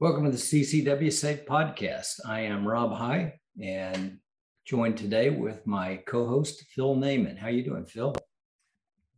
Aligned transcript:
Welcome 0.00 0.24
to 0.24 0.30
the 0.30 0.38
CCW 0.38 1.12
Safe 1.12 1.44
Podcast. 1.44 2.20
I 2.26 2.40
am 2.40 2.66
Rob 2.66 2.94
High 2.94 3.34
and 3.62 4.16
joined 4.64 4.96
today 4.96 5.28
with 5.28 5.66
my 5.66 5.96
co-host 6.06 6.64
Phil 6.74 6.96
Naiman. 6.96 7.36
How 7.36 7.48
are 7.48 7.50
you 7.50 7.62
doing, 7.62 7.84
Phil? 7.84 8.14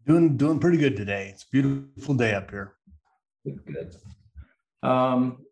Doing 0.09 0.37
doing 0.37 0.59
pretty 0.59 0.79
good 0.79 0.97
today. 0.97 1.31
It's 1.33 1.45
a 1.45 1.51
beautiful 1.53 2.17
day 2.17 2.35
up 2.35 2.51
here. 2.51 2.75
Good, 3.45 3.61
good. 3.65 3.97
Um, 4.83 5.47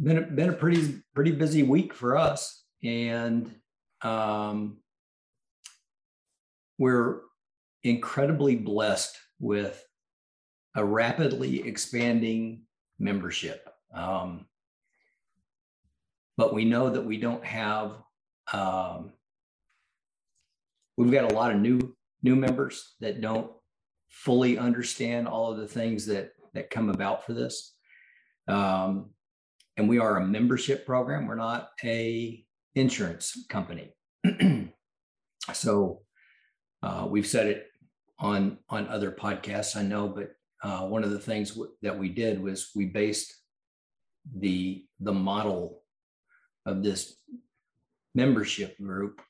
been 0.00 0.18
a, 0.18 0.22
been 0.22 0.50
a 0.50 0.52
pretty 0.52 1.02
pretty 1.12 1.32
busy 1.32 1.64
week 1.64 1.92
for 1.92 2.16
us, 2.16 2.62
and 2.84 3.52
um, 4.02 4.78
we're 6.78 7.22
incredibly 7.82 8.54
blessed 8.54 9.18
with 9.40 9.84
a 10.76 10.84
rapidly 10.84 11.66
expanding 11.66 12.66
membership. 13.00 13.68
Um, 13.96 14.46
but 16.36 16.54
we 16.54 16.64
know 16.64 16.90
that 16.90 17.04
we 17.04 17.16
don't 17.16 17.44
have, 17.44 17.92
um, 18.52 19.12
we've 20.96 21.10
got 21.10 21.30
a 21.30 21.34
lot 21.34 21.52
of 21.52 21.60
new 21.60 21.96
new 22.22 22.36
members 22.36 22.94
that 23.00 23.20
don't 23.20 23.50
fully 24.08 24.58
understand 24.58 25.28
all 25.28 25.52
of 25.52 25.58
the 25.58 25.68
things 25.68 26.06
that 26.06 26.32
that 26.54 26.70
come 26.70 26.90
about 26.90 27.24
for 27.24 27.32
this. 27.32 27.74
Um, 28.48 29.10
and 29.76 29.88
we 29.88 29.98
are 29.98 30.16
a 30.16 30.26
membership 30.26 30.86
program. 30.86 31.26
We're 31.26 31.34
not 31.34 31.70
a 31.84 32.44
insurance 32.74 33.46
company. 33.48 33.94
so 35.52 36.02
uh, 36.82 37.06
we've 37.08 37.26
said 37.26 37.46
it 37.46 37.66
on 38.18 38.58
on 38.68 38.88
other 38.88 39.10
podcasts, 39.10 39.76
I 39.76 39.82
know, 39.82 40.08
but 40.08 40.32
uh, 40.62 40.86
one 40.86 41.04
of 41.04 41.10
the 41.10 41.18
things 41.18 41.50
w- 41.50 41.72
that 41.82 41.98
we 41.98 42.08
did 42.08 42.42
was 42.42 42.70
we 42.74 42.86
based 42.86 43.34
the 44.34 44.84
the 45.00 45.12
model 45.12 45.82
of 46.64 46.82
this 46.82 47.16
membership 48.14 48.76
group 48.78 49.20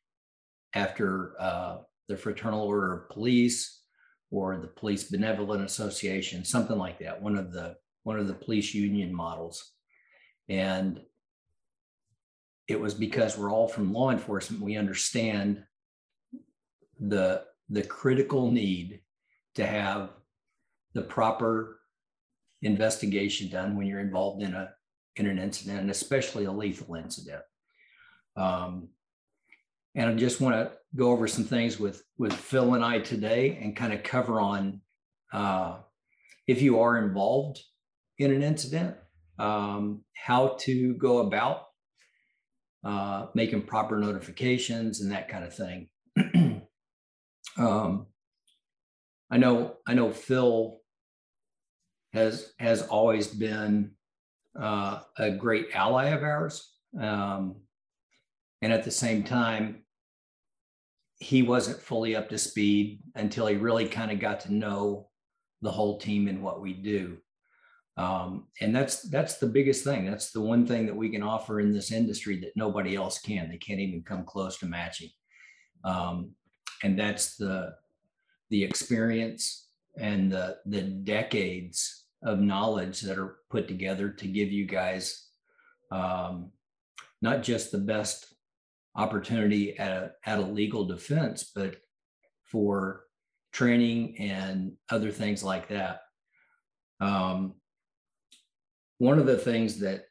after 0.75 1.35
uh, 1.41 1.79
the 2.09 2.17
Fraternal 2.17 2.63
Order 2.63 2.93
of 2.93 3.11
Police 3.11 3.83
or 4.31 4.57
the 4.57 4.69
Police 4.69 5.05
Benevolent 5.05 5.65
Association, 5.65 6.45
something 6.45 6.79
like 6.79 6.99
that. 7.01 7.21
One 7.21 7.37
of 7.37 7.53
the 7.53 7.77
one 8.05 8.19
of 8.19 8.29
the 8.29 8.35
police 8.35 8.73
union 8.73 9.13
models, 9.13 9.73
and 10.49 11.01
it 12.69 12.81
was 12.81 12.95
because 12.95 13.37
we're 13.37 13.53
all 13.53 13.69
from 13.69 13.93
law 13.93 14.11
enforcement. 14.11 14.63
We 14.63 14.77
understand 14.77 15.65
the 17.01 17.45
the 17.69 17.83
critical 17.83 18.51
need 18.51 19.01
to 19.57 19.67
have 19.67 20.11
the 20.95 21.03
proper 21.03 21.81
investigation 22.63 23.49
done 23.49 23.77
when 23.77 23.87
you're 23.87 24.01
involved 24.01 24.43
in 24.43 24.55
a 24.55 24.73
in 25.17 25.27
an 25.27 25.39
incident, 25.39 25.81
and 25.81 25.91
especially 25.91 26.45
a 26.45 26.53
lethal 26.53 26.95
incident. 26.95 27.43
Um, 28.37 28.89
and 29.95 30.11
I 30.11 30.15
just 30.15 30.41
want 30.41 30.57
to 30.57 30.73
go 30.95 31.11
over 31.11 31.27
some 31.27 31.45
things 31.45 31.79
with 31.81 32.03
with 32.19 32.33
Phil 32.33 32.75
and 32.75 32.85
I 32.85 32.99
today, 32.99 33.59
and 33.63 33.77
kind 33.77 33.93
of 33.93 34.03
cover 34.03 34.41
on 34.41 34.81
uh, 35.33 35.79
if 36.47 36.63
you 36.63 36.81
are 36.81 36.99
involved 36.99 37.61
in 38.19 38.33
an 38.33 38.43
incident, 38.43 38.97
um, 39.39 40.05
how 40.15 40.57
to 40.61 40.95
go 40.95 41.19
about 41.19 41.67
uh, 42.85 43.27
making 43.35 43.63
proper 43.63 43.99
notifications 43.99 45.01
and 45.01 45.11
that 45.11 45.29
kind 45.29 45.45
of 45.45 45.55
thing. 45.55 45.89
um, 47.59 48.07
I 49.31 49.39
know 49.39 49.77
I 49.87 49.95
know 49.95 50.13
Phil 50.13 50.79
has 52.13 52.53
has 52.59 52.83
always 52.83 53.27
been 53.27 53.96
uh, 54.59 55.01
a 55.19 55.31
great 55.31 55.69
ally 55.75 56.07
of 56.07 56.23
ours. 56.23 56.73
Um, 57.01 57.57
and 58.63 58.73
at 58.73 58.85
the 58.85 58.91
same 58.91 59.23
time, 59.23 59.83
he 61.19 61.43
wasn't 61.43 61.81
fully 61.81 62.15
up 62.15 62.29
to 62.29 62.39
speed 62.39 63.01
until 63.15 63.47
he 63.47 63.57
really 63.57 63.89
kind 63.89 64.11
of 64.11 64.21
got 64.21 64.41
to 64.41 64.55
know 64.55 65.09
the 65.63 65.71
whole 65.71 65.99
team 65.99 66.29
and 66.29 66.43
what 66.43 66.61
we 66.61 66.73
do. 66.73 67.19
Um, 67.97 68.49
and 68.61 68.77
that's 68.77 69.03
that's 69.09 69.39
the 69.39 69.47
biggest 69.47 69.83
thing. 69.83 70.05
That's 70.05 70.31
the 70.31 70.41
one 70.41 70.67
thing 70.67 70.85
that 70.87 70.97
we 70.97 71.09
can 71.09 71.23
offer 71.23 71.61
in 71.61 71.73
this 71.73 71.91
industry 71.91 72.39
that 72.41 72.53
nobody 72.55 72.95
else 72.95 73.19
can. 73.19 73.49
They 73.49 73.57
can't 73.57 73.81
even 73.81 74.03
come 74.03 74.25
close 74.25 74.59
to 74.59 74.67
matching. 74.67 75.09
Um, 75.85 76.33
and 76.83 76.99
that's 76.99 77.37
the 77.37 77.75
the 78.51 78.63
experience 78.63 79.69
and 79.99 80.31
the 80.31 80.59
the 80.67 80.83
decades 80.83 82.06
of 82.27 82.41
knowledge 82.41 83.01
that 83.01 83.19
are 83.19 83.39
put 83.49 83.69
together 83.69 84.11
to 84.11 84.27
give 84.27 84.51
you 84.51 84.67
guys 84.67 85.29
um, 85.91 86.51
not 87.23 87.43
just 87.43 87.71
the 87.71 87.79
best 87.79 88.35
opportunity 88.97 89.79
at 89.79 89.91
a, 89.91 90.13
at 90.27 90.39
a 90.39 90.43
legal 90.43 90.85
defense, 90.85 91.53
but 91.55 91.77
for 92.45 93.05
training 93.53 94.19
and 94.19 94.73
other 94.91 95.11
things 95.11 95.43
like 95.43 95.69
that. 95.69 96.01
Um, 97.01 97.55
one 98.99 99.19
of 99.19 99.27
the 99.27 99.39
things 99.39 99.79
that 99.81 100.07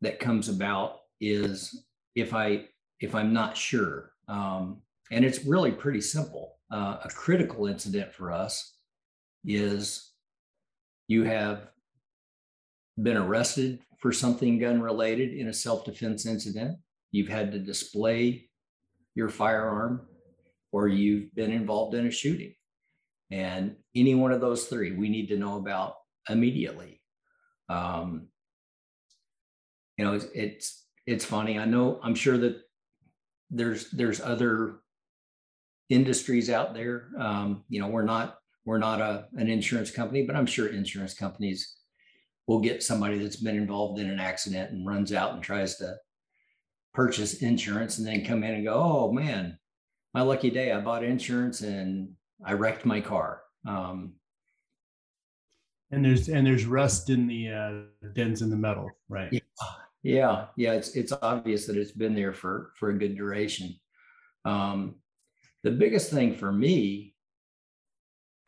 that 0.00 0.18
comes 0.18 0.48
about 0.48 1.00
is 1.20 1.86
if 2.14 2.34
I 2.34 2.66
if 3.00 3.14
I'm 3.14 3.32
not 3.32 3.56
sure, 3.56 4.12
um, 4.28 4.80
and 5.10 5.24
it's 5.24 5.44
really 5.44 5.72
pretty 5.72 6.00
simple. 6.00 6.56
Uh, 6.70 6.98
a 7.04 7.08
critical 7.08 7.66
incident 7.66 8.12
for 8.12 8.32
us 8.32 8.78
is 9.44 10.13
you 11.08 11.24
have 11.24 11.68
been 13.00 13.16
arrested 13.16 13.80
for 13.98 14.12
something 14.12 14.58
gun 14.58 14.80
related 14.80 15.32
in 15.32 15.48
a 15.48 15.52
self 15.52 15.84
defense 15.84 16.26
incident, 16.26 16.78
you've 17.10 17.28
had 17.28 17.52
to 17.52 17.58
display 17.58 18.48
your 19.14 19.28
firearm, 19.28 20.06
or 20.72 20.88
you've 20.88 21.34
been 21.34 21.52
involved 21.52 21.94
in 21.94 22.06
a 22.06 22.10
shooting. 22.10 22.54
And 23.30 23.76
any 23.94 24.14
one 24.14 24.32
of 24.32 24.40
those 24.40 24.66
three, 24.66 24.92
we 24.92 25.08
need 25.08 25.28
to 25.28 25.36
know 25.36 25.56
about 25.56 25.94
immediately. 26.28 27.00
Um, 27.68 28.28
you 29.96 30.04
know, 30.04 30.14
it's, 30.14 30.26
it's 30.34 30.84
it's 31.06 31.24
funny. 31.24 31.58
I 31.58 31.64
know. 31.64 32.00
I'm 32.02 32.14
sure 32.14 32.36
that 32.38 32.60
there's 33.50 33.90
there's 33.90 34.20
other 34.20 34.76
industries 35.88 36.50
out 36.50 36.74
there. 36.74 37.08
Um, 37.18 37.64
you 37.68 37.80
know, 37.80 37.88
we're 37.88 38.02
not 38.02 38.38
we're 38.64 38.78
not 38.78 39.00
a, 39.00 39.26
an 39.34 39.48
insurance 39.48 39.90
company, 39.90 40.24
but 40.24 40.36
I'm 40.36 40.46
sure 40.46 40.68
insurance 40.68 41.14
companies 41.14 41.76
will 42.46 42.60
get 42.60 42.82
somebody 42.82 43.18
that's 43.18 43.36
been 43.36 43.56
involved 43.56 44.00
in 44.00 44.10
an 44.10 44.20
accident 44.20 44.70
and 44.70 44.86
runs 44.86 45.12
out 45.12 45.34
and 45.34 45.42
tries 45.42 45.76
to 45.76 45.96
purchase 46.92 47.42
insurance 47.42 47.98
and 47.98 48.06
then 48.06 48.24
come 48.24 48.44
in 48.44 48.54
and 48.54 48.64
go, 48.64 48.74
oh 48.74 49.12
man, 49.12 49.58
my 50.12 50.22
lucky 50.22 50.50
day, 50.50 50.72
I 50.72 50.80
bought 50.80 51.04
insurance 51.04 51.60
and 51.60 52.10
I 52.44 52.52
wrecked 52.52 52.84
my 52.84 53.00
car. 53.00 53.42
Um, 53.66 54.14
and 55.90 56.04
there's 56.04 56.28
and 56.28 56.46
there's 56.46 56.64
rust 56.64 57.10
in 57.10 57.26
the 57.26 57.50
uh, 57.50 58.08
dents 58.14 58.40
in 58.40 58.50
the 58.50 58.56
metal, 58.56 58.90
right? 59.08 59.32
Yeah, 59.32 59.40
yeah, 60.02 60.46
yeah. 60.56 60.72
It's 60.72 60.96
it's 60.96 61.12
obvious 61.22 61.66
that 61.66 61.76
it's 61.76 61.92
been 61.92 62.14
there 62.14 62.32
for 62.32 62.72
for 62.78 62.90
a 62.90 62.98
good 62.98 63.16
duration. 63.16 63.74
Um, 64.44 64.96
the 65.62 65.70
biggest 65.70 66.10
thing 66.10 66.34
for 66.34 66.52
me 66.52 67.13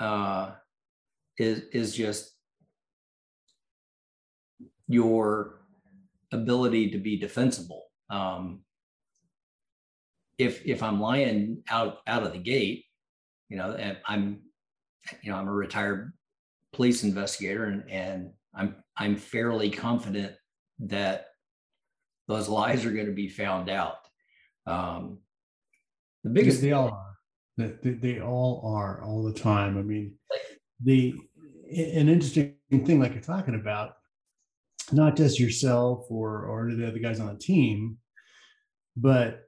uh, 0.01 0.53
is 1.39 1.63
is 1.73 1.95
just 1.95 2.33
your 4.89 5.61
ability 6.33 6.91
to 6.91 6.99
be 6.99 7.17
defensible. 7.17 7.85
Um, 8.11 8.61
if 10.39 10.65
if 10.67 10.83
I'm 10.83 11.01
lying 11.01 11.63
out 11.71 11.99
out 12.07 12.23
of 12.23 12.33
the 12.33 12.39
gate, 12.39 12.85
you 13.49 13.57
know, 13.57 13.73
and 13.73 13.99
I'm 14.07 14.41
you 15.23 15.31
know 15.31 15.39
I'm 15.39 15.49
a 15.49 15.53
retired 15.53 16.13
police 16.73 17.03
investigator, 17.05 17.65
and 17.65 17.91
and 17.91 18.31
I'm 18.55 18.77
I'm 18.97 19.17
fairly 19.17 19.71
confident 19.71 20.33
that 20.81 21.27
those 22.29 22.49
lies 22.49 22.85
are 22.85 22.93
going 22.93 23.07
to 23.07 23.13
be 23.13 23.29
found 23.29 23.71
out. 23.71 23.99
Um, 24.67 25.19
the 26.25 26.31
biggest 26.31 26.61
they 26.61 26.73
all 26.73 26.89
are 26.89 27.06
that 27.57 27.83
they, 27.83 27.91
they 27.91 28.21
all 28.21 28.63
are 28.65 29.03
all 29.03 29.23
the 29.23 29.33
time. 29.33 29.79
I 29.79 29.83
mean, 29.83 30.15
the 30.83 31.15
an 31.71 32.09
interesting 32.09 32.55
thing 32.71 33.01
like 33.01 33.15
you're 33.15 33.23
talking 33.23 33.55
about, 33.55 33.95
not 34.93 35.17
just 35.17 35.41
yourself 35.41 36.07
or 36.11 36.45
or 36.45 36.73
the 36.73 36.87
other 36.87 36.99
guys 36.99 37.21
on 37.21 37.27
the 37.27 37.39
team, 37.39 37.99
but 38.97 39.43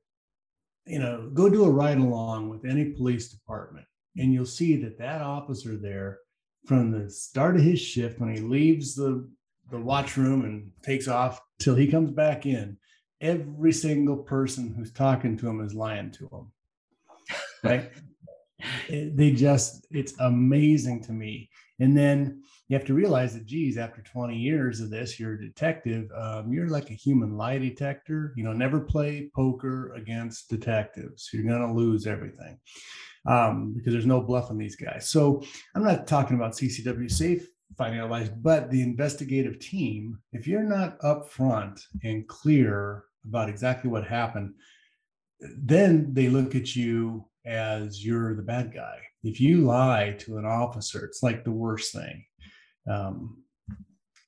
you 0.87 0.99
know, 0.99 1.31
go 1.35 1.51
do 1.51 1.65
a 1.65 1.71
ride 1.71 1.99
along 1.99 2.49
with 2.49 2.65
any 2.65 2.93
police 2.93 3.29
department, 3.29 3.87
and 4.17 4.33
you'll 4.33 4.47
see 4.47 4.77
that 4.83 4.99
that 4.99 5.21
officer 5.21 5.77
there, 5.77 6.19
from 6.67 6.91
the 6.91 7.11
start 7.11 7.57
of 7.57 7.63
his 7.63 7.81
shift 7.81 8.19
when 8.19 8.35
he 8.35 8.41
leaves 8.41 8.95
the 8.95 9.29
the 9.71 9.79
watch 9.79 10.17
room 10.17 10.47
and 10.47 10.71
takes 10.83 11.09
off 11.09 11.43
till 11.59 11.75
he 11.75 11.87
comes 11.87 12.11
back 12.11 12.47
in, 12.47 12.79
every 13.21 13.73
single 13.73 14.17
person 14.17 14.75
who's 14.75 14.91
talking 14.91 15.37
to 15.37 15.47
him 15.47 15.61
is 15.61 15.75
lying 15.75 16.11
to 16.11 16.27
him 16.29 16.51
right? 17.63 17.91
they 18.91 19.33
just, 19.33 19.87
it's 19.91 20.15
amazing 20.21 21.03
to 21.05 21.13
me. 21.13 21.49
And 21.81 21.97
then 21.97 22.43
you 22.69 22.77
have 22.77 22.87
to 22.87 22.95
realize 22.95 23.35
that, 23.35 23.47
geez, 23.47 23.79
after 23.79 24.03
20 24.03 24.37
years 24.37 24.81
of 24.81 24.91
this, 24.91 25.19
you're 25.19 25.35
a 25.35 25.41
detective. 25.41 26.11
Um, 26.15 26.53
you're 26.53 26.69
like 26.69 26.91
a 26.91 26.95
human 26.95 27.37
lie 27.37 27.59
detector. 27.59 28.33
You 28.37 28.45
know, 28.45 28.53
never 28.53 28.81
play 28.81 29.31
poker 29.35 29.93
against 29.95 30.51
detectives. 30.51 31.31
You're 31.33 31.45
going 31.45 31.67
to 31.67 31.73
lose 31.73 32.07
everything 32.07 32.59
um, 33.27 33.75
because 33.75 33.93
there's 33.93 34.07
no 34.07 34.21
bluffing 34.21 34.59
these 34.59 34.77
guys. 34.77 35.09
So 35.09 35.43
I'm 35.75 35.85
not 35.85 36.07
talking 36.07 36.37
about 36.37 36.53
CCW 36.53 37.11
safe 37.11 37.47
out 37.81 38.11
lies, 38.11 38.29
but 38.29 38.71
the 38.71 38.83
investigative 38.83 39.61
team, 39.61 40.19
if 40.33 40.47
you're 40.47 40.63
not 40.63 40.99
upfront 41.01 41.81
and 42.03 42.27
clear 42.27 43.05
about 43.27 43.49
exactly 43.49 43.91
what 43.91 44.07
happened, 44.07 44.55
then 45.41 46.13
they 46.13 46.29
look 46.29 46.55
at 46.55 46.75
you 46.75 47.28
as 47.49 48.05
you're 48.05 48.37
the 48.37 48.43
bad 48.43 48.73
guy. 48.75 48.99
If 49.25 49.41
you 49.41 49.65
lie 49.65 50.17
to 50.21 50.39
an 50.39 50.45
officer, 50.45 51.05
it's 51.05 51.23
like 51.23 51.45
the 51.45 51.51
worst 51.51 51.93
thing. 51.93 52.25
Um, 52.89 53.43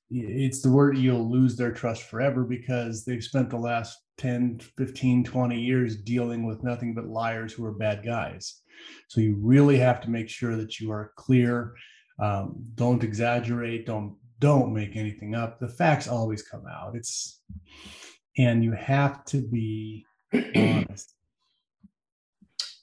it's 0.09 0.61
the 0.61 0.71
word 0.71 0.97
you'll 0.97 1.31
lose 1.31 1.55
their 1.55 1.71
trust 1.71 2.03
forever 2.03 2.43
because 2.43 3.05
they've 3.05 3.23
spent 3.23 3.49
the 3.49 3.57
last 3.57 3.97
10, 4.17 4.59
15, 4.77 5.23
20 5.23 5.59
years 5.59 5.95
dealing 5.95 6.45
with 6.45 6.63
nothing 6.63 6.93
but 6.93 7.07
liars 7.07 7.53
who 7.53 7.63
are 7.63 7.71
bad 7.71 8.03
guys. 8.03 8.61
So 9.07 9.21
you 9.21 9.37
really 9.39 9.77
have 9.77 10.01
to 10.01 10.09
make 10.09 10.27
sure 10.27 10.57
that 10.57 10.79
you 10.79 10.91
are 10.91 11.13
clear. 11.15 11.73
Um, 12.19 12.55
don't 12.75 13.03
exaggerate. 13.03 13.85
Don't 13.85 14.17
don't 14.39 14.73
make 14.73 14.95
anything 14.95 15.35
up. 15.35 15.59
The 15.59 15.69
facts 15.69 16.07
always 16.07 16.41
come 16.41 16.63
out. 16.67 16.95
It's 16.95 17.41
and 18.37 18.63
you 18.63 18.71
have 18.71 19.23
to 19.25 19.41
be 19.41 20.05
honest. 20.33 21.13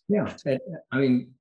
Yeah, 0.08 0.34
I 0.90 0.98
mean, 0.98 1.34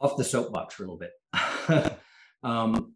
off 0.00 0.16
the 0.16 0.24
soapbox 0.24 0.74
for 0.74 0.84
a 0.84 0.86
little 0.90 0.98
bit. 0.98 1.98
um, 2.42 2.94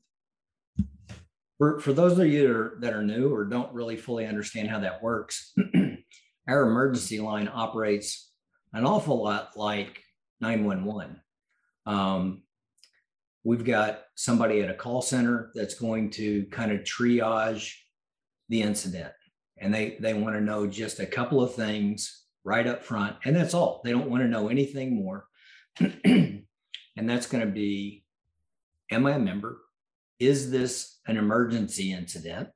for, 1.59 1.81
for 1.81 1.93
those 1.93 2.19
of 2.19 2.27
you 2.27 2.47
that 2.47 2.51
are, 2.51 2.77
that 2.81 2.93
are 2.93 3.03
new 3.03 3.33
or 3.33 3.45
don't 3.45 3.73
really 3.73 3.97
fully 3.97 4.27
understand 4.27 4.69
how 4.69 4.81
that 4.81 5.03
works, 5.03 5.55
our 6.49 6.63
emergency 6.63 7.21
line 7.21 7.49
operates 7.53 8.33
an 8.75 8.85
awful 8.85 9.23
lot 9.23 9.57
like 9.57 10.03
911. 10.41 11.21
Um, 11.87 12.43
we've 13.45 13.65
got 13.65 14.03
somebody 14.17 14.61
at 14.61 14.71
a 14.71 14.75
call 14.75 15.01
center 15.01 15.51
that's 15.55 15.75
going 15.75 16.11
to 16.11 16.45
kind 16.47 16.73
of 16.73 16.81
triage 16.81 17.73
the 18.49 18.61
incident 18.61 19.13
and 19.59 19.73
they 19.73 19.97
they 20.01 20.15
want 20.15 20.35
to 20.35 20.41
know 20.41 20.67
just 20.67 21.01
a 21.01 21.07
couple 21.07 21.43
of 21.43 21.55
things 21.55 22.26
right 22.47 22.67
up 22.67 22.85
front 22.85 23.17
and 23.25 23.35
that's 23.35 23.55
all. 23.55 23.83
They 23.85 23.91
don't 23.91 24.09
want 24.09 24.23
to 24.23 24.29
know 24.29 24.49
anything 24.49 24.95
more. 24.95 25.27
And 26.97 27.09
that's 27.09 27.27
going 27.27 27.45
to 27.45 27.53
be 27.53 28.05
am 28.91 29.07
i 29.07 29.13
a 29.13 29.19
member? 29.19 29.59
Is 30.19 30.51
this 30.51 30.99
an 31.07 31.17
emergency 31.17 31.93
incident? 31.93 32.49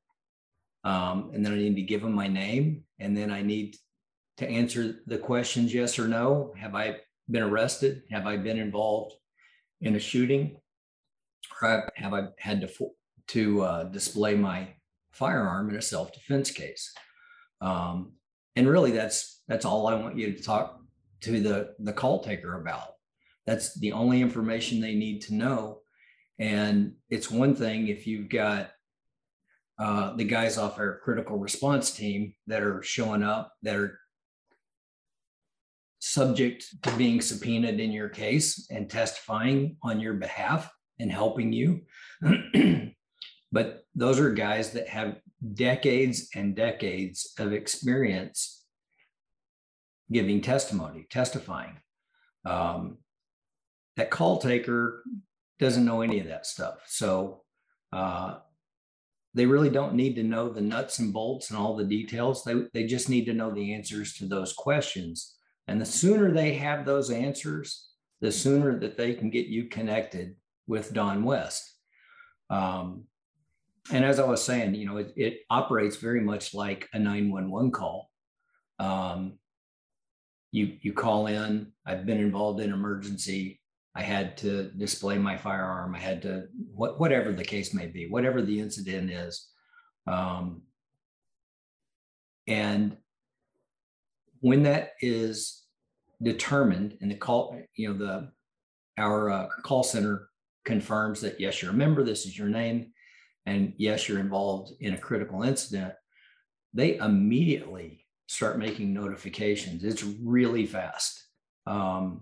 Um, 0.82 1.30
and 1.34 1.44
then 1.44 1.52
i 1.52 1.56
need 1.56 1.76
to 1.76 1.82
give 1.82 2.00
them 2.00 2.14
my 2.14 2.26
name 2.26 2.84
and 2.98 3.14
then 3.14 3.30
i 3.30 3.42
need 3.42 3.76
to 4.38 4.48
answer 4.48 5.02
the 5.06 5.18
questions 5.18 5.74
yes 5.74 5.98
or 5.98 6.08
no. 6.08 6.54
Have 6.58 6.74
i 6.74 6.96
been 7.30 7.42
arrested? 7.42 8.02
Have 8.10 8.26
i 8.26 8.36
been 8.36 8.58
involved 8.58 9.14
in 9.82 9.94
a 9.94 10.00
shooting? 10.00 10.56
Or 11.60 11.90
have 11.96 12.14
i 12.14 12.28
had 12.38 12.62
to 12.62 12.90
to 13.28 13.62
uh, 13.62 13.84
display 13.84 14.34
my 14.34 14.68
firearm 15.12 15.70
in 15.70 15.76
a 15.76 15.82
self-defense 15.82 16.50
case. 16.50 16.92
Um, 17.60 18.14
and 18.56 18.68
really 18.68 18.90
that's 18.90 19.39
that's 19.50 19.64
all 19.64 19.88
I 19.88 19.94
want 19.94 20.16
you 20.16 20.32
to 20.32 20.42
talk 20.42 20.80
to 21.22 21.40
the 21.40 21.74
the 21.80 21.92
call 21.92 22.22
taker 22.22 22.60
about. 22.60 22.92
That's 23.46 23.74
the 23.74 23.92
only 23.92 24.22
information 24.22 24.80
they 24.80 24.94
need 24.94 25.22
to 25.22 25.34
know. 25.34 25.80
And 26.38 26.94
it's 27.10 27.30
one 27.30 27.56
thing 27.56 27.88
if 27.88 28.06
you've 28.06 28.28
got 28.28 28.70
uh, 29.76 30.14
the 30.14 30.24
guys 30.24 30.56
off 30.56 30.78
our 30.78 31.00
critical 31.02 31.36
response 31.36 31.90
team 31.90 32.34
that 32.46 32.62
are 32.62 32.80
showing 32.82 33.24
up 33.24 33.52
that 33.62 33.74
are 33.74 33.98
subject 35.98 36.64
to 36.82 36.92
being 36.96 37.20
subpoenaed 37.20 37.80
in 37.80 37.90
your 37.90 38.08
case 38.08 38.68
and 38.70 38.88
testifying 38.88 39.76
on 39.82 39.98
your 39.98 40.14
behalf 40.14 40.70
and 41.00 41.10
helping 41.10 41.52
you. 41.52 41.80
but 43.52 43.82
those 43.96 44.20
are 44.20 44.32
guys 44.32 44.70
that 44.70 44.88
have 44.88 45.16
decades 45.54 46.28
and 46.36 46.54
decades 46.54 47.32
of 47.38 47.52
experience 47.52 48.59
giving 50.10 50.40
testimony, 50.40 51.06
testifying. 51.10 51.76
Um, 52.44 52.98
that 53.96 54.10
call 54.10 54.38
taker 54.38 55.04
doesn't 55.58 55.84
know 55.84 56.00
any 56.00 56.20
of 56.20 56.26
that 56.26 56.46
stuff. 56.46 56.82
So 56.86 57.42
uh, 57.92 58.38
they 59.34 59.46
really 59.46 59.70
don't 59.70 59.94
need 59.94 60.14
to 60.16 60.22
know 60.22 60.48
the 60.48 60.60
nuts 60.60 60.98
and 60.98 61.12
bolts 61.12 61.50
and 61.50 61.58
all 61.58 61.76
the 61.76 61.84
details. 61.84 62.42
They, 62.44 62.64
they 62.72 62.84
just 62.84 63.08
need 63.08 63.26
to 63.26 63.34
know 63.34 63.50
the 63.50 63.74
answers 63.74 64.14
to 64.14 64.26
those 64.26 64.52
questions. 64.52 65.36
And 65.68 65.80
the 65.80 65.86
sooner 65.86 66.32
they 66.32 66.54
have 66.54 66.84
those 66.84 67.10
answers, 67.10 67.90
the 68.20 68.32
sooner 68.32 68.78
that 68.80 68.96
they 68.96 69.14
can 69.14 69.30
get 69.30 69.46
you 69.46 69.66
connected 69.66 70.36
with 70.66 70.92
Don 70.92 71.22
West. 71.24 71.74
Um, 72.48 73.04
and 73.92 74.04
as 74.04 74.18
I 74.18 74.24
was 74.24 74.42
saying, 74.42 74.74
you 74.74 74.86
know, 74.86 74.96
it, 74.98 75.12
it 75.16 75.40
operates 75.50 75.96
very 75.96 76.20
much 76.20 76.54
like 76.54 76.88
a 76.92 76.98
911 76.98 77.70
call. 77.70 78.10
Um, 78.78 79.38
you 80.52 80.76
you 80.80 80.92
call 80.92 81.26
in. 81.26 81.72
I've 81.86 82.06
been 82.06 82.18
involved 82.18 82.60
in 82.60 82.72
emergency. 82.72 83.60
I 83.94 84.02
had 84.02 84.36
to 84.38 84.70
display 84.76 85.18
my 85.18 85.36
firearm. 85.36 85.94
I 85.94 85.98
had 85.98 86.22
to 86.22 86.44
what 86.74 86.98
whatever 87.00 87.32
the 87.32 87.44
case 87.44 87.74
may 87.74 87.86
be, 87.86 88.08
whatever 88.08 88.42
the 88.42 88.60
incident 88.60 89.10
is. 89.10 89.48
Um, 90.06 90.62
and 92.46 92.96
when 94.40 94.62
that 94.64 94.92
is 95.00 95.64
determined, 96.22 96.96
and 97.00 97.10
the 97.10 97.16
call, 97.16 97.60
you 97.74 97.88
know, 97.88 97.98
the 97.98 98.32
our 98.98 99.30
uh, 99.30 99.48
call 99.62 99.82
center 99.82 100.28
confirms 100.64 101.20
that 101.20 101.40
yes, 101.40 101.62
you're 101.62 101.72
a 101.72 101.74
member. 101.74 102.02
This 102.04 102.26
is 102.26 102.38
your 102.38 102.48
name 102.48 102.92
and 103.46 103.72
yes, 103.78 104.08
you're 104.08 104.20
involved 104.20 104.72
in 104.80 104.94
a 104.94 104.98
critical 104.98 105.42
incident, 105.42 105.94
they 106.74 106.96
immediately 106.96 107.99
start 108.30 108.60
making 108.60 108.94
notifications. 108.94 109.82
It's 109.82 110.04
really 110.04 110.64
fast. 110.64 111.26
Um, 111.66 112.20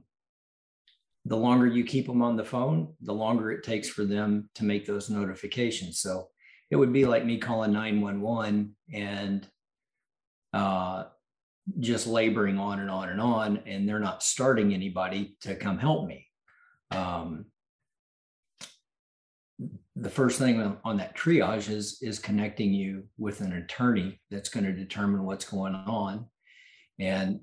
the 1.27 1.37
longer 1.37 1.67
you 1.67 1.85
keep 1.85 2.07
them 2.07 2.23
on 2.23 2.35
the 2.35 2.45
phone, 2.45 2.95
the 3.03 3.13
longer 3.13 3.51
it 3.53 3.63
takes 3.63 3.91
for 3.91 4.07
them 4.07 4.49
to 4.55 4.65
make 4.65 4.87
those 4.87 5.11
notifications. 5.11 6.01
So 6.01 6.29
it 6.71 6.77
would 6.77 6.95
be 6.95 7.05
like 7.05 7.27
me 7.27 7.37
calling 7.37 7.75
911 7.75 8.75
and 8.95 9.47
uh, 10.55 11.05
just 11.79 12.07
laboring 12.07 12.59
on 12.59 12.81
and 12.81 12.91
on 12.91 13.11
and 13.11 13.21
on, 13.21 13.59
and 13.67 13.87
they're 13.87 13.99
not 13.99 14.23
starting 14.23 14.73
anybody 14.73 15.37
to 15.43 15.57
come 15.57 15.77
help 15.77 16.09
me. 16.09 16.27
Um, 16.91 17.45
the 20.01 20.11
first 20.11 20.39
thing 20.39 20.61
on, 20.61 20.79
on 20.85 20.97
that 20.99 21.17
triage 21.17 21.69
is 21.69 21.99
is 22.03 22.19
connecting 22.19 22.73
you 22.73 23.05
with 23.19 23.41
an 23.41 23.53
attorney 23.55 24.21
that's 24.31 24.49
going 24.49 24.65
to 24.65 24.73
determine 24.73 25.25
what's 25.25 25.45
going 25.45 25.75
on. 25.75 26.27
And 26.99 27.41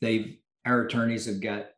they've 0.00 0.36
our 0.66 0.82
attorneys 0.82 1.26
have 1.26 1.40
got 1.40 1.68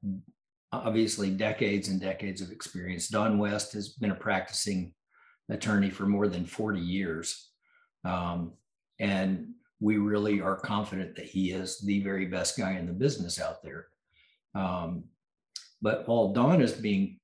obviously 0.72 1.30
decades 1.30 1.88
and 1.88 2.00
decades 2.00 2.40
of 2.40 2.50
experience. 2.50 3.08
Don 3.08 3.38
west 3.38 3.72
has 3.74 3.90
been 3.90 4.10
a 4.10 4.16
practicing 4.16 4.92
attorney 5.48 5.90
for 5.90 6.06
more 6.06 6.28
than 6.28 6.44
40 6.44 6.80
years. 6.80 7.50
Um, 8.04 8.54
and 8.98 9.52
we 9.80 9.98
really 9.98 10.40
are 10.40 10.56
confident 10.56 11.16
that 11.16 11.26
he 11.26 11.52
is 11.52 11.80
the 11.80 12.02
very 12.02 12.26
best 12.26 12.58
guy 12.58 12.72
in 12.72 12.86
the 12.86 12.92
business 12.92 13.40
out 13.40 13.62
there. 13.62 13.86
Um, 14.54 15.04
but 15.80 16.06
while 16.08 16.32
don 16.32 16.60
is 16.60 16.72
being 16.72 17.20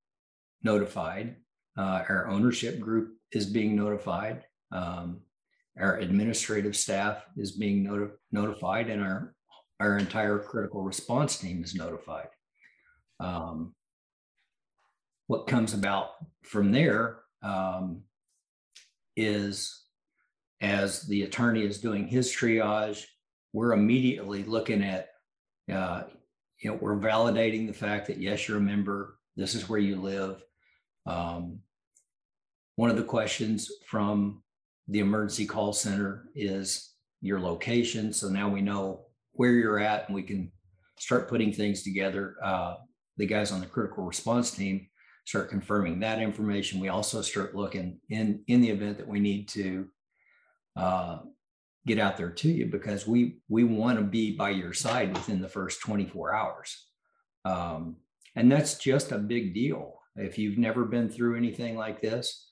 notified 0.62 1.36
uh, 1.78 2.02
our 2.08 2.28
ownership 2.28 2.80
group 2.80 3.16
is 3.32 3.46
being 3.46 3.76
notified. 3.76 4.44
Um, 4.72 5.20
our 5.78 5.96
administrative 5.98 6.76
staff 6.76 7.24
is 7.36 7.52
being 7.52 7.84
noti- 7.84 8.14
notified, 8.32 8.90
and 8.90 9.02
our 9.02 9.34
our 9.80 9.96
entire 9.96 10.38
critical 10.38 10.82
response 10.82 11.38
team 11.38 11.64
is 11.64 11.74
notified. 11.74 12.28
Um, 13.18 13.74
what 15.26 15.46
comes 15.46 15.72
about 15.74 16.10
from 16.42 16.72
there 16.72 17.20
um, 17.42 18.02
is 19.16 19.84
as 20.60 21.02
the 21.02 21.22
attorney 21.22 21.64
is 21.64 21.80
doing 21.80 22.06
his 22.06 22.30
triage, 22.30 23.04
we're 23.52 23.72
immediately 23.72 24.42
looking 24.42 24.82
at, 24.82 25.08
uh, 25.72 26.02
you 26.58 26.70
know, 26.70 26.78
we're 26.80 26.98
validating 26.98 27.66
the 27.66 27.72
fact 27.72 28.06
that 28.08 28.18
yes, 28.18 28.46
you're 28.46 28.58
a 28.58 28.60
member. 28.60 29.16
This 29.36 29.54
is 29.54 29.68
where 29.68 29.78
you 29.78 29.96
live. 29.96 30.42
Um, 31.10 31.58
one 32.76 32.90
of 32.90 32.96
the 32.96 33.02
questions 33.02 33.70
from 33.86 34.42
the 34.88 35.00
emergency 35.00 35.44
call 35.44 35.72
center 35.72 36.28
is 36.34 36.94
your 37.20 37.40
location. 37.40 38.12
So 38.12 38.28
now 38.28 38.48
we 38.48 38.60
know 38.62 39.06
where 39.32 39.50
you're 39.50 39.80
at 39.80 40.06
and 40.06 40.14
we 40.14 40.22
can 40.22 40.52
start 40.98 41.28
putting 41.28 41.52
things 41.52 41.82
together. 41.82 42.36
Uh, 42.42 42.76
the 43.16 43.26
guys 43.26 43.52
on 43.52 43.60
the 43.60 43.66
critical 43.66 44.04
response 44.04 44.52
team 44.52 44.86
start 45.24 45.50
confirming 45.50 46.00
that 46.00 46.20
information. 46.20 46.80
We 46.80 46.88
also 46.88 47.22
start 47.22 47.54
looking 47.54 47.98
in 48.08 48.42
in 48.46 48.60
the 48.60 48.70
event 48.70 48.98
that 48.98 49.08
we 49.08 49.20
need 49.20 49.48
to 49.48 49.88
uh, 50.76 51.18
get 51.86 51.98
out 51.98 52.16
there 52.16 52.30
to 52.30 52.48
you 52.48 52.66
because 52.66 53.06
we 53.06 53.40
we 53.48 53.64
want 53.64 53.98
to 53.98 54.04
be 54.04 54.36
by 54.36 54.50
your 54.50 54.72
side 54.72 55.12
within 55.12 55.40
the 55.40 55.48
first 55.48 55.82
24 55.82 56.34
hours. 56.34 56.86
Um, 57.44 57.96
and 58.36 58.50
that's 58.50 58.78
just 58.78 59.12
a 59.12 59.18
big 59.18 59.54
deal. 59.54 59.99
If 60.16 60.38
you've 60.38 60.58
never 60.58 60.84
been 60.84 61.08
through 61.08 61.36
anything 61.36 61.76
like 61.76 62.00
this, 62.00 62.50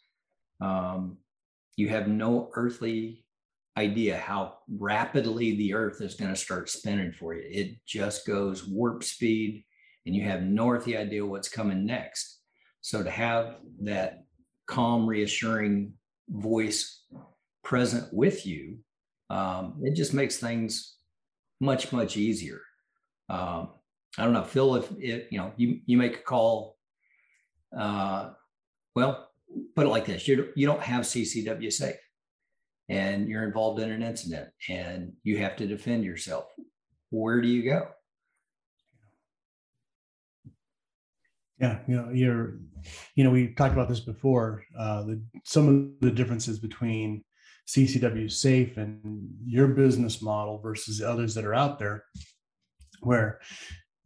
um, 0.60 1.18
you 1.76 1.88
have 1.88 2.08
no 2.08 2.50
earthly 2.54 3.24
idea 3.76 4.16
how 4.16 4.58
rapidly 4.68 5.56
the 5.56 5.74
earth 5.74 6.00
is 6.00 6.14
going 6.14 6.30
to 6.30 6.36
start 6.36 6.68
spinning 6.68 7.12
for 7.12 7.34
you. 7.34 7.42
It 7.48 7.76
just 7.86 8.26
goes 8.26 8.66
warp 8.66 9.04
speed 9.04 9.64
and 10.04 10.16
you 10.16 10.24
have 10.24 10.42
no 10.42 10.70
earthly 10.70 10.96
idea 10.96 11.24
what's 11.24 11.48
coming 11.48 11.86
next. 11.86 12.40
So 12.80 13.02
to 13.02 13.10
have 13.10 13.56
that 13.82 14.24
calm, 14.66 15.06
reassuring 15.06 15.92
voice 16.28 17.04
present 17.62 18.12
with 18.12 18.46
you, 18.46 18.78
um, 19.30 19.80
it 19.82 19.94
just 19.94 20.14
makes 20.14 20.38
things 20.38 20.96
much, 21.60 21.92
much 21.92 22.16
easier. 22.16 22.60
Um, 23.28 23.70
I 24.16 24.24
don't 24.24 24.32
know, 24.32 24.44
Phil, 24.44 24.74
if 24.76 24.90
it, 24.98 25.28
you 25.30 25.38
know, 25.38 25.52
you, 25.56 25.80
you 25.86 25.96
make 25.96 26.16
a 26.16 26.22
call, 26.22 26.77
uh, 27.76 28.30
well, 28.94 29.28
put 29.74 29.86
it 29.86 29.90
like 29.90 30.06
this, 30.06 30.28
you, 30.28 30.48
you 30.56 30.66
don't 30.66 30.82
have 30.82 31.04
CCW 31.04 31.72
safe 31.72 31.96
and 32.88 33.28
you're 33.28 33.44
involved 33.44 33.80
in 33.80 33.90
an 33.90 34.02
incident 34.02 34.48
and 34.68 35.12
you 35.22 35.38
have 35.38 35.56
to 35.56 35.66
defend 35.66 36.04
yourself. 36.04 36.46
Where 37.10 37.40
do 37.40 37.48
you 37.48 37.62
go? 37.62 37.88
Yeah, 41.60 41.78
you 41.88 41.96
know, 41.96 42.10
you're, 42.12 42.58
you 43.16 43.24
know, 43.24 43.30
we've 43.30 43.56
talked 43.56 43.72
about 43.72 43.88
this 43.88 44.00
before. 44.00 44.62
Uh, 44.78 45.02
the 45.02 45.22
some 45.44 45.68
of 45.68 46.00
the 46.00 46.14
differences 46.14 46.60
between 46.60 47.24
CCW 47.66 48.30
Safe 48.30 48.76
and 48.76 49.28
your 49.44 49.68
business 49.68 50.22
model 50.22 50.58
versus 50.58 51.02
others 51.02 51.34
that 51.34 51.44
are 51.44 51.54
out 51.54 51.80
there, 51.80 52.04
where 53.00 53.40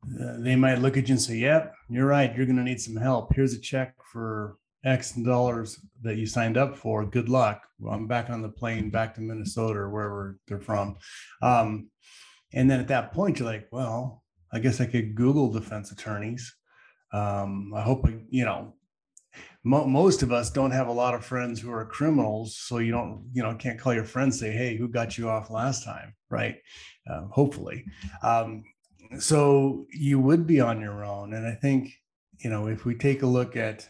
they 0.05 0.57
might 0.57 0.79
look 0.79 0.97
at 0.97 1.09
you 1.09 1.15
and 1.15 1.23
say, 1.23 1.37
"Yep, 1.37 1.75
you're 1.89 2.07
right. 2.07 2.35
You're 2.35 2.47
going 2.47 2.57
to 2.57 2.63
need 2.63 2.81
some 2.81 2.97
help. 2.97 3.35
Here's 3.35 3.55
a 3.55 3.61
check 3.61 3.95
for 4.13 4.57
X 4.85 5.13
dollars 5.13 5.81
that 6.03 6.17
you 6.17 6.27
signed 6.27 6.57
up 6.57 6.77
for. 6.77 7.05
Good 7.05 7.29
luck. 7.29 7.63
Well, 7.79 7.95
I'm 7.95 8.09
back 8.09 8.31
on 8.31 8.43
the 8.43 8.49
plane 8.49 8.91
back 8.91 9.15
to 9.15 9.21
Minnesota 9.21 9.79
or 9.79 9.91
wherever 9.91 10.39
they're 10.49 10.61
from. 10.61 10.97
Um, 11.41 11.89
and 12.53 12.71
then 12.71 12.81
at 12.81 12.89
that 12.89 13.13
point, 13.13 13.39
you're 13.39 13.49
like, 13.49 13.69
well, 13.71 14.25
I 14.53 14.59
guess 14.59 14.81
I 14.81 14.87
could 14.87 15.15
Google 15.15 15.51
defense 15.51 15.93
attorneys. 15.93 16.55
Um, 17.13 17.73
I 17.75 17.83
hope, 17.83 18.09
you 18.29 18.45
know, 18.45 18.75
mo- 19.65 19.87
most 19.87 20.23
of 20.23 20.33
us 20.33 20.51
don't 20.51 20.73
have 20.73 20.89
a 20.89 20.93
lot 20.93 21.15
of 21.15 21.25
friends 21.25 21.61
who 21.61 21.71
are 21.73 21.85
criminals. 21.87 22.59
So 22.59 22.79
you 22.79 22.91
don't, 22.91 23.31
you 23.33 23.43
know, 23.43 23.55
can't 23.55 23.79
call 23.79 23.95
your 23.95 24.05
friends, 24.05 24.41
say, 24.41 24.51
hey, 24.51 24.77
who 24.77 24.89
got 24.89 25.17
you 25.17 25.29
off 25.29 25.51
last 25.51 25.85
time? 25.85 26.15
Right. 26.29 26.57
Uh, 27.09 27.23
hopefully. 27.31 27.85
Um, 28.23 28.65
so 29.19 29.87
you 29.91 30.19
would 30.21 30.47
be 30.47 30.61
on 30.61 30.81
your 30.81 31.05
own. 31.05 31.35
And 31.35 31.47
I 31.47 31.55
think, 31.55 31.93
you 32.39 32.51
know, 32.51 32.67
if 32.67 32.85
we 32.85 32.95
take 32.95 33.23
a 33.23 33.27
look 33.27 33.57
at 33.57 33.89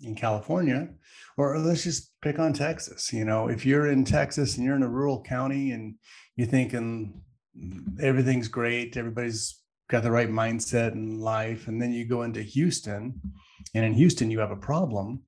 in 0.00 0.14
California, 0.14 0.88
or 1.36 1.58
let's 1.58 1.84
just 1.84 2.20
pick 2.20 2.38
on 2.38 2.52
Texas. 2.52 3.12
You 3.12 3.24
know, 3.24 3.48
if 3.48 3.64
you're 3.64 3.86
in 3.86 4.04
Texas 4.04 4.56
and 4.56 4.66
you're 4.66 4.76
in 4.76 4.82
a 4.82 4.88
rural 4.88 5.22
county 5.22 5.70
and 5.70 5.94
you're 6.36 6.46
thinking 6.46 7.22
everything's 8.00 8.48
great, 8.48 8.96
everybody's 8.96 9.60
got 9.88 10.02
the 10.02 10.10
right 10.10 10.30
mindset 10.30 10.92
in 10.92 11.20
life, 11.20 11.68
and 11.68 11.80
then 11.80 11.92
you 11.92 12.06
go 12.06 12.22
into 12.22 12.42
Houston, 12.42 13.20
and 13.74 13.84
in 13.84 13.92
Houston 13.94 14.30
you 14.30 14.40
have 14.40 14.50
a 14.50 14.56
problem. 14.56 15.22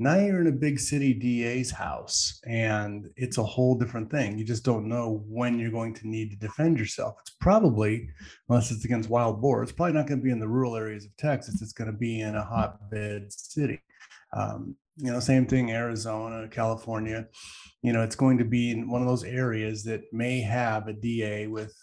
Now 0.00 0.16
you're 0.16 0.40
in 0.40 0.46
a 0.46 0.52
big 0.52 0.78
city 0.78 1.12
DA's 1.12 1.72
house, 1.72 2.40
and 2.46 3.10
it's 3.16 3.38
a 3.38 3.42
whole 3.42 3.76
different 3.76 4.10
thing. 4.10 4.38
You 4.38 4.44
just 4.44 4.64
don't 4.64 4.88
know 4.88 5.24
when 5.26 5.58
you're 5.58 5.72
going 5.72 5.94
to 5.94 6.08
need 6.08 6.30
to 6.30 6.36
defend 6.36 6.78
yourself. 6.78 7.16
It's 7.20 7.34
probably, 7.40 8.08
unless 8.48 8.70
it's 8.70 8.84
against 8.84 9.10
wild 9.10 9.40
boar, 9.40 9.62
it's 9.62 9.72
probably 9.72 9.94
not 9.94 10.06
going 10.06 10.20
to 10.20 10.24
be 10.24 10.30
in 10.30 10.38
the 10.38 10.46
rural 10.46 10.76
areas 10.76 11.04
of 11.04 11.16
Texas. 11.16 11.62
It's 11.62 11.72
going 11.72 11.90
to 11.90 11.96
be 11.96 12.20
in 12.20 12.36
a 12.36 12.44
hotbed 12.44 13.32
city. 13.32 13.80
Um, 14.32 14.76
you 14.98 15.12
know, 15.12 15.18
same 15.18 15.46
thing, 15.46 15.72
Arizona, 15.72 16.48
California. 16.48 17.26
You 17.82 17.92
know, 17.92 18.02
it's 18.02 18.16
going 18.16 18.38
to 18.38 18.44
be 18.44 18.70
in 18.70 18.88
one 18.88 19.00
of 19.00 19.08
those 19.08 19.24
areas 19.24 19.82
that 19.84 20.02
may 20.12 20.40
have 20.40 20.86
a 20.86 20.92
DA 20.92 21.48
with 21.48 21.74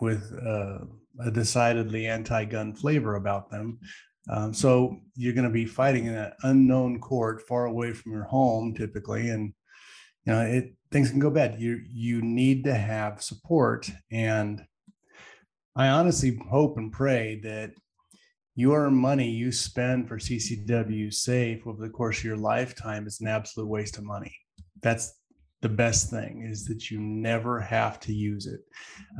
with 0.00 0.32
uh, 0.44 0.78
a 1.20 1.30
decidedly 1.30 2.06
anti-gun 2.06 2.74
flavor 2.74 3.14
about 3.14 3.48
them. 3.50 3.78
Um, 4.30 4.54
so 4.54 5.00
you're 5.16 5.34
going 5.34 5.46
to 5.46 5.50
be 5.50 5.66
fighting 5.66 6.06
in 6.06 6.14
an 6.14 6.32
unknown 6.42 7.00
court, 7.00 7.42
far 7.42 7.66
away 7.66 7.92
from 7.92 8.12
your 8.12 8.24
home, 8.24 8.74
typically, 8.74 9.30
and 9.30 9.52
you 10.26 10.32
know 10.32 10.40
it 10.40 10.74
things 10.90 11.10
can 11.10 11.20
go 11.20 11.30
bad. 11.30 11.60
You 11.60 11.80
you 11.86 12.22
need 12.22 12.64
to 12.64 12.74
have 12.74 13.22
support, 13.22 13.90
and 14.10 14.64
I 15.76 15.88
honestly 15.88 16.38
hope 16.48 16.78
and 16.78 16.92
pray 16.92 17.40
that 17.42 17.72
your 18.54 18.90
money 18.90 19.28
you 19.28 19.50
spend 19.50 20.08
for 20.08 20.18
CCW 20.18 21.12
safe 21.12 21.66
over 21.66 21.82
the 21.82 21.92
course 21.92 22.18
of 22.18 22.24
your 22.24 22.36
lifetime 22.36 23.06
is 23.06 23.20
an 23.20 23.26
absolute 23.26 23.68
waste 23.68 23.98
of 23.98 24.04
money. 24.04 24.34
That's 24.80 25.12
the 25.60 25.68
best 25.68 26.10
thing 26.10 26.46
is 26.48 26.66
that 26.66 26.90
you 26.90 27.00
never 27.00 27.58
have 27.58 27.98
to 27.98 28.12
use 28.12 28.46
it. 28.46 28.60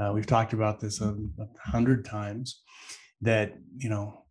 Uh, 0.01 0.13
we've 0.13 0.27
talked 0.27 0.53
about 0.53 0.79
this 0.79 1.01
a, 1.01 1.09
a 1.09 1.71
hundred 1.71 2.05
times 2.05 2.63
that, 3.23 3.55
you 3.79 3.89
know, 3.89 4.24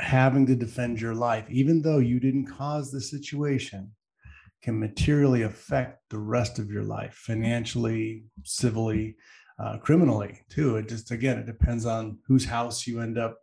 having 0.00 0.46
to 0.46 0.56
defend 0.56 1.00
your 1.00 1.14
life, 1.14 1.46
even 1.50 1.82
though 1.82 1.98
you 1.98 2.20
didn't 2.20 2.46
cause 2.46 2.90
the 2.90 3.00
situation, 3.00 3.92
can 4.62 4.78
materially 4.78 5.42
affect 5.42 6.02
the 6.10 6.18
rest 6.18 6.58
of 6.58 6.70
your 6.70 6.82
life 6.82 7.14
financially, 7.14 8.24
civilly, 8.44 9.16
uh, 9.58 9.78
criminally 9.78 10.40
too. 10.50 10.76
It 10.76 10.88
just, 10.88 11.10
again, 11.10 11.38
it 11.38 11.46
depends 11.46 11.86
on 11.86 12.18
whose 12.26 12.44
house 12.44 12.86
you 12.86 13.00
end 13.00 13.18
up 13.18 13.38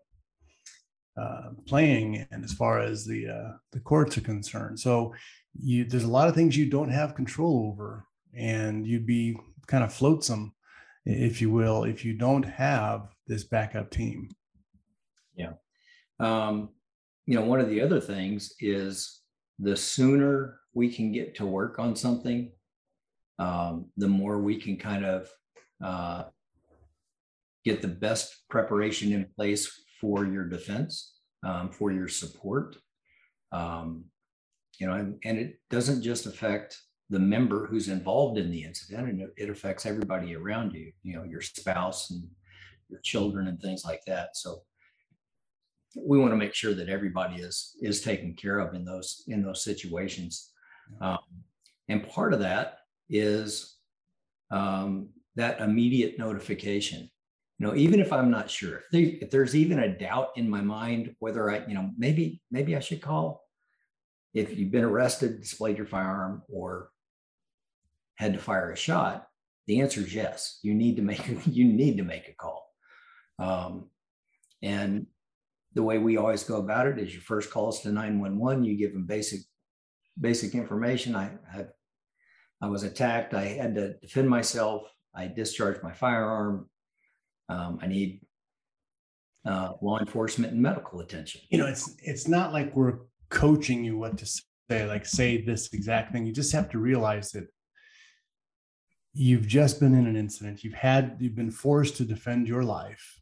uh, 1.20 1.50
playing 1.66 2.28
and 2.32 2.44
as 2.44 2.54
far 2.54 2.80
as 2.80 3.06
the 3.06 3.28
uh, 3.28 3.58
the 3.72 3.80
courts 3.80 4.18
are 4.18 4.22
concerned. 4.22 4.80
So 4.80 5.16
you 5.60 5.84
there's 5.84 6.04
a 6.04 6.08
lot 6.08 6.28
of 6.28 6.36
things 6.36 6.56
you 6.56 6.70
don't 6.70 6.92
have 6.92 7.16
control 7.16 7.72
over, 7.72 8.06
and 8.36 8.86
you'd 8.86 9.08
be 9.08 9.36
kind 9.66 9.84
of 9.84 9.92
floatsome, 9.92 10.52
if 11.06 11.42
you 11.42 11.50
will, 11.50 11.86
if 11.86 12.06
you 12.06 12.14
don't 12.14 12.44
have 12.44 13.10
this 13.26 13.44
backup 13.44 13.90
team. 13.90 14.30
Yeah. 15.36 15.54
Um, 16.20 16.70
you 17.26 17.36
know, 17.36 17.44
one 17.44 17.60
of 17.60 17.70
the 17.70 17.82
other 17.82 18.00
things 18.00 18.54
is 18.60 19.22
the 19.60 19.76
sooner 19.76 20.60
we 20.74 20.92
can 20.92 21.12
get 21.12 21.36
to 21.36 21.46
work 21.46 21.80
on 21.80 21.96
something, 21.96 22.52
um, 23.40 23.88
the 23.98 24.08
more 24.08 24.40
we 24.40 24.60
can 24.60 24.78
kind 24.78 25.06
of 25.06 25.30
uh, 25.84 26.24
get 27.66 27.82
the 27.82 27.88
best 27.88 28.48
preparation 28.50 29.12
in 29.12 29.28
place 29.36 29.70
for 30.00 30.26
your 30.26 30.46
defense, 30.46 31.16
um, 31.44 31.70
for 31.70 31.92
your 31.92 32.08
support. 32.08 32.78
Um, 33.52 34.06
you 34.80 34.88
know, 34.88 34.94
and, 34.94 35.20
and, 35.24 35.38
it 35.38 35.60
doesn't 35.70 36.04
just 36.04 36.26
affect 36.26 36.80
the 37.10 37.20
member 37.20 37.66
who's 37.66 37.88
involved 37.88 38.38
in 38.38 38.52
the 38.52 38.64
incident, 38.64 39.10
and 39.10 39.22
it, 39.22 39.34
it 39.38 39.50
affects 39.50 39.86
everybody 39.86 40.36
around 40.36 40.74
you. 40.74 40.92
You 41.04 41.16
know, 41.16 41.24
your 41.24 41.42
spouse 41.42 42.12
and 42.12 42.28
your 42.90 43.00
children 43.02 43.48
and 43.48 43.60
things 43.60 43.84
like 43.86 44.02
that. 44.06 44.36
So 44.36 44.64
we 46.06 46.18
want 46.18 46.32
to 46.32 46.38
make 46.38 46.54
sure 46.54 46.74
that 46.74 46.90
everybody 46.90 47.38
is 47.38 47.76
is 47.82 48.02
taken 48.02 48.34
care 48.34 48.60
of 48.60 48.74
in 48.74 48.86
those 48.86 49.24
in 49.28 49.42
those 49.42 49.64
situations. 49.64 50.52
Um, 51.02 51.20
and 51.90 52.08
part 52.08 52.34
of 52.34 52.40
that 52.40 52.80
is 53.10 53.78
um, 54.52 55.10
that 55.36 55.60
immediate 55.60 56.18
notification. 56.18 57.10
You 57.60 57.66
know 57.66 57.76
even 57.76 58.00
if 58.00 58.14
i'm 58.14 58.30
not 58.30 58.52
sure 58.52 58.78
if, 58.78 58.84
they, 58.92 59.02
if 59.20 59.32
there's 59.32 59.56
even 59.56 59.80
a 59.80 59.98
doubt 59.98 60.30
in 60.36 60.48
my 60.48 60.62
mind 60.62 61.16
whether 61.18 61.50
i 61.50 61.66
you 61.66 61.74
know 61.74 61.90
maybe 61.98 62.40
maybe 62.52 62.76
i 62.76 62.80
should 62.80 63.02
call. 63.02 63.44
If 64.36 64.56
you've 64.56 64.70
been 64.70 64.84
arrested 64.84 65.42
displayed 65.42 65.78
your 65.78 65.88
firearm 65.88 66.44
or 66.48 66.92
had 68.18 68.34
to 68.34 68.40
fire 68.40 68.72
a 68.72 68.78
shot 68.78 69.28
the 69.68 69.82
answer 69.82 70.00
is 70.00 70.16
yes. 70.16 70.60
You 70.64 70.74
need 70.74 70.96
to 70.96 71.02
make 71.02 71.22
you 71.46 71.66
need 71.66 71.98
to 71.98 72.04
make 72.04 72.28
a 72.30 72.34
call. 72.34 72.74
Um, 73.38 73.90
and 74.64 75.06
the 75.78 75.84
way 75.84 75.98
we 75.98 76.18
always 76.18 76.44
go 76.44 76.58
about 76.58 76.88
it 76.88 77.00
is 77.00 77.14
your 77.14 77.22
first 77.22 77.50
call 77.50 77.70
is 77.70 77.80
to 77.80 77.92
911 77.92 78.66
you 78.66 78.76
give 78.76 78.94
them 78.94 79.06
basic 79.06 79.42
basic 80.20 80.56
information 80.56 81.16
i 81.16 81.32
had 81.50 81.70
i 82.62 82.68
was 82.68 82.84
attacked 82.84 83.34
i 83.34 83.44
had 83.44 83.76
to 83.76 83.94
defend 84.00 84.30
myself 84.30 84.82
i 85.16 85.28
discharged 85.28 85.82
my 85.84 85.94
firearm 85.94 86.68
um, 87.50 87.80
I 87.82 87.88
need 87.88 88.22
uh, 89.46 89.74
law 89.82 90.00
enforcement 90.00 90.54
and 90.54 90.62
medical 90.62 91.00
attention. 91.00 91.42
You 91.50 91.60
know, 91.60 91.68
it's 91.68 91.96
it's 92.04 92.28
not 92.28 92.54
like 92.54 92.76
we're 92.76 93.00
coaching 93.30 93.84
you 93.84 93.98
what 93.98 94.18
to 94.18 94.26
say, 94.26 94.86
like 94.86 95.06
say 95.06 95.42
this 95.42 95.74
exact 95.74 96.12
thing. 96.12 96.26
You 96.26 96.34
just 96.34 96.54
have 96.54 96.70
to 96.72 96.80
realize 96.80 97.32
that 97.32 97.48
you've 99.14 99.48
just 99.48 99.80
been 99.80 99.94
in 99.94 100.08
an 100.08 100.16
incident. 100.16 100.64
You've 100.64 100.74
had 100.74 101.18
you've 101.20 101.36
been 101.36 101.52
forced 101.52 101.98
to 101.98 102.06
defend 102.06 102.48
your 102.48 102.64
life. 102.64 103.17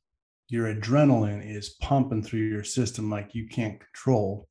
Your 0.50 0.74
adrenaline 0.74 1.44
is 1.44 1.76
pumping 1.82 2.24
through 2.24 2.42
your 2.42 2.64
system 2.64 3.10
like 3.10 3.34
you 3.34 3.48
can't 3.48 3.80
control. 3.80 4.48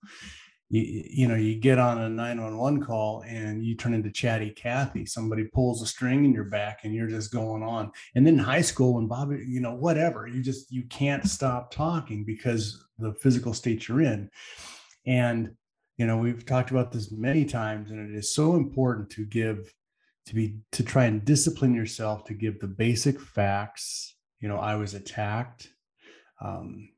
you, 0.71 1.05
you 1.09 1.29
know, 1.29 1.37
you 1.37 1.57
get 1.61 1.79
on 1.79 2.01
a 2.01 2.09
911 2.09 2.83
call 2.83 3.23
and 3.27 3.65
you 3.65 3.77
turn 3.77 3.95
into 3.95 4.11
chatty 4.11 4.51
Cathy. 4.51 5.07
Somebody 5.07 5.45
pulls 5.45 5.83
a 5.83 5.87
string 5.87 6.25
in 6.25 6.33
your 6.33 6.45
back 6.45 6.81
and 6.83 6.95
you're 6.95 7.09
just 7.09 7.33
going 7.33 7.63
on. 7.63 7.93
And 8.15 8.27
then 8.27 8.39
high 8.39 8.63
school 8.63 8.95
when 8.95 9.07
Bobby, 9.07 9.45
you 9.47 9.61
know, 9.61 9.75
whatever, 9.75 10.27
you 10.27 10.43
just 10.43 10.73
you 10.73 10.85
can't 10.85 11.27
stop 11.27 11.71
talking 11.71 12.25
because 12.25 12.85
the 12.99 13.15
physical 13.15 13.55
state 13.55 13.89
you're 13.89 14.03
in. 14.03 14.31
And 15.07 15.53
you 15.97 16.07
know, 16.07 16.17
we've 16.17 16.45
talked 16.45 16.71
about 16.71 16.91
this 16.91 17.13
many 17.13 17.45
times, 17.45 17.91
and 17.91 18.11
it 18.11 18.17
is 18.17 18.35
so 18.35 18.57
important 18.57 19.11
to 19.11 19.25
give 19.25 19.73
to 20.27 20.35
be 20.35 20.59
to 20.73 20.83
try 20.83 21.05
and 21.05 21.25
discipline 21.25 21.75
yourself 21.75 22.25
to 22.25 22.35
give 22.35 22.59
the 22.59 22.67
basic 22.67 23.21
facts. 23.21 24.17
You 24.41 24.49
know, 24.49 24.57
I 24.57 24.77
was 24.77 24.95
attacked. 24.95 25.69
Um, 26.45 26.91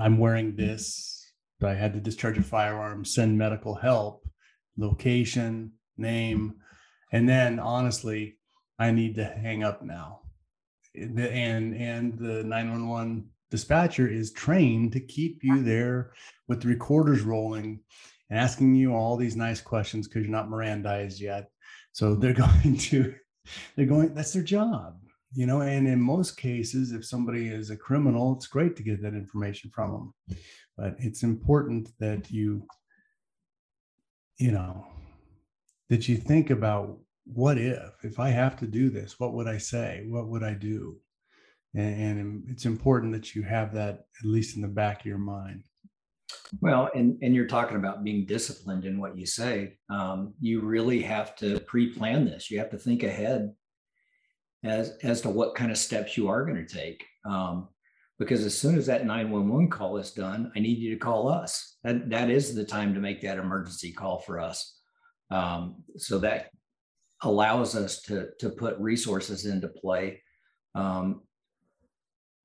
I'm 0.00 0.18
wearing 0.18 0.56
this 0.56 1.16
I 1.64 1.74
had 1.74 1.94
to 1.94 2.00
discharge 2.00 2.36
a 2.36 2.42
firearm, 2.42 3.04
send 3.04 3.38
medical 3.38 3.74
help, 3.74 4.28
location, 4.76 5.72
name, 5.96 6.56
and 7.12 7.28
then 7.28 7.58
honestly, 7.58 8.36
I 8.78 8.90
need 8.90 9.14
to 9.14 9.24
hang 9.24 9.64
up 9.64 9.82
now. 9.82 10.20
And 10.94 11.74
and 11.74 12.18
the 12.18 12.42
911 12.44 13.28
dispatcher 13.50 14.08
is 14.08 14.32
trained 14.32 14.92
to 14.92 15.00
keep 15.00 15.42
you 15.42 15.62
there 15.62 16.12
with 16.48 16.62
the 16.62 16.68
recorders 16.68 17.22
rolling 17.22 17.80
and 18.28 18.38
asking 18.38 18.74
you 18.74 18.94
all 18.94 19.16
these 19.16 19.36
nice 19.36 19.60
questions 19.60 20.08
because 20.08 20.22
you're 20.22 20.32
not 20.32 20.48
Mirandized 20.48 21.20
yet. 21.20 21.48
So 21.92 22.14
they're 22.14 22.32
going 22.62 22.76
to, 22.76 23.14
they're 23.76 23.86
going, 23.86 24.14
that's 24.14 24.32
their 24.32 24.42
job, 24.42 24.98
you 25.36 25.46
know. 25.46 25.60
And 25.60 25.86
in 25.86 26.00
most 26.00 26.36
cases, 26.36 26.92
if 26.92 27.04
somebody 27.04 27.48
is 27.48 27.70
a 27.70 27.76
criminal, 27.76 28.34
it's 28.34 28.46
great 28.46 28.74
to 28.76 28.82
get 28.82 29.02
that 29.02 29.14
information 29.14 29.70
from 29.72 29.92
them. 29.92 30.38
But 30.76 30.96
it's 30.98 31.22
important 31.22 31.90
that 32.00 32.30
you 32.30 32.66
you 34.38 34.50
know 34.50 34.86
that 35.88 36.08
you 36.08 36.16
think 36.16 36.50
about 36.50 36.98
what 37.24 37.58
if 37.58 38.04
if 38.04 38.20
i 38.20 38.28
have 38.28 38.54
to 38.54 38.66
do 38.66 38.90
this 38.90 39.18
what 39.18 39.32
would 39.32 39.48
i 39.48 39.58
say? 39.58 40.04
What 40.08 40.28
would 40.28 40.42
i 40.42 40.54
do? 40.54 40.98
And, 41.74 42.00
and 42.00 42.44
it's 42.50 42.64
important 42.64 43.12
that 43.12 43.34
you 43.34 43.42
have 43.42 43.74
that 43.74 44.06
at 44.20 44.24
least 44.26 44.56
in 44.56 44.62
the 44.62 44.68
back 44.68 45.00
of 45.00 45.06
your 45.06 45.18
mind. 45.18 45.64
Well 46.60 46.90
and 46.94 47.18
and 47.22 47.34
you're 47.34 47.46
talking 47.46 47.78
about 47.78 48.04
being 48.04 48.26
disciplined 48.26 48.84
in 48.84 49.00
what 49.00 49.16
you 49.16 49.26
say. 49.26 49.78
Um, 49.90 50.34
you 50.40 50.60
really 50.60 51.02
have 51.02 51.34
to 51.36 51.60
pre-plan 51.60 52.26
this. 52.26 52.50
You 52.50 52.58
have 52.58 52.70
to 52.70 52.78
think 52.78 53.02
ahead 53.02 53.54
as 54.66 54.96
as 55.02 55.20
to 55.22 55.30
what 55.30 55.54
kind 55.54 55.70
of 55.70 55.78
steps 55.78 56.16
you 56.16 56.28
are 56.28 56.44
going 56.44 56.64
to 56.64 56.74
take 56.74 57.04
um, 57.24 57.68
because 58.18 58.44
as 58.44 58.56
soon 58.56 58.78
as 58.78 58.86
that 58.86 59.04
911 59.04 59.68
call 59.68 59.98
is 59.98 60.10
done, 60.10 60.50
I 60.56 60.60
need 60.60 60.78
you 60.78 60.90
to 60.90 60.98
call 60.98 61.28
us. 61.28 61.76
That, 61.84 62.08
that 62.10 62.30
is 62.30 62.54
the 62.54 62.64
time 62.64 62.94
to 62.94 63.00
make 63.00 63.20
that 63.22 63.38
emergency 63.38 63.92
call 63.92 64.20
for 64.20 64.40
us. 64.40 64.78
Um, 65.30 65.82
so 65.96 66.18
that 66.20 66.50
allows 67.22 67.76
us 67.76 68.00
to, 68.02 68.28
to 68.40 68.48
put 68.50 68.78
resources 68.78 69.44
into 69.44 69.68
play 69.68 70.22
um, 70.74 71.22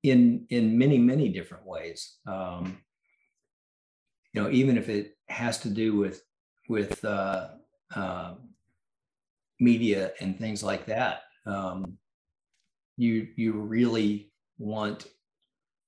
in, 0.02 0.46
in 0.50 0.76
many, 0.76 0.98
many 0.98 1.30
different 1.30 1.66
ways. 1.66 2.18
Um, 2.26 2.78
you 4.34 4.42
know, 4.42 4.50
even 4.50 4.76
if 4.76 4.88
it 4.88 5.16
has 5.28 5.58
to 5.60 5.70
do 5.70 5.96
with, 5.96 6.22
with 6.68 7.02
uh, 7.04 7.48
uh, 7.94 8.34
media 9.58 10.12
and 10.20 10.38
things 10.38 10.62
like 10.62 10.86
that, 10.86 11.22
um, 11.46 11.96
you, 13.02 13.28
you 13.36 13.52
really 13.52 14.30
want 14.58 15.06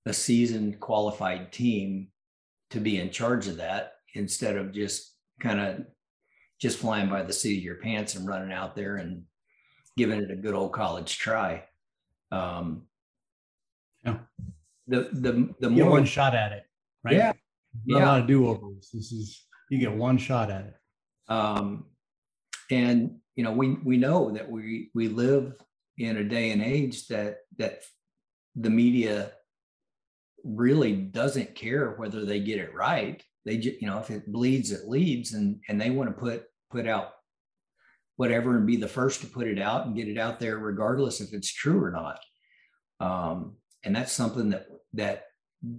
a 0.07 0.13
seasoned 0.13 0.81
qualified 0.81 1.53
team 1.53 2.09
to 2.71 2.81
be 2.81 2.99
in 2.99 3.11
charge 3.11 3.47
of 3.47 3.59
that 3.59 3.95
instead 4.15 4.57
of 4.57 4.73
just 4.73 5.15
kind 5.41 5.61
of 5.61 5.87
just 6.61 6.79
flying 6.79 7.09
by 7.09 7.23
the 7.23 7.33
seat 7.33 7.59
of 7.59 7.65
your 7.65 7.77
pants 7.77 8.15
and 8.15 8.27
running 8.27 8.53
out 8.53 8.75
there 8.75 8.97
and 8.97 9.23
giving 9.97 10.21
it 10.21 10.31
a 10.31 10.37
good 10.37 10.55
old 10.55 10.73
college 10.73 11.19
try. 11.19 11.63
Um, 12.33 12.83
yeah. 14.05 14.19
The 14.87 15.09
the 15.13 15.55
the 15.61 15.71
more 15.71 15.91
one 15.91 16.05
shot 16.05 16.35
at 16.35 16.53
it, 16.53 16.65
right? 17.05 17.15
Yeah. 17.15 17.33
Not 17.87 17.99
yeah. 17.99 18.05
a 18.05 18.07
lot 18.07 18.21
of 18.21 18.27
do 18.27 18.49
overs. 18.49 18.91
This 18.93 19.13
is 19.13 19.47
you 19.71 19.79
get 19.79 19.93
one 19.93 20.19
shot 20.19 20.51
at 20.51 20.67
it. 20.67 20.75
Um, 21.29 21.87
and 22.71 23.19
you 23.37 23.45
know 23.45 23.53
we 23.53 23.77
we 23.85 23.97
know 23.97 24.31
that 24.33 24.51
we 24.51 24.91
we 24.95 25.09
live 25.09 25.55
in 25.99 26.17
a 26.17 26.25
day 26.25 26.51
and 26.51 26.63
age 26.63 27.07
that 27.09 27.39
that 27.59 27.83
the 28.57 28.71
media 28.71 29.33
really 30.45 30.93
doesn't 30.93 31.55
care 31.55 31.93
whether 31.93 32.25
they 32.25 32.41
get 32.41 32.61
it 32.61 32.75
right. 32.75 33.23
They 33.45 33.57
just, 33.59 33.81
you 33.81 33.89
know, 33.89 33.99
if 33.99 34.11
it 34.11 34.31
bleeds, 34.31 34.73
it 34.73 34.89
leads, 34.89 35.33
and 35.33 35.61
and 35.69 35.81
they 35.81 35.91
want 35.91 36.11
to 36.11 36.21
put 36.21 36.45
put 36.71 36.87
out 36.87 37.13
whatever 38.17 38.57
and 38.57 38.67
be 38.67 38.77
the 38.77 38.89
first 38.89 39.21
to 39.21 39.27
put 39.27 39.49
it 39.49 39.59
out 39.59 39.87
and 39.87 39.97
get 39.97 40.09
it 40.09 40.19
out 40.19 40.39
there, 40.39 40.59
regardless 40.59 41.21
if 41.21 41.33
it's 41.33 41.53
true 41.53 41.83
or 41.83 41.91
not. 41.91 42.21
Um, 43.01 43.57
and 43.85 43.95
that's 43.95 44.13
something 44.13 44.51
that 44.51 44.67
that 44.95 45.25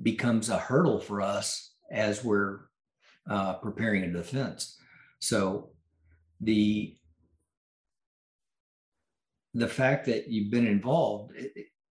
becomes 0.01 0.49
a 0.49 0.57
hurdle 0.57 0.99
for 0.99 1.21
us 1.21 1.73
as 1.91 2.23
we're 2.23 2.59
uh, 3.29 3.53
preparing 3.55 4.03
a 4.03 4.11
defense. 4.11 4.77
So 5.19 5.69
the 6.41 6.97
the 9.55 9.67
fact 9.67 10.05
that 10.05 10.27
you've 10.27 10.51
been 10.51 10.67
involved, 10.67 11.33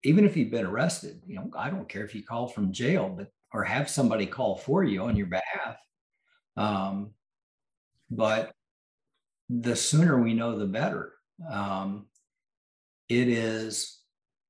even 0.03 0.23
if 0.23 0.37
you've 0.37 0.51
been 0.51 0.65
arrested, 0.65 1.21
you 1.25 1.35
know, 1.35 1.49
I 1.57 1.71
don't 1.71 1.89
care 1.89 2.05
if 2.05 2.13
you 2.13 2.23
call 2.23 2.47
from 2.47 2.71
jail, 2.71 3.09
but 3.09 3.29
or 3.51 3.63
have 3.63 3.89
somebody 3.89 4.27
call 4.27 4.55
for 4.55 4.83
you 4.83 5.01
on 5.03 5.15
your 5.15 5.27
behalf. 5.27 5.77
Um, 6.55 7.11
but 8.11 8.53
the 9.49 9.75
sooner 9.75 10.21
we 10.21 10.33
know, 10.33 10.57
the 10.57 10.65
better. 10.65 11.13
Um, 11.49 12.05
it 13.09 13.27
is 13.27 14.01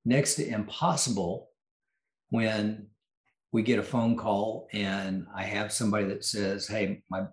next 0.03 0.35
to 0.35 0.47
impossible 0.47 1.49
when 2.29 2.87
we 3.53 3.61
get 3.61 3.79
a 3.79 3.83
phone 3.83 4.17
call 4.17 4.67
and 4.73 5.27
I 5.33 5.43
have 5.43 5.71
somebody 5.71 6.05
that 6.07 6.25
says, 6.25 6.67
"Hey, 6.67 7.03
my 7.09 7.27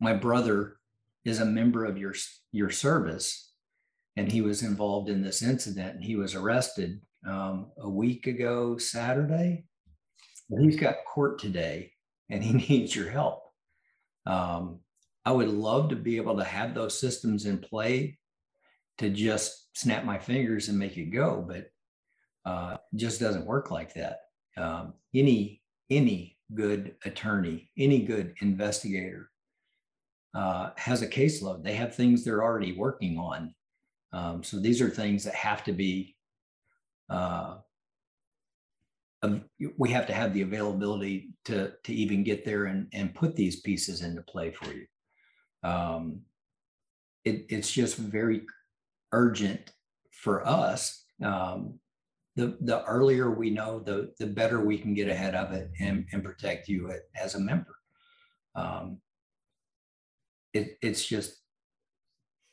my 0.00 0.12
brother 0.12 0.76
is 1.24 1.40
a 1.40 1.44
member 1.44 1.84
of 1.84 1.98
your 1.98 2.14
your 2.52 2.70
service, 2.70 3.51
and 4.16 4.30
he 4.30 4.40
was 4.40 4.62
involved 4.62 5.08
in 5.08 5.22
this 5.22 5.42
incident, 5.42 5.96
and 5.96 6.04
he 6.04 6.16
was 6.16 6.34
arrested." 6.34 7.00
um, 7.26 7.70
a 7.78 7.88
week 7.88 8.26
ago 8.26 8.78
Saturday. 8.78 9.64
He's 10.60 10.76
got 10.76 11.04
court 11.06 11.38
today 11.38 11.92
and 12.30 12.42
he 12.42 12.52
needs 12.68 12.94
your 12.94 13.10
help. 13.10 13.42
Um, 14.26 14.80
I 15.24 15.32
would 15.32 15.48
love 15.48 15.90
to 15.90 15.96
be 15.96 16.16
able 16.16 16.36
to 16.36 16.44
have 16.44 16.74
those 16.74 16.98
systems 16.98 17.46
in 17.46 17.58
play 17.58 18.18
to 18.98 19.08
just 19.08 19.76
snap 19.78 20.04
my 20.04 20.18
fingers 20.18 20.68
and 20.68 20.78
make 20.78 20.96
it 20.96 21.06
go, 21.06 21.44
but 21.46 21.70
uh, 22.44 22.76
just 22.96 23.20
doesn't 23.20 23.46
work 23.46 23.70
like 23.70 23.94
that. 23.94 24.18
Um, 24.56 24.94
any 25.14 25.62
any 25.90 26.36
good 26.54 26.94
attorney, 27.04 27.70
any 27.78 28.02
good 28.02 28.34
investigator 28.40 29.30
uh, 30.34 30.70
has 30.76 31.02
a 31.02 31.06
caseload. 31.06 31.62
They 31.62 31.74
have 31.74 31.94
things 31.94 32.24
they're 32.24 32.42
already 32.42 32.72
working 32.72 33.18
on. 33.18 33.54
Um, 34.12 34.42
so 34.42 34.58
these 34.58 34.80
are 34.80 34.90
things 34.90 35.24
that 35.24 35.34
have 35.34 35.64
to 35.64 35.72
be 35.72 36.16
uh, 37.08 37.56
we 39.76 39.90
have 39.90 40.06
to 40.06 40.12
have 40.12 40.34
the 40.34 40.42
availability 40.42 41.30
to 41.44 41.72
to 41.84 41.94
even 41.94 42.24
get 42.24 42.44
there 42.44 42.64
and 42.64 42.88
and 42.92 43.14
put 43.14 43.36
these 43.36 43.60
pieces 43.60 44.02
into 44.02 44.22
play 44.22 44.50
for 44.50 44.72
you. 44.72 44.86
Um, 45.62 46.22
it, 47.24 47.46
it's 47.48 47.70
just 47.70 47.96
very 47.96 48.42
urgent 49.12 49.72
for 50.10 50.46
us. 50.46 51.04
Um, 51.22 51.78
the 52.34 52.56
the 52.62 52.82
earlier 52.84 53.30
we 53.30 53.50
know, 53.50 53.78
the 53.78 54.12
the 54.18 54.26
better 54.26 54.64
we 54.64 54.78
can 54.78 54.92
get 54.94 55.08
ahead 55.08 55.34
of 55.34 55.52
it 55.52 55.70
and, 55.80 56.06
and 56.12 56.24
protect 56.24 56.68
you 56.68 56.92
as 57.14 57.34
a 57.36 57.40
member. 57.40 57.76
Um, 58.56 58.98
it, 60.52 60.78
it's 60.82 61.04
just 61.04 61.41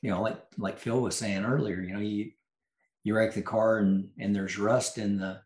you 0.01 0.09
know 0.09 0.21
like 0.21 0.39
like 0.57 0.79
Phil 0.79 1.01
was 1.01 1.15
saying 1.15 1.43
earlier, 1.45 1.81
you 1.81 1.93
know 1.93 1.99
you 1.99 2.31
you 3.03 3.15
wreck 3.15 3.33
the 3.33 3.41
car 3.41 3.79
and 3.79 4.09
and 4.19 4.35
there's 4.35 4.57
rust 4.57 4.97
in 4.97 5.17
the 5.17 5.41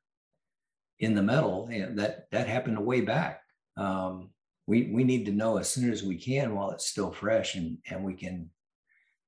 in 0.99 1.15
the 1.15 1.23
metal 1.23 1.67
and 1.71 1.97
that 1.99 2.29
that 2.31 2.47
happened 2.47 2.83
way 2.83 3.01
back. 3.01 3.41
Um, 3.77 4.29
we 4.67 4.91
we 4.93 5.03
need 5.03 5.25
to 5.25 5.31
know 5.31 5.57
as 5.57 5.69
soon 5.69 5.91
as 5.91 6.03
we 6.03 6.17
can 6.17 6.55
while 6.55 6.71
it's 6.71 6.87
still 6.87 7.11
fresh 7.11 7.55
and 7.55 7.77
and 7.89 8.03
we 8.03 8.13
can 8.13 8.49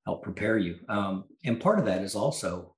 help 0.06 0.24
prepare 0.24 0.58
you. 0.58 0.78
Um, 0.88 1.26
and 1.44 1.60
part 1.60 1.80
of 1.80 1.86
that 1.86 2.02
is 2.02 2.16
also 2.16 2.76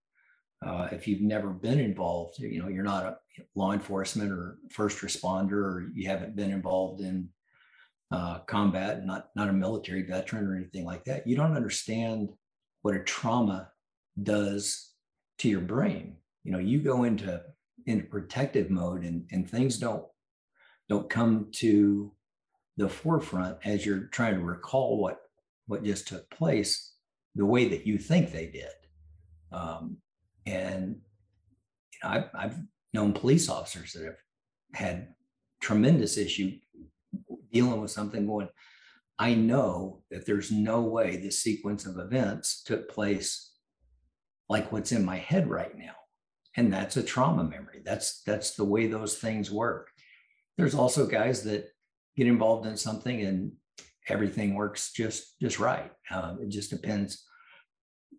uh, 0.66 0.88
if 0.92 1.08
you've 1.08 1.22
never 1.22 1.50
been 1.50 1.80
involved 1.80 2.40
you 2.40 2.62
know 2.62 2.68
you're 2.68 2.84
not 2.84 3.06
a 3.06 3.18
law 3.56 3.74
enforcement 3.74 4.32
or 4.32 4.58
first 4.72 5.00
responder 5.02 5.52
or 5.52 5.88
you 5.94 6.10
haven't 6.10 6.36
been 6.36 6.50
involved 6.50 7.02
in 7.02 7.30
uh, 8.12 8.40
combat 8.40 9.06
not 9.06 9.30
not 9.36 9.50
a 9.50 9.54
military 9.54 10.02
veteran 10.02 10.46
or 10.46 10.56
anything 10.56 10.86
like 10.86 11.04
that 11.04 11.28
you 11.28 11.36
don't 11.36 11.58
understand 11.58 12.30
what 12.82 12.96
a 12.96 13.04
trauma 13.04 13.70
does 14.24 14.94
to 15.40 15.50
your 15.50 15.62
brain. 15.62 16.16
You 16.44 16.52
know, 16.52 16.60
you 16.60 16.80
go 16.80 17.04
into 17.04 17.42
into 17.86 18.06
protective 18.06 18.70
mode 18.70 19.04
and, 19.04 19.26
and 19.32 19.50
things 19.50 19.78
don't 19.78 20.06
don't 20.90 21.10
come 21.10 21.48
to 21.54 22.12
the 22.78 22.90
forefront 22.90 23.58
as 23.66 23.86
you're 23.86 24.06
trying 24.12 24.36
to 24.36 24.42
recall 24.42 25.00
what 25.00 25.20
what 25.66 25.84
just 25.84 26.08
took 26.08 26.30
place 26.30 26.94
the 27.36 27.46
way 27.46 27.68
that 27.68 27.86
you 27.86 27.98
think 27.98 28.32
they 28.32 28.48
did. 28.48 28.72
Um, 29.52 29.98
and 30.46 31.02
you 31.94 32.00
know, 32.04 32.10
I've, 32.10 32.30
I've 32.34 32.58
known 32.94 33.14
police 33.14 33.50
officers 33.50 33.94
that 33.94 34.06
have 34.06 34.22
had 34.74 35.10
tremendous 35.62 36.18
issue 36.18 36.58
dealing 37.52 37.82
with 37.82 37.92
something 37.92 38.26
going, 38.26 38.50
I 39.20 39.34
know 39.34 40.04
that 40.12 40.26
there's 40.26 40.52
no 40.52 40.82
way 40.82 41.18
this 41.18 41.42
sequence 41.42 41.86
of 41.86 41.98
events 41.98 42.64
took 42.64 42.90
place 42.90 43.52
like 44.50 44.72
what's 44.72 44.92
in 44.92 45.04
my 45.04 45.18
head 45.18 45.50
right 45.50 45.76
now. 45.78 45.96
And 46.56 46.72
that's 46.72 46.98
a 46.98 47.04
trauma 47.04 47.44
memory. 47.44 47.82
That's 47.84 48.22
that's 48.24 48.56
the 48.56 48.64
way 48.64 48.88
those 48.88 49.18
things 49.18 49.52
work. 49.52 49.90
There's 50.58 50.76
also 50.76 51.06
guys 51.06 51.44
that 51.44 51.70
get 52.16 52.28
involved 52.28 52.66
in 52.66 52.78
something 52.78 53.22
and 53.22 53.52
everything 54.08 54.56
works 54.56 54.92
just 54.92 55.40
just 55.40 55.60
right. 55.60 55.92
Um, 56.10 56.40
it 56.42 56.50
just 56.50 56.70
depends 56.70 57.24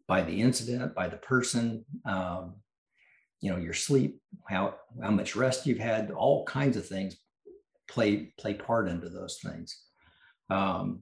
by 0.07 0.23
the 0.23 0.41
incident, 0.41 0.95
by 0.95 1.09
the 1.09 1.17
person, 1.17 1.85
um, 2.05 2.55
you 3.41 3.51
know, 3.51 3.59
your 3.59 3.75
sleep, 3.75 4.21
how 4.49 4.75
how 5.03 5.11
much 5.11 5.37
rest 5.37 5.67
you've 5.67 5.79
had, 5.79 6.11
all 6.11 6.45
kinds 6.45 6.77
of 6.77 6.87
things 6.87 7.17
play 7.89 8.33
play 8.39 8.55
part 8.55 8.89
into 8.89 9.09
those 9.09 9.39
things. 9.43 9.83
Um, 10.51 11.01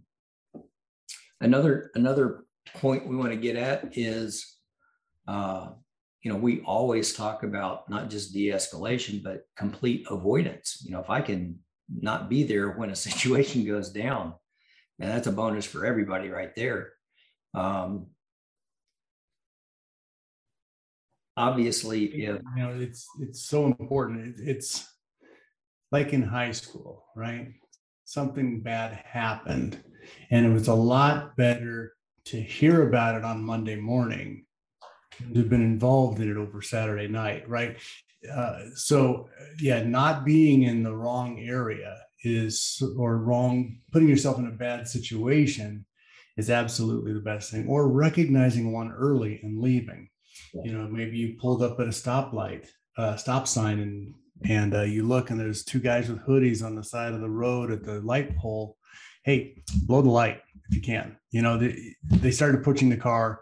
another 1.41 1.91
another 1.95 2.45
point 2.75 3.07
we 3.07 3.17
want 3.17 3.31
to 3.31 3.37
get 3.37 3.57
at 3.57 3.97
is, 3.97 4.57
uh, 5.29 5.69
you 6.23 6.33
know, 6.33 6.39
we 6.39 6.61
always 6.61 7.13
talk 7.13 7.43
about 7.43 7.89
not 7.89 8.11
just 8.11 8.33
de-escalation 8.33 9.23
but 9.23 9.47
complete 9.57 10.07
avoidance. 10.11 10.83
You 10.85 10.93
know, 10.93 11.01
if 11.01 11.11
I 11.11 11.21
can 11.21 11.59
not 11.89 12.29
be 12.29 12.43
there 12.45 12.71
when 12.71 12.91
a 12.91 12.97
situation 13.07 13.67
goes 13.67 13.91
down, 13.91 14.35
and 14.99 15.11
that's 15.11 15.27
a 15.27 15.33
bonus 15.33 15.67
for 15.67 15.85
everybody 15.85 16.29
right 16.31 16.55
there. 16.55 16.93
Um, 17.55 18.07
obviously, 21.37 22.05
if 22.05 22.41
you 22.57 22.63
know, 22.63 22.71
it's 22.81 23.07
it's 23.21 23.43
so 23.43 23.67
important. 23.67 24.39
It, 24.39 24.49
it's 24.49 24.96
like 25.93 26.13
in 26.13 26.23
high 26.23 26.53
school, 26.53 27.05
right? 27.15 27.53
Something 28.05 28.61
bad 28.61 28.93
happened, 28.93 29.83
and 30.31 30.47
it 30.47 30.51
was 30.51 30.69
a 30.69 30.75
lot 30.75 31.37
better 31.37 31.95
to 32.27 32.41
hear 32.41 32.89
about 32.89 33.15
it 33.15 33.25
on 33.25 33.43
Monday 33.43 33.77
morning 33.77 34.45
than 35.21 35.35
to 35.35 35.41
have 35.41 35.49
been 35.49 35.63
involved 35.63 36.21
in 36.21 36.31
it 36.31 36.37
over 36.37 36.61
Saturday 36.61 37.09
night, 37.09 37.49
right? 37.49 37.77
Uh, 38.33 38.61
so, 38.75 39.29
yeah, 39.61 39.83
not 39.83 40.25
being 40.25 40.65
in 40.65 40.83
the 40.83 40.95
wrong 40.95 41.39
area 41.41 41.97
is 42.27 42.83
or 42.99 43.19
wrong 43.19 43.79
putting 43.93 44.09
yourself 44.09 44.39
in 44.39 44.47
a 44.47 44.51
bad 44.51 44.89
situation 44.89 45.85
is 46.37 46.51
absolutely 46.51 47.13
the 47.13 47.21
best 47.21 47.51
thing 47.51 47.67
or 47.69 47.89
recognizing 47.89 48.73
one 48.73 48.91
early 48.93 49.41
and 49.43 49.61
leaving 49.61 50.09
you 50.65 50.73
know 50.73 50.89
maybe 50.89 51.17
you 51.17 51.37
pulled 51.41 51.63
up 51.63 51.79
at 51.79 51.87
a 51.87 51.91
stoplight 51.91 52.67
uh, 52.99 53.17
stop 53.17 53.47
sign 53.47 53.79
and 53.79 54.15
and 54.45 54.75
uh, 54.75 54.83
you 54.83 55.03
look 55.03 55.31
and 55.31 55.41
there's 55.41 55.65
two 55.65 55.81
guys 55.81 56.09
with 56.09 56.25
hoodies 56.27 56.65
on 56.65 56.75
the 56.75 56.85
side 56.85 57.13
of 57.13 57.21
the 57.21 57.31
road 57.31 57.71
at 57.71 57.83
the 57.83 58.01
light 58.01 58.37
pole 58.37 58.77
hey 59.25 59.63
blow 59.85 60.03
the 60.03 60.11
light 60.11 60.43
if 60.69 60.75
you 60.75 60.83
can 60.83 61.17
you 61.31 61.43
know 61.43 61.57
they, 61.57 61.95
they 62.05 62.31
started 62.31 62.63
pushing 62.63 62.89
the 62.89 62.97
car 62.97 63.41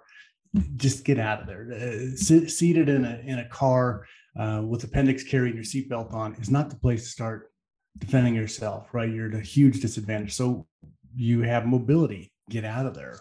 just 0.76 1.04
get 1.04 1.18
out 1.18 1.40
of 1.40 1.46
there 1.46 1.68
uh, 1.72 2.16
sit, 2.16 2.50
seated 2.50 2.88
in 2.88 3.04
a 3.04 3.20
in 3.24 3.40
a 3.40 3.48
car 3.48 4.06
uh, 4.38 4.62
with 4.64 4.84
appendix 4.84 5.22
carrying 5.22 5.54
your 5.54 5.64
seatbelt 5.64 6.12
on 6.12 6.34
is 6.36 6.50
not 6.50 6.70
the 6.70 6.76
place 6.76 7.02
to 7.04 7.08
start 7.08 7.50
defending 7.98 8.34
yourself, 8.34 8.92
right? 8.92 9.10
You're 9.10 9.28
at 9.28 9.34
a 9.34 9.40
huge 9.40 9.80
disadvantage. 9.80 10.34
So 10.34 10.66
you 11.14 11.42
have 11.42 11.66
mobility, 11.66 12.32
get 12.50 12.64
out 12.64 12.86
of 12.86 12.94
there, 12.94 13.20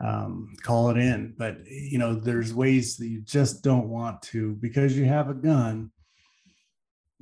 um, 0.00 0.54
call 0.62 0.90
it 0.90 0.96
in. 0.96 1.34
But, 1.36 1.58
you 1.66 1.98
know, 1.98 2.14
there's 2.14 2.54
ways 2.54 2.96
that 2.96 3.08
you 3.08 3.20
just 3.20 3.62
don't 3.62 3.88
want 3.88 4.22
to 4.22 4.54
because 4.54 4.96
you 4.96 5.04
have 5.04 5.28
a 5.28 5.34
gun. 5.34 5.90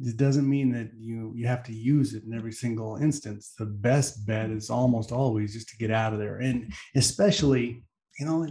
It 0.02 0.16
doesn't 0.16 0.48
mean 0.48 0.72
that 0.72 0.90
you 0.98 1.32
you 1.36 1.46
have 1.46 1.62
to 1.64 1.72
use 1.72 2.14
it 2.14 2.24
in 2.24 2.32
every 2.32 2.52
single 2.52 2.96
instance. 2.96 3.54
The 3.58 3.66
best 3.66 4.26
bet 4.26 4.50
is 4.50 4.70
almost 4.70 5.12
always 5.12 5.52
just 5.52 5.68
to 5.70 5.76
get 5.76 5.90
out 5.90 6.12
of 6.12 6.18
there, 6.18 6.38
and 6.38 6.72
especially, 6.94 7.84
you 8.18 8.26
know, 8.26 8.46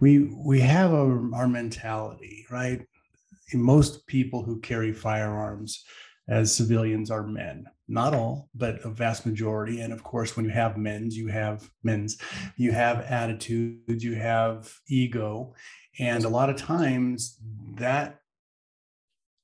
we 0.00 0.30
we 0.44 0.60
have 0.60 0.92
our, 0.92 1.34
our 1.34 1.48
mentality, 1.48 2.46
right? 2.50 2.82
most 3.54 4.06
people 4.06 4.42
who 4.42 4.60
carry 4.60 4.92
firearms 4.92 5.84
as 6.28 6.54
civilians 6.54 7.10
are 7.10 7.26
men. 7.26 7.64
Not 7.88 8.14
all 8.14 8.50
but 8.54 8.84
a 8.84 8.90
vast 8.90 9.24
majority. 9.24 9.80
And 9.80 9.92
of 9.92 10.02
course 10.02 10.36
when 10.36 10.44
you 10.44 10.52
have 10.52 10.76
men's 10.76 11.16
you 11.16 11.28
have 11.28 11.70
men's. 11.82 12.18
You 12.56 12.72
have 12.72 13.00
attitudes 13.00 14.04
you 14.04 14.14
have 14.16 14.72
ego. 14.88 15.54
And 15.98 16.24
a 16.24 16.28
lot 16.28 16.50
of 16.50 16.56
times 16.56 17.38
that 17.76 18.20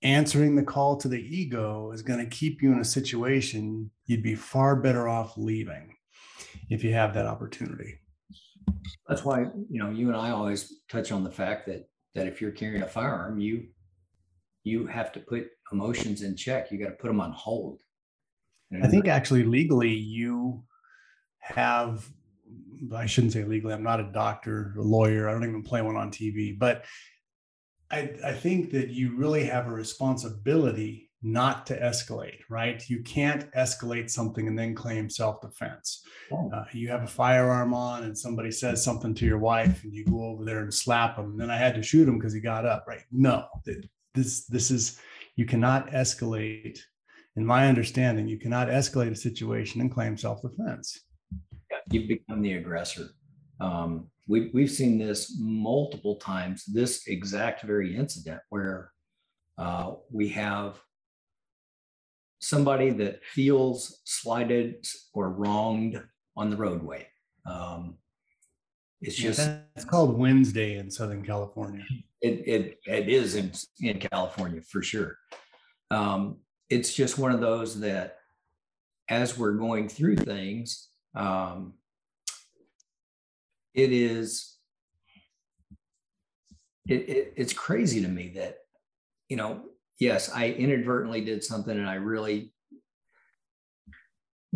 answering 0.05 0.55
the 0.55 0.63
call 0.63 0.97
to 0.97 1.09
the 1.09 1.21
ego 1.21 1.91
is 1.93 2.03
going 2.03 2.21
to 2.21 2.37
keep 2.37 2.63
you 2.63 2.73
in 2.73 2.81
a 2.81 2.85
situation 2.85 3.91
you'd 4.07 4.23
be 4.23 4.35
far 4.35 4.77
better 4.77 5.09
off 5.09 5.37
leaving 5.37 5.97
if 6.71 6.85
you 6.85 6.93
have 6.93 7.15
that 7.15 7.27
opportunity 7.27 7.99
that's 9.09 9.25
why 9.25 9.41
you 9.41 9.83
know 9.83 9.91
you 9.91 10.09
and 10.09 10.17
i 10.17 10.31
always 10.31 10.81
touch 10.89 11.11
on 11.11 11.25
the 11.25 11.31
fact 11.31 11.67
that 11.67 11.89
that 12.15 12.27
if 12.27 12.41
you're 12.41 12.53
carrying 12.53 12.83
a 12.83 12.87
firearm 12.87 13.41
you 13.41 13.67
you 14.65 14.87
have 14.87 15.13
to 15.13 15.21
put 15.21 15.47
emotions 15.73 16.23
in 16.23 16.37
check. 16.37 16.73
You 16.73 16.79
got 16.79 16.87
to 16.91 16.97
put 16.97 17.09
them 17.09 17.21
on 17.21 17.33
hold. 17.33 17.81
I 18.83 18.89
think 18.89 19.07
actually 19.07 19.45
legally 19.45 19.93
you 19.93 20.65
have 21.39 22.09
I 22.95 23.07
shouldn't 23.07 23.33
say 23.33 23.45
legally. 23.45 23.73
I'm 23.73 23.85
not 23.85 24.01
a 24.01 24.11
doctor, 24.13 24.75
a 24.77 24.83
lawyer. 24.83 25.29
I 25.29 25.33
don't 25.33 25.45
even 25.45 25.63
play 25.63 25.81
one 25.81 25.97
on 25.97 26.11
TV, 26.11 26.59
but 26.59 26.85
I, 27.91 28.11
I 28.25 28.33
think 28.33 28.71
that 28.73 28.89
you 28.89 29.17
really 29.17 29.45
have 29.45 29.67
a 29.67 29.73
responsibility 29.73 31.11
not 31.23 31.67
to 31.67 31.81
escalate, 31.81 32.41
right? 32.51 32.83
You 32.89 33.03
can't 33.03 33.51
escalate 33.53 34.11
something 34.11 34.47
and 34.47 34.59
then 34.59 34.75
claim 34.75 35.09
self 35.09 35.41
defense. 35.41 36.03
Oh. 36.31 36.51
Uh, 36.53 36.65
you 36.73 36.89
have 36.89 37.03
a 37.03 37.07
firearm 37.07 37.73
on 37.73 38.05
and 38.05 38.17
somebody 38.17 38.51
says 38.51 38.85
something 38.85 39.15
to 39.15 39.25
your 39.25 39.39
wife 39.39 39.85
and 39.85 39.95
you 39.95 40.05
go 40.05 40.25
over 40.25 40.45
there 40.45 40.61
and 40.61 40.73
slap 40.73 41.17
him. 41.17 41.33
And 41.33 41.41
then 41.41 41.51
I 41.51 41.57
had 41.57 41.75
to 41.77 41.83
shoot 41.83 42.09
him 42.09 42.19
because 42.19 42.35
he 42.35 42.41
got 42.41 42.67
up, 42.67 42.85
right? 42.87 43.03
No, 43.11 43.47
this 44.15 44.47
this 44.47 44.71
is 44.71 45.01
you 45.37 45.45
cannot 45.45 45.89
escalate 45.89 46.79
in 47.37 47.45
my 47.45 47.69
understanding 47.69 48.29
you 48.29 48.39
cannot 48.39 48.69
escalate 48.69 49.11
a 49.11 49.17
situation 49.17 49.81
and 49.81 49.93
claim 49.93 50.17
self-defense 50.17 51.01
yeah, 51.71 51.79
you 51.91 52.07
become 52.07 52.41
the 52.41 52.55
aggressor 52.55 53.09
um, 53.61 54.11
we, 54.29 54.51
we've 54.55 54.71
seen 54.71 54.99
this 54.99 55.37
multiple 55.39 56.17
times 56.17 56.65
this 56.65 57.07
exact 57.07 57.63
very 57.63 57.97
incident 57.97 58.41
where 58.49 58.91
uh, 59.59 59.95
we 60.11 60.29
have 60.29 60.81
somebody 62.41 62.91
that 62.91 63.25
feels 63.25 64.01
slighted 64.05 64.87
or 65.13 65.31
wronged 65.31 66.03
on 66.37 66.51
the 66.51 66.57
roadway 66.57 67.07
um, 67.47 67.97
it's 69.05 69.17
just 69.17 69.39
yeah, 69.39 69.59
it's 69.77 69.85
called 69.85 70.17
Wednesday 70.19 70.79
in 70.79 70.91
Southern 70.91 71.25
California. 71.25 71.85
It 72.23 72.49
it 72.49 72.79
it 72.87 73.11
is 73.11 73.35
in 73.35 73.53
in 73.81 73.99
California 73.99 74.63
for 74.63 74.81
sure. 74.81 75.19
Um, 75.91 76.39
it's 76.71 76.95
just 76.95 77.19
one 77.19 77.33
of 77.33 77.43
those 77.43 77.81
that 77.81 78.17
as 79.11 79.37
we're 79.37 79.59
going 79.59 79.91
through 79.91 80.17
things, 80.17 80.89
um, 81.15 81.75
it 83.75 83.93
is 83.93 84.57
it, 86.89 87.09
it 87.09 87.35
it's 87.37 87.53
crazy 87.53 88.03
to 88.03 88.09
me 88.09 88.33
that 88.37 88.59
you 89.29 89.37
know 89.37 89.63
yes 89.99 90.31
I 90.31 90.51
inadvertently 90.51 91.23
did 91.25 91.43
something 91.43 91.77
and 91.77 91.89
I 91.89 91.95
really 91.95 92.53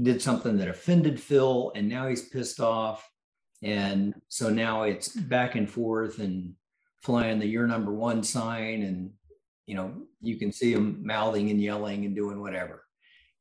did 0.01 0.23
something 0.23 0.59
that 0.59 0.69
offended 0.69 1.21
Phil 1.21 1.73
and 1.75 1.89
now 1.89 2.09
he's 2.09 2.29
pissed 2.29 2.61
off 2.61 3.09
and 3.63 4.15
so 4.29 4.51
now 4.51 4.85
it's 4.85 5.09
back 5.09 5.57
and 5.57 5.69
forth 5.69 6.21
and 6.21 6.55
flying 7.03 7.39
the 7.39 7.47
"You're 7.47 7.67
number 7.67 7.93
one" 7.93 8.23
sign, 8.23 8.83
and 8.83 9.11
you 9.67 9.75
know 9.75 10.07
you 10.21 10.37
can 10.37 10.53
see 10.53 10.75
them 10.75 11.01
mouthing 11.05 11.51
and 11.51 11.61
yelling 11.61 12.05
and 12.05 12.15
doing 12.15 12.41
whatever. 12.41 12.85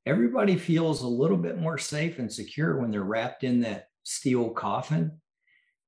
Everybody 0.06 0.56
feels 0.56 1.02
a 1.02 1.08
little 1.08 1.38
bit 1.38 1.60
more 1.60 1.78
safe 1.78 2.18
and 2.20 2.32
secure 2.32 2.80
when 2.80 2.92
they're 2.92 3.04
wrapped 3.04 3.44
in 3.44 3.62
that 3.62 3.90
steel 4.04 4.50
coffin, 4.52 5.20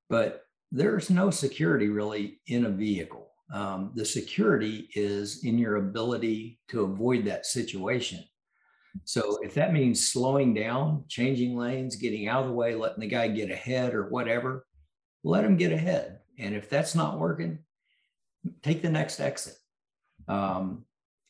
but 0.09 0.43
there's 0.71 1.09
no 1.09 1.29
security 1.29 1.89
really 1.89 2.39
in 2.47 2.65
a 2.65 2.69
vehicle. 2.69 3.31
Um, 3.53 3.91
the 3.95 4.05
security 4.05 4.89
is 4.93 5.43
in 5.43 5.57
your 5.57 5.77
ability 5.77 6.59
to 6.69 6.83
avoid 6.83 7.25
that 7.25 7.45
situation. 7.45 8.23
So 9.05 9.39
if 9.43 9.53
that 9.55 9.73
means 9.73 10.07
slowing 10.07 10.53
down, 10.53 11.05
changing 11.07 11.57
lanes, 11.57 11.95
getting 11.95 12.27
out 12.27 12.43
of 12.43 12.49
the 12.49 12.53
way, 12.53 12.75
letting 12.75 12.99
the 12.99 13.07
guy 13.07 13.27
get 13.27 13.51
ahead 13.51 13.93
or 13.93 14.09
whatever, 14.09 14.65
let 15.23 15.43
him 15.43 15.57
get 15.57 15.71
ahead. 15.71 16.19
And 16.37 16.55
if 16.55 16.69
that's 16.69 16.95
not 16.95 17.19
working, 17.19 17.59
take 18.63 18.81
the 18.81 18.89
next 18.89 19.19
exit. 19.19 19.55
Um, 20.27 20.85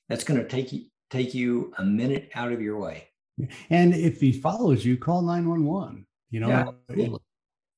that's 0.07 0.23
going 0.23 0.39
to 0.39 0.47
take 0.47 0.73
you 0.73 0.85
take 1.09 1.33
you 1.33 1.73
a 1.77 1.83
minute 1.83 2.29
out 2.35 2.51
of 2.51 2.61
your 2.61 2.79
way. 2.79 3.07
And 3.69 3.93
if 3.93 4.19
he 4.19 4.31
follows 4.31 4.83
you, 4.85 4.97
call 4.97 5.21
911. 5.21 6.05
You 6.29 6.39
know, 6.41 6.75
yeah, 6.93 7.07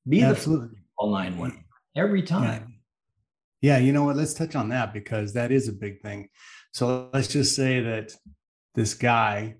be 0.07 0.23
absolutely. 0.23 0.80
Call 1.01 1.11
911 1.11 1.63
every 1.95 2.21
time. 2.21 2.79
Yeah. 3.61 3.77
yeah, 3.77 3.83
you 3.83 3.93
know 3.93 4.03
what? 4.03 4.15
Let's 4.15 4.33
touch 4.33 4.55
on 4.55 4.69
that 4.69 4.93
because 4.93 5.33
that 5.33 5.51
is 5.51 5.67
a 5.67 5.73
big 5.73 6.01
thing. 6.01 6.29
So 6.73 7.09
let's 7.13 7.27
just 7.27 7.55
say 7.55 7.81
that 7.81 8.13
this 8.75 8.93
guy, 8.93 9.55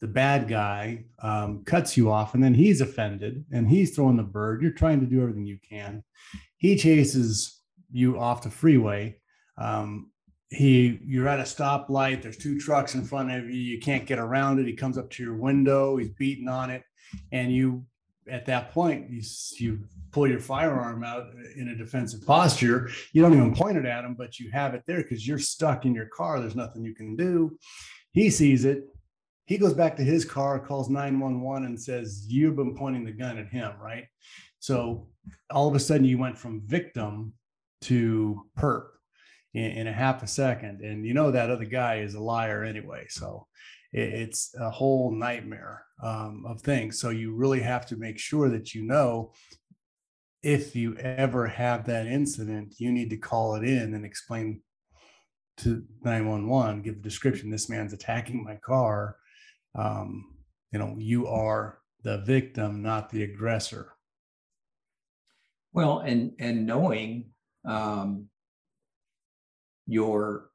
the 0.00 0.08
bad 0.08 0.48
guy, 0.48 1.04
um, 1.22 1.62
cuts 1.64 1.96
you 1.96 2.10
off 2.10 2.34
and 2.34 2.42
then 2.42 2.54
he's 2.54 2.80
offended 2.80 3.44
and 3.52 3.68
he's 3.68 3.94
throwing 3.94 4.16
the 4.16 4.22
bird. 4.22 4.62
You're 4.62 4.72
trying 4.72 5.00
to 5.00 5.06
do 5.06 5.22
everything 5.22 5.46
you 5.46 5.58
can. 5.66 6.02
He 6.56 6.76
chases 6.76 7.60
you 7.90 8.18
off 8.18 8.42
the 8.42 8.50
freeway. 8.50 9.18
Um, 9.56 10.10
he 10.50 10.98
you're 11.02 11.28
at 11.28 11.40
a 11.40 11.44
stoplight 11.44 12.20
there's 12.20 12.36
two 12.36 12.58
trucks 12.58 12.94
in 12.94 13.02
front 13.02 13.30
of 13.30 13.48
you 13.48 13.58
you 13.58 13.80
can't 13.80 14.04
get 14.04 14.18
around 14.18 14.58
it 14.58 14.66
he 14.66 14.74
comes 14.74 14.98
up 14.98 15.08
to 15.08 15.22
your 15.22 15.34
window 15.34 15.96
he's 15.96 16.10
beating 16.10 16.46
on 16.46 16.68
it 16.68 16.82
and 17.32 17.50
you 17.50 17.86
at 18.30 18.46
that 18.46 18.72
point 18.72 19.10
you, 19.10 19.22
you 19.58 19.78
pull 20.12 20.28
your 20.28 20.38
firearm 20.38 21.02
out 21.02 21.26
in 21.56 21.68
a 21.68 21.74
defensive 21.74 22.24
posture 22.26 22.88
you 23.12 23.20
don't 23.20 23.34
even 23.34 23.54
point 23.54 23.76
it 23.76 23.84
at 23.84 24.04
him 24.04 24.14
but 24.14 24.38
you 24.38 24.50
have 24.50 24.74
it 24.74 24.82
there 24.86 25.02
because 25.02 25.26
you're 25.26 25.38
stuck 25.38 25.84
in 25.84 25.94
your 25.94 26.06
car 26.06 26.40
there's 26.40 26.56
nothing 26.56 26.84
you 26.84 26.94
can 26.94 27.16
do 27.16 27.56
he 28.12 28.30
sees 28.30 28.64
it 28.64 28.84
he 29.46 29.58
goes 29.58 29.74
back 29.74 29.96
to 29.96 30.04
his 30.04 30.24
car 30.24 30.58
calls 30.58 30.88
911 30.88 31.66
and 31.66 31.80
says 31.80 32.26
you've 32.28 32.56
been 32.56 32.76
pointing 32.76 33.04
the 33.04 33.12
gun 33.12 33.38
at 33.38 33.48
him 33.48 33.72
right 33.80 34.06
so 34.60 35.08
all 35.50 35.68
of 35.68 35.74
a 35.74 35.80
sudden 35.80 36.04
you 36.04 36.18
went 36.18 36.38
from 36.38 36.62
victim 36.66 37.32
to 37.82 38.46
perp 38.56 38.84
in, 39.54 39.64
in 39.72 39.86
a 39.86 39.92
half 39.92 40.22
a 40.22 40.26
second. 40.26 40.80
And 40.80 41.04
you 41.06 41.14
know 41.14 41.30
that 41.30 41.50
other 41.50 41.64
guy 41.64 41.96
is 41.96 42.14
a 42.14 42.20
liar 42.20 42.64
anyway. 42.64 43.06
So 43.08 43.46
it's 43.92 44.54
a 44.58 44.70
whole 44.70 45.12
nightmare 45.12 45.84
um, 46.02 46.44
of 46.46 46.62
things. 46.62 46.98
So 46.98 47.10
you 47.10 47.34
really 47.34 47.60
have 47.60 47.86
to 47.86 47.96
make 47.96 48.18
sure 48.18 48.48
that 48.48 48.74
you 48.74 48.82
know 48.82 49.32
if 50.42 50.74
you 50.74 50.96
ever 50.96 51.46
have 51.46 51.86
that 51.86 52.06
incident, 52.06 52.74
you 52.78 52.90
need 52.90 53.10
to 53.10 53.16
call 53.16 53.54
it 53.54 53.64
in 53.64 53.94
and 53.94 54.04
explain 54.04 54.60
to 55.58 55.84
911, 56.02 56.82
give 56.82 56.96
a 56.96 56.98
description. 56.98 57.50
This 57.50 57.68
man's 57.68 57.92
attacking 57.92 58.42
my 58.42 58.56
car. 58.56 59.16
Um, 59.74 60.24
you 60.72 60.78
know, 60.78 60.96
you 60.98 61.28
are 61.28 61.78
the 62.02 62.18
victim, 62.22 62.82
not 62.82 63.10
the 63.10 63.22
aggressor. 63.22 63.92
Well, 65.72 66.00
and 66.00 66.32
and 66.38 66.66
knowing 66.66 67.30
um, 67.64 68.28
your 69.86 70.50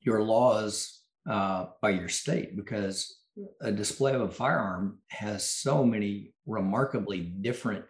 your 0.00 0.22
laws 0.22 0.99
uh, 1.30 1.66
by 1.80 1.90
your 1.90 2.08
state 2.08 2.56
because 2.56 3.20
a 3.60 3.70
display 3.70 4.12
of 4.14 4.20
a 4.20 4.28
firearm 4.28 4.98
has 5.08 5.48
so 5.48 5.84
many 5.84 6.32
remarkably 6.44 7.20
different 7.20 7.84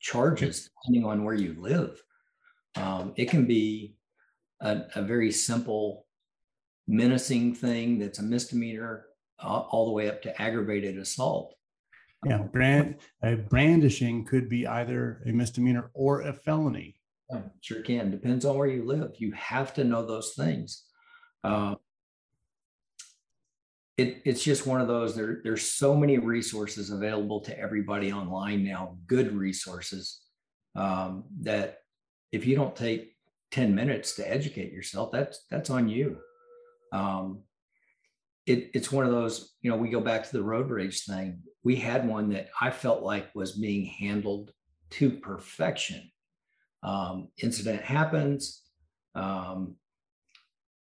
charges 0.00 0.70
depending 0.82 1.04
on 1.04 1.22
where 1.22 1.34
you 1.34 1.54
live. 1.60 2.02
Um, 2.76 3.12
it 3.16 3.28
can 3.28 3.46
be 3.46 3.96
a, 4.62 4.82
a, 4.94 5.02
very 5.02 5.30
simple 5.30 6.06
menacing 6.88 7.54
thing 7.54 7.98
that's 7.98 8.18
a 8.18 8.22
misdemeanor 8.22 9.04
uh, 9.42 9.58
all 9.58 9.84
the 9.84 9.92
way 9.92 10.08
up 10.08 10.22
to 10.22 10.40
aggravated 10.42 10.96
assault. 10.96 11.54
Yeah, 12.24 12.38
brand 12.38 12.96
uh, 13.22 13.34
brandishing 13.34 14.24
could 14.24 14.48
be 14.48 14.66
either 14.66 15.22
a 15.26 15.32
misdemeanor 15.32 15.90
or 15.92 16.22
a 16.22 16.32
felony. 16.32 16.96
Sure 17.60 17.82
can. 17.82 18.10
Depends 18.10 18.44
on 18.44 18.56
where 18.56 18.68
you 18.68 18.86
live. 18.86 19.12
You 19.18 19.32
have 19.32 19.74
to 19.74 19.84
know 19.84 20.06
those 20.06 20.32
things. 20.34 20.84
Uh, 21.44 21.74
it, 24.00 24.22
it's 24.24 24.42
just 24.42 24.66
one 24.66 24.80
of 24.80 24.88
those. 24.88 25.14
There, 25.14 25.40
there's 25.42 25.62
so 25.62 25.96
many 25.96 26.18
resources 26.18 26.90
available 26.90 27.40
to 27.42 27.58
everybody 27.58 28.12
online 28.12 28.64
now. 28.64 28.96
Good 29.06 29.32
resources 29.32 30.20
um, 30.74 31.24
that 31.42 31.78
if 32.32 32.46
you 32.46 32.56
don't 32.56 32.76
take 32.76 33.16
10 33.50 33.74
minutes 33.74 34.14
to 34.16 34.30
educate 34.30 34.72
yourself, 34.72 35.10
that's 35.12 35.44
that's 35.50 35.70
on 35.70 35.88
you. 35.88 36.18
Um, 36.92 37.42
it, 38.46 38.70
it's 38.74 38.90
one 38.90 39.04
of 39.04 39.12
those. 39.12 39.54
You 39.62 39.70
know, 39.70 39.76
we 39.76 39.90
go 39.90 40.00
back 40.00 40.24
to 40.24 40.32
the 40.32 40.42
road 40.42 40.70
rage 40.70 41.04
thing. 41.04 41.42
We 41.62 41.76
had 41.76 42.08
one 42.08 42.30
that 42.30 42.48
I 42.60 42.70
felt 42.70 43.02
like 43.02 43.34
was 43.34 43.52
being 43.52 43.86
handled 43.86 44.52
to 44.90 45.10
perfection 45.10 46.10
um, 46.82 47.28
incident 47.42 47.82
happens. 47.82 48.62
Um, 49.14 49.76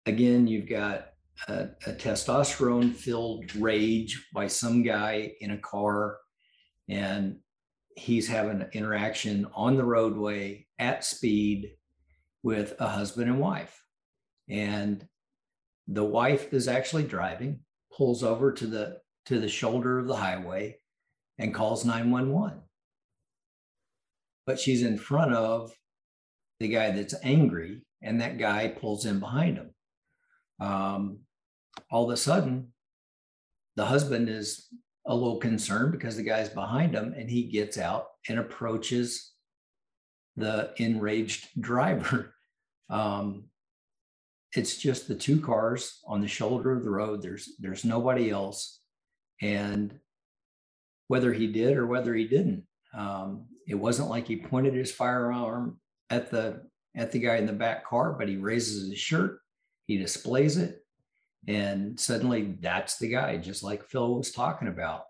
again, 0.05 0.47
you've 0.47 0.69
got 0.69 1.09
a, 1.47 1.69
a 1.85 1.93
testosterone 1.93 2.93
filled 2.93 3.55
rage 3.55 4.27
by 4.33 4.47
some 4.47 4.83
guy 4.83 5.33
in 5.41 5.51
a 5.51 5.57
car, 5.57 6.17
and 6.89 7.37
he's 7.95 8.27
having 8.27 8.61
an 8.61 8.69
interaction 8.73 9.47
on 9.53 9.77
the 9.77 9.83
roadway 9.83 10.67
at 10.79 11.03
speed 11.03 11.71
with 12.43 12.75
a 12.79 12.87
husband 12.87 13.29
and 13.29 13.39
wife. 13.39 13.81
And 14.49 15.07
the 15.87 16.03
wife 16.03 16.53
is 16.53 16.67
actually 16.67 17.03
driving, 17.03 17.61
pulls 17.95 18.23
over 18.23 18.51
to 18.53 18.67
the 18.67 18.99
to 19.25 19.39
the 19.39 19.49
shoulder 19.49 19.97
of 19.97 20.07
the 20.07 20.15
highway 20.15 20.77
and 21.39 21.53
calls 21.53 21.83
911 21.83 22.61
but 24.45 24.59
she's 24.59 24.83
in 24.83 24.97
front 24.97 25.33
of 25.33 25.71
the 26.59 26.67
guy 26.67 26.91
that's 26.91 27.15
angry, 27.23 27.81
and 28.01 28.21
that 28.21 28.37
guy 28.37 28.67
pulls 28.67 29.05
in 29.05 29.19
behind 29.19 29.57
him. 29.57 29.71
Um, 30.59 31.19
all 31.89 32.05
of 32.05 32.09
a 32.11 32.17
sudden, 32.17 32.73
the 33.75 33.85
husband 33.85 34.29
is 34.29 34.67
a 35.05 35.13
little 35.13 35.37
concerned 35.37 35.91
because 35.91 36.15
the 36.15 36.23
guy's 36.23 36.49
behind 36.49 36.93
him, 36.95 37.13
and 37.17 37.29
he 37.29 37.43
gets 37.43 37.77
out 37.77 38.07
and 38.27 38.39
approaches 38.39 39.31
the 40.35 40.73
enraged 40.77 41.49
driver. 41.59 42.31
Um, 42.87 43.45
it's 44.55 44.77
just 44.77 45.07
the 45.07 45.15
two 45.15 45.41
cars 45.41 46.01
on 46.05 46.21
the 46.21 46.27
shoulder 46.27 46.71
of 46.71 46.83
the 46.83 46.91
road. 46.91 47.23
There's 47.23 47.55
there's 47.57 47.83
nobody 47.83 48.29
else, 48.29 48.79
and 49.41 49.91
whether 51.07 51.33
he 51.33 51.47
did 51.47 51.77
or 51.77 51.87
whether 51.87 52.13
he 52.13 52.27
didn't, 52.27 52.67
um, 52.95 53.47
it 53.67 53.73
wasn't 53.73 54.11
like 54.11 54.27
he 54.27 54.37
pointed 54.37 54.75
his 54.75 54.91
firearm 54.91 55.79
at 56.11 56.29
the 56.29 56.61
at 56.95 57.11
the 57.11 57.17
guy 57.17 57.37
in 57.37 57.47
the 57.47 57.53
back 57.53 57.85
car, 57.85 58.13
but 58.13 58.29
he 58.29 58.37
raises 58.37 58.87
his 58.87 58.99
shirt, 58.99 59.39
he 59.87 59.97
displays 59.97 60.57
it, 60.57 60.84
and 61.47 61.99
suddenly 61.99 62.57
that's 62.59 62.97
the 62.97 63.09
guy, 63.09 63.37
just 63.37 63.63
like 63.63 63.85
Phil 63.85 64.15
was 64.15 64.31
talking 64.31 64.67
about. 64.67 65.03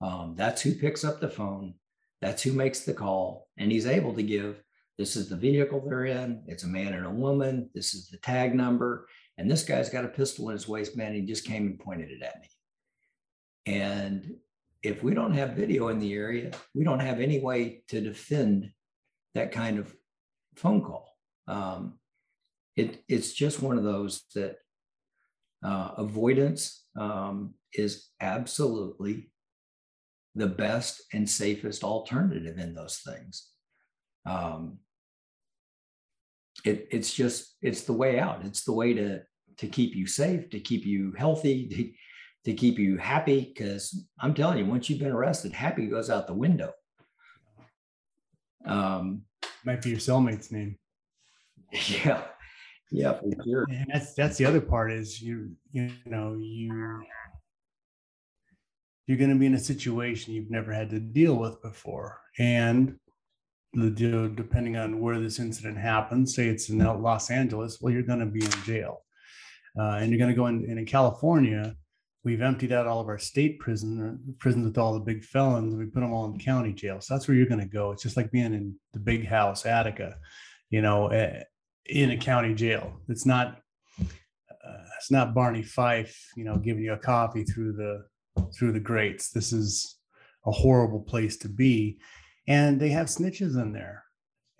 Um, 0.00 0.34
that's 0.36 0.62
who 0.62 0.74
picks 0.74 1.04
up 1.04 1.20
the 1.20 1.28
phone. 1.28 1.74
That's 2.20 2.42
who 2.42 2.52
makes 2.52 2.80
the 2.80 2.94
call, 2.94 3.48
and 3.56 3.72
he's 3.72 3.86
able 3.86 4.14
to 4.14 4.22
give. 4.22 4.62
This 4.98 5.16
is 5.16 5.28
the 5.28 5.36
vehicle 5.36 5.80
they're 5.80 6.04
in. 6.04 6.44
It's 6.46 6.64
a 6.64 6.68
man 6.68 6.92
and 6.92 7.06
a 7.06 7.10
woman. 7.10 7.70
This 7.74 7.94
is 7.94 8.08
the 8.08 8.18
tag 8.18 8.54
number, 8.54 9.06
and 9.38 9.50
this 9.50 9.64
guy's 9.64 9.88
got 9.88 10.04
a 10.04 10.08
pistol 10.08 10.48
in 10.48 10.52
his 10.54 10.68
waistband. 10.68 11.14
He 11.14 11.22
just 11.22 11.46
came 11.46 11.66
and 11.66 11.80
pointed 11.80 12.10
it 12.10 12.22
at 12.22 12.40
me. 12.40 12.48
And 13.66 14.36
if 14.82 15.02
we 15.02 15.14
don't 15.14 15.34
have 15.34 15.50
video 15.50 15.88
in 15.88 15.98
the 15.98 16.12
area, 16.12 16.50
we 16.74 16.84
don't 16.84 17.00
have 17.00 17.20
any 17.20 17.40
way 17.40 17.82
to 17.88 18.00
defend 18.00 18.70
that 19.34 19.52
kind 19.52 19.78
of 19.78 19.94
phone 20.56 20.82
call. 20.82 21.08
Um, 21.46 21.98
it, 22.76 23.02
it's 23.08 23.32
just 23.32 23.62
one 23.62 23.78
of 23.78 23.84
those 23.84 24.24
that 24.34 24.56
uh, 25.62 25.90
avoidance 25.96 26.84
um, 26.98 27.54
is 27.74 28.08
absolutely 28.20 29.30
the 30.34 30.46
best 30.46 31.02
and 31.12 31.28
safest 31.28 31.84
alternative 31.84 32.58
in 32.58 32.74
those 32.74 32.98
things. 32.98 33.48
Um, 34.26 34.78
it, 36.64 36.88
it's 36.90 37.12
just 37.12 37.56
it's 37.62 37.82
the 37.82 37.92
way 37.92 38.18
out. 38.18 38.44
It's 38.44 38.64
the 38.64 38.72
way 38.72 38.94
to 38.94 39.22
to 39.58 39.66
keep 39.66 39.94
you 39.94 40.06
safe, 40.06 40.50
to 40.50 40.60
keep 40.60 40.84
you 40.84 41.12
healthy, 41.16 41.68
to, 42.44 42.50
to 42.50 42.56
keep 42.56 42.78
you 42.78 42.96
happy. 42.96 43.52
Because 43.54 44.06
I'm 44.20 44.34
telling 44.34 44.58
you, 44.58 44.66
once 44.66 44.88
you've 44.88 45.00
been 45.00 45.12
arrested, 45.12 45.52
happy 45.52 45.86
goes 45.86 46.10
out 46.10 46.26
the 46.26 46.34
window. 46.34 46.72
Um, 48.64 49.22
might 49.64 49.82
be 49.82 49.90
your 49.90 49.98
cellmate's 49.98 50.50
name. 50.50 50.78
Yeah. 52.04 52.22
Yeah, 52.92 53.14
for 53.14 53.30
sure. 53.42 53.66
And 53.70 53.86
that's 53.92 54.12
that's 54.14 54.36
the 54.36 54.44
other 54.44 54.60
part 54.60 54.92
is 54.92 55.20
you 55.20 55.52
you 55.72 55.90
know 56.04 56.38
you 56.38 57.02
you're 59.06 59.18
going 59.18 59.30
to 59.30 59.36
be 59.36 59.46
in 59.46 59.54
a 59.54 59.58
situation 59.58 60.34
you've 60.34 60.50
never 60.50 60.72
had 60.72 60.90
to 60.90 61.00
deal 61.00 61.34
with 61.36 61.60
before, 61.62 62.20
and 62.38 62.96
the 63.72 63.90
depending 64.34 64.76
on 64.76 65.00
where 65.00 65.18
this 65.18 65.38
incident 65.38 65.78
happens, 65.78 66.34
say 66.34 66.48
it's 66.48 66.68
in 66.68 66.78
Los 66.78 67.30
Angeles, 67.30 67.78
well, 67.80 67.92
you're 67.92 68.02
going 68.02 68.20
to 68.20 68.26
be 68.26 68.44
in 68.44 68.50
jail, 68.64 69.02
uh, 69.80 69.96
and 70.00 70.10
you're 70.10 70.18
going 70.18 70.30
to 70.30 70.36
go 70.36 70.46
in. 70.48 70.66
And 70.68 70.78
in 70.78 70.84
California, 70.84 71.74
we've 72.24 72.42
emptied 72.42 72.72
out 72.72 72.86
all 72.86 73.00
of 73.00 73.08
our 73.08 73.18
state 73.18 73.58
prison 73.58 74.36
prisons 74.38 74.66
with 74.66 74.76
all 74.76 74.92
the 74.92 75.00
big 75.00 75.24
felons. 75.24 75.74
We 75.74 75.86
put 75.86 76.00
them 76.00 76.12
all 76.12 76.26
in 76.26 76.38
county 76.38 76.74
jail. 76.74 77.00
So 77.00 77.14
that's 77.14 77.26
where 77.26 77.36
you're 77.36 77.46
going 77.46 77.60
to 77.60 77.66
go. 77.66 77.92
It's 77.92 78.02
just 78.02 78.18
like 78.18 78.30
being 78.30 78.52
in 78.52 78.74
the 78.92 79.00
big 79.00 79.26
house, 79.26 79.64
Attica, 79.64 80.16
you 80.68 80.82
know, 80.82 81.08
eh, 81.08 81.42
in 81.86 82.10
a 82.10 82.16
county 82.16 82.54
jail. 82.54 83.00
It's 83.08 83.26
not. 83.26 83.58
Uh, 84.00 84.84
it's 84.98 85.10
not 85.10 85.34
Barney 85.34 85.62
Fife, 85.62 86.16
you 86.36 86.44
know, 86.44 86.56
giving 86.56 86.84
you 86.84 86.92
a 86.92 86.98
coffee 86.98 87.44
through 87.44 87.72
the 87.72 88.04
through 88.56 88.72
the 88.72 88.80
grates. 88.80 89.30
This 89.30 89.52
is 89.52 89.98
a 90.46 90.50
horrible 90.50 91.00
place 91.00 91.36
to 91.38 91.48
be. 91.48 91.98
And 92.48 92.80
they 92.80 92.88
have 92.90 93.06
snitches 93.06 93.60
in 93.60 93.72
there. 93.72 94.04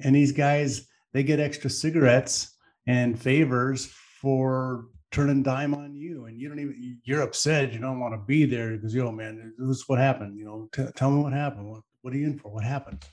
And 0.00 0.14
these 0.14 0.32
guys, 0.32 0.86
they 1.12 1.22
get 1.22 1.40
extra 1.40 1.70
cigarettes 1.70 2.56
and 2.86 3.20
favors 3.20 3.86
for 4.20 4.86
turning 5.10 5.42
dime 5.42 5.74
on 5.74 5.94
you. 5.94 6.26
And 6.26 6.40
you 6.40 6.48
don't 6.48 6.58
even, 6.58 7.00
you're 7.04 7.22
upset. 7.22 7.72
You 7.72 7.80
don't 7.80 8.00
want 8.00 8.14
to 8.14 8.26
be 8.26 8.44
there 8.44 8.76
because, 8.76 8.94
yo, 8.94 9.10
man, 9.10 9.52
this 9.58 9.78
is 9.78 9.88
what 9.88 9.98
happened. 9.98 10.38
You 10.38 10.44
know, 10.44 10.68
t- 10.72 10.92
tell 10.96 11.10
me 11.10 11.22
what 11.22 11.32
happened. 11.32 11.68
What, 11.68 11.82
what 12.02 12.14
are 12.14 12.16
you 12.16 12.26
in 12.26 12.38
for? 12.38 12.52
What 12.52 12.64
happened? 12.64 13.04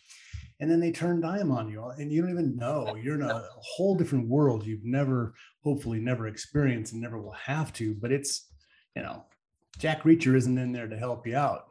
And 0.59 0.69
then 0.69 0.79
they 0.79 0.91
turn 0.91 1.21
dime 1.21 1.51
on 1.51 1.69
you 1.69 1.85
and 1.85 2.11
you 2.11 2.21
don't 2.21 2.31
even 2.31 2.57
know. 2.57 2.95
You're 2.95 3.15
in 3.15 3.21
a, 3.21 3.43
whole 3.61 3.95
different 3.95 4.27
world 4.27 4.65
you've 4.65 4.83
never, 4.83 5.33
hopefully, 5.63 5.99
never 5.99 6.27
experienced 6.27 6.91
and 6.91 7.01
never 7.01 7.19
will 7.19 7.31
have 7.31 7.71
to. 7.73 7.95
But 7.95 8.11
it's, 8.11 8.51
you 8.95 9.01
know, 9.01 9.23
Jack 9.77 10.03
Reacher 10.03 10.35
isn't 10.35 10.57
in 10.57 10.73
there 10.73 10.87
to 10.87 10.97
help 10.97 11.25
you 11.25 11.37
out. 11.37 11.67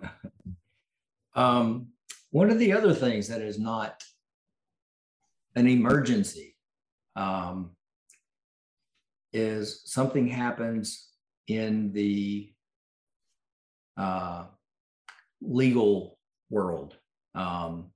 um, 1.34 1.88
one 2.30 2.50
of 2.50 2.60
the 2.60 2.72
other 2.72 2.94
things 2.94 3.26
that 3.26 3.42
is 3.42 3.58
not 3.58 4.04
an 5.56 5.66
emergency 5.66 6.56
um, 7.16 7.72
is 9.32 9.82
something 9.84 10.28
happens 10.28 11.08
in 11.48 11.92
the 11.92 12.52
uh, 13.96 14.44
legal 15.40 16.18
world, 16.48 16.96
um, 17.34 17.90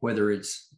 whether 0.00 0.30
it's 0.30 0.74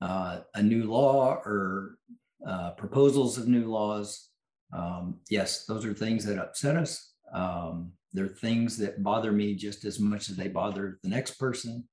uh, 0.00 0.40
a 0.54 0.62
new 0.62 0.84
law 0.84 1.40
or 1.44 1.98
uh, 2.46 2.70
proposals 2.72 3.38
of 3.38 3.48
new 3.48 3.70
laws. 3.70 4.28
Um, 4.72 5.20
yes, 5.30 5.66
those 5.66 5.84
are 5.84 5.94
things 5.94 6.24
that 6.26 6.38
upset 6.38 6.76
us. 6.76 7.12
Um, 7.32 7.92
they're 8.12 8.28
things 8.28 8.76
that 8.78 9.02
bother 9.02 9.32
me 9.32 9.54
just 9.54 9.84
as 9.84 9.98
much 9.98 10.30
as 10.30 10.36
they 10.36 10.48
bother 10.48 10.98
the 11.02 11.08
next 11.08 11.32
person. 11.32 11.84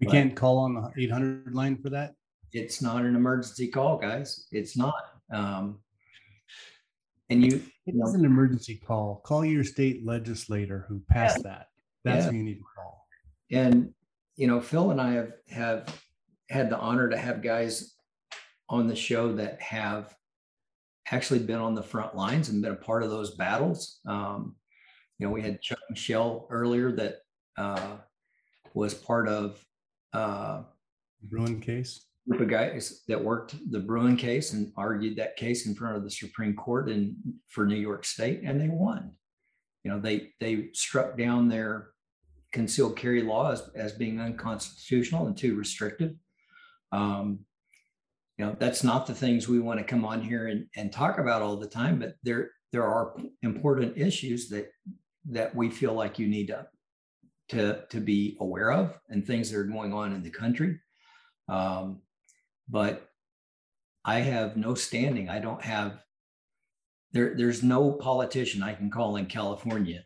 We 0.00 0.06
but 0.06 0.12
can't 0.12 0.36
call 0.36 0.58
on 0.58 0.74
the 0.74 0.90
800 0.96 1.54
line 1.54 1.76
for 1.76 1.90
that. 1.90 2.14
It's 2.52 2.82
not 2.82 3.04
an 3.04 3.14
emergency 3.14 3.68
call, 3.68 3.98
guys. 3.98 4.46
It's 4.50 4.76
not. 4.76 4.94
Um, 5.32 5.80
and 7.28 7.44
you, 7.44 7.62
it 7.86 7.94
it 7.94 7.94
is 7.94 8.14
an 8.14 8.24
emergency 8.24 8.76
call. 8.76 9.22
Call 9.24 9.44
your 9.44 9.64
state 9.64 10.04
legislator 10.04 10.84
who 10.88 11.00
passed 11.08 11.38
yeah. 11.38 11.50
that. 11.50 11.66
That's 12.04 12.24
yeah. 12.24 12.30
who 12.30 12.36
you 12.38 12.42
need 12.42 12.58
to 12.58 12.64
call. 12.76 13.06
And 13.52 13.92
you 14.40 14.46
know, 14.46 14.58
Phil 14.58 14.90
and 14.90 14.98
I 14.98 15.12
have 15.12 15.34
have 15.50 16.02
had 16.48 16.70
the 16.70 16.78
honor 16.78 17.10
to 17.10 17.16
have 17.16 17.42
guys 17.42 17.94
on 18.70 18.86
the 18.86 18.96
show 18.96 19.34
that 19.34 19.60
have 19.60 20.14
actually 21.10 21.40
been 21.40 21.58
on 21.58 21.74
the 21.74 21.82
front 21.82 22.16
lines 22.16 22.48
and 22.48 22.62
been 22.62 22.72
a 22.72 22.76
part 22.76 23.02
of 23.02 23.10
those 23.10 23.36
battles. 23.36 24.00
Um, 24.06 24.56
you 25.18 25.26
know, 25.26 25.32
we 25.32 25.42
had 25.42 25.60
Chuck 25.60 25.80
Michel 25.90 26.46
earlier 26.48 26.90
that 26.92 27.18
uh, 27.58 27.96
was 28.72 28.94
part 28.94 29.28
of 29.28 29.62
uh, 30.14 30.62
Bruen 31.22 31.60
case. 31.60 32.06
Group 32.26 32.40
of 32.40 32.48
guys 32.48 33.02
that 33.08 33.22
worked 33.22 33.56
the 33.70 33.80
Bruen 33.80 34.16
case 34.16 34.54
and 34.54 34.72
argued 34.74 35.16
that 35.16 35.36
case 35.36 35.66
in 35.66 35.74
front 35.74 35.98
of 35.98 36.02
the 36.02 36.10
Supreme 36.10 36.54
Court 36.54 36.88
in 36.88 37.14
for 37.46 37.66
New 37.66 37.76
York 37.76 38.06
State, 38.06 38.40
and 38.42 38.58
they 38.58 38.68
won. 38.68 39.12
You 39.84 39.90
know, 39.90 40.00
they 40.00 40.30
they 40.40 40.70
struck 40.72 41.18
down 41.18 41.48
their 41.48 41.90
concealed 42.52 42.96
carry 42.96 43.22
law 43.22 43.52
as, 43.52 43.68
as 43.74 43.92
being 43.92 44.20
unconstitutional 44.20 45.26
and 45.26 45.36
too 45.36 45.54
restrictive. 45.56 46.14
Um, 46.92 47.40
you 48.36 48.46
know, 48.46 48.56
that's 48.58 48.82
not 48.82 49.06
the 49.06 49.14
things 49.14 49.48
we 49.48 49.60
want 49.60 49.78
to 49.78 49.84
come 49.84 50.04
on 50.04 50.22
here 50.22 50.48
and, 50.48 50.66
and 50.76 50.92
talk 50.92 51.18
about 51.18 51.42
all 51.42 51.56
the 51.56 51.68
time, 51.68 51.98
but 51.98 52.16
there 52.22 52.50
there 52.72 52.84
are 52.84 53.16
important 53.42 53.98
issues 53.98 54.48
that 54.48 54.70
that 55.26 55.54
we 55.54 55.68
feel 55.68 55.92
like 55.92 56.18
you 56.18 56.26
need 56.26 56.46
to 56.46 56.66
to, 57.50 57.84
to 57.90 58.00
be 58.00 58.36
aware 58.40 58.72
of 58.72 58.96
and 59.08 59.26
things 59.26 59.50
that 59.50 59.58
are 59.58 59.64
going 59.64 59.92
on 59.92 60.14
in 60.14 60.22
the 60.22 60.30
country. 60.30 60.78
Um, 61.48 62.00
but 62.68 63.08
I 64.04 64.20
have 64.20 64.56
no 64.56 64.74
standing. 64.74 65.28
I 65.28 65.40
don't 65.40 65.62
have 65.62 66.02
there. 67.12 67.34
There's 67.36 67.62
no 67.62 67.92
politician 67.92 68.62
I 68.62 68.74
can 68.74 68.90
call 68.90 69.16
in 69.16 69.26
California 69.26 70.04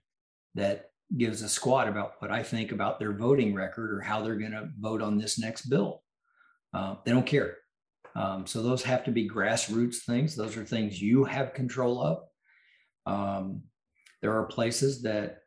that 0.54 0.90
gives 1.16 1.42
a 1.42 1.48
squat 1.48 1.88
about 1.88 2.14
what 2.18 2.30
I 2.30 2.42
think 2.42 2.72
about 2.72 2.98
their 2.98 3.12
voting 3.12 3.54
record 3.54 3.92
or 3.92 4.00
how 4.00 4.22
they're 4.22 4.36
going 4.36 4.52
to 4.52 4.68
vote 4.78 5.02
on 5.02 5.18
this 5.18 5.38
next 5.38 5.66
bill. 5.66 6.02
Uh, 6.72 6.96
they 7.04 7.12
don't 7.12 7.26
care. 7.26 7.56
Um, 8.16 8.46
so 8.46 8.62
those 8.62 8.82
have 8.82 9.04
to 9.04 9.10
be 9.10 9.28
grassroots 9.28 10.04
things. 10.06 10.36
Those 10.36 10.56
are 10.56 10.64
things 10.64 11.00
you 11.00 11.24
have 11.24 11.54
control 11.54 12.00
of. 12.00 12.24
Um, 13.06 13.62
there 14.22 14.36
are 14.38 14.46
places 14.46 15.02
that 15.02 15.38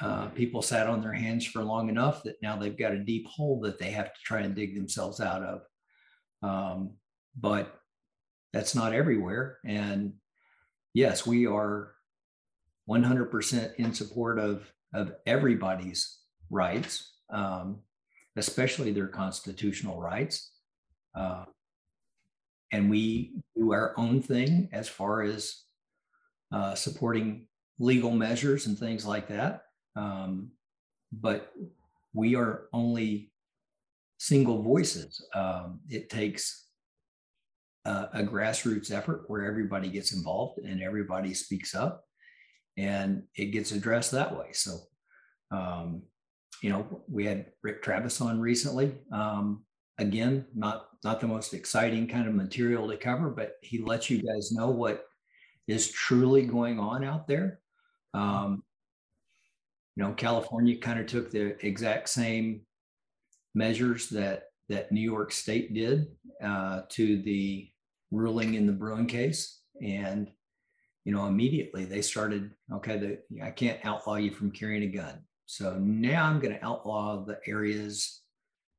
uh, 0.00 0.26
people 0.28 0.62
sat 0.62 0.86
on 0.86 1.00
their 1.00 1.12
hands 1.12 1.46
for 1.46 1.62
long 1.62 1.88
enough 1.88 2.22
that 2.22 2.36
now 2.42 2.56
they've 2.56 2.78
got 2.78 2.92
a 2.92 3.04
deep 3.04 3.26
hole 3.26 3.60
that 3.60 3.78
they 3.78 3.90
have 3.90 4.12
to 4.12 4.20
try 4.24 4.40
and 4.40 4.54
dig 4.54 4.74
themselves 4.74 5.20
out 5.20 5.42
of. 5.42 5.62
Um, 6.42 6.94
but 7.38 7.74
that's 8.52 8.74
not 8.74 8.92
everywhere. 8.92 9.58
And 9.64 10.14
yes, 10.94 11.26
we 11.26 11.46
are 11.46 11.92
100% 12.88 13.74
in 13.76 13.92
support 13.92 14.38
of, 14.38 14.70
of 14.94 15.12
everybody's 15.26 16.18
rights, 16.50 17.12
um, 17.30 17.80
especially 18.36 18.92
their 18.92 19.08
constitutional 19.08 20.00
rights. 20.00 20.52
Uh, 21.14 21.44
and 22.72 22.90
we 22.90 23.32
do 23.56 23.72
our 23.72 23.94
own 23.96 24.22
thing 24.22 24.68
as 24.72 24.88
far 24.88 25.22
as 25.22 25.62
uh, 26.52 26.74
supporting 26.74 27.46
legal 27.78 28.10
measures 28.10 28.66
and 28.66 28.78
things 28.78 29.06
like 29.06 29.28
that. 29.28 29.62
Um, 29.96 30.50
but 31.12 31.52
we 32.12 32.34
are 32.36 32.68
only 32.72 33.32
single 34.18 34.62
voices. 34.62 35.24
Um, 35.34 35.80
it 35.88 36.10
takes 36.10 36.66
a, 37.84 38.08
a 38.14 38.22
grassroots 38.22 38.90
effort 38.90 39.24
where 39.28 39.44
everybody 39.44 39.88
gets 39.88 40.12
involved 40.12 40.58
and 40.58 40.82
everybody 40.82 41.34
speaks 41.34 41.74
up 41.74 42.04
and 42.78 43.24
it 43.34 43.46
gets 43.46 43.72
addressed 43.72 44.12
that 44.12 44.36
way. 44.38 44.52
So, 44.52 44.78
um, 45.50 46.02
you 46.62 46.70
know, 46.70 47.02
we 47.08 47.26
had 47.26 47.46
Rick 47.62 47.82
Travis 47.82 48.20
on 48.20 48.40
recently. 48.40 48.94
Um, 49.12 49.64
again, 49.98 50.46
not 50.54 50.86
not 51.04 51.20
the 51.20 51.26
most 51.26 51.54
exciting 51.54 52.06
kind 52.06 52.28
of 52.28 52.34
material 52.34 52.88
to 52.88 52.96
cover, 52.96 53.30
but 53.30 53.56
he 53.62 53.78
lets 53.78 54.08
you 54.08 54.22
guys 54.22 54.52
know 54.52 54.70
what 54.70 55.04
is 55.66 55.90
truly 55.90 56.42
going 56.42 56.78
on 56.78 57.04
out 57.04 57.26
there. 57.26 57.60
Um, 58.14 58.62
you 59.96 60.04
know, 60.04 60.12
California 60.12 60.76
kind 60.78 61.00
of 61.00 61.06
took 61.06 61.30
the 61.30 61.64
exact 61.66 62.08
same 62.08 62.62
measures 63.54 64.08
that 64.10 64.44
that 64.68 64.92
New 64.92 65.00
York 65.00 65.32
State 65.32 65.74
did 65.74 66.06
uh, 66.42 66.82
to 66.90 67.22
the 67.22 67.68
ruling 68.12 68.54
in 68.54 68.66
the 68.66 68.72
Bruen 68.72 69.06
case, 69.06 69.62
and 69.82 70.30
you 71.08 71.14
know, 71.14 71.24
immediately 71.24 71.86
they 71.86 72.02
started. 72.02 72.50
Okay, 72.70 72.98
the, 72.98 73.42
I 73.42 73.50
can't 73.50 73.82
outlaw 73.82 74.16
you 74.16 74.30
from 74.30 74.50
carrying 74.50 74.82
a 74.82 74.94
gun, 74.94 75.22
so 75.46 75.78
now 75.78 76.26
I'm 76.26 76.38
going 76.38 76.52
to 76.52 76.62
outlaw 76.62 77.24
the 77.24 77.40
areas 77.46 78.20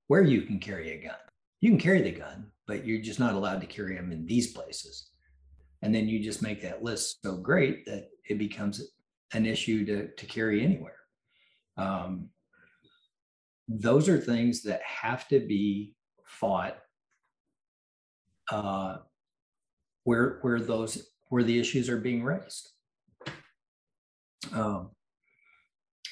where 0.09 0.21
you 0.21 0.43
can 0.43 0.59
carry 0.59 0.91
a 0.91 1.01
gun. 1.01 1.17
You 1.59 1.71
can 1.71 1.79
carry 1.79 2.03
the 2.03 2.11
gun, 2.11 2.51
but 2.67 2.85
you're 2.85 3.01
just 3.01 3.19
not 3.19 3.33
allowed 3.33 3.61
to 3.61 3.65
carry 3.65 3.95
them 3.95 4.11
in 4.11 4.27
these 4.27 4.53
places. 4.53 5.09
And 5.81 5.93
then 5.93 6.07
you 6.07 6.19
just 6.19 6.43
make 6.43 6.61
that 6.61 6.83
list 6.83 7.17
so 7.25 7.35
great 7.35 7.87
that 7.87 8.09
it 8.29 8.37
becomes 8.37 8.79
an 9.33 9.47
issue 9.47 9.83
to, 9.87 10.09
to 10.09 10.25
carry 10.27 10.63
anywhere. 10.63 10.99
Um, 11.77 12.29
those 13.67 14.07
are 14.07 14.19
things 14.19 14.61
that 14.63 14.83
have 14.83 15.27
to 15.29 15.39
be 15.39 15.95
fought 16.25 16.77
uh, 18.51 18.97
where 20.03 20.37
where 20.43 20.59
those 20.59 21.09
where 21.29 21.43
the 21.43 21.59
issues 21.59 21.89
are 21.89 21.97
being 21.97 22.23
raised. 22.23 22.69
Um, 24.53 24.89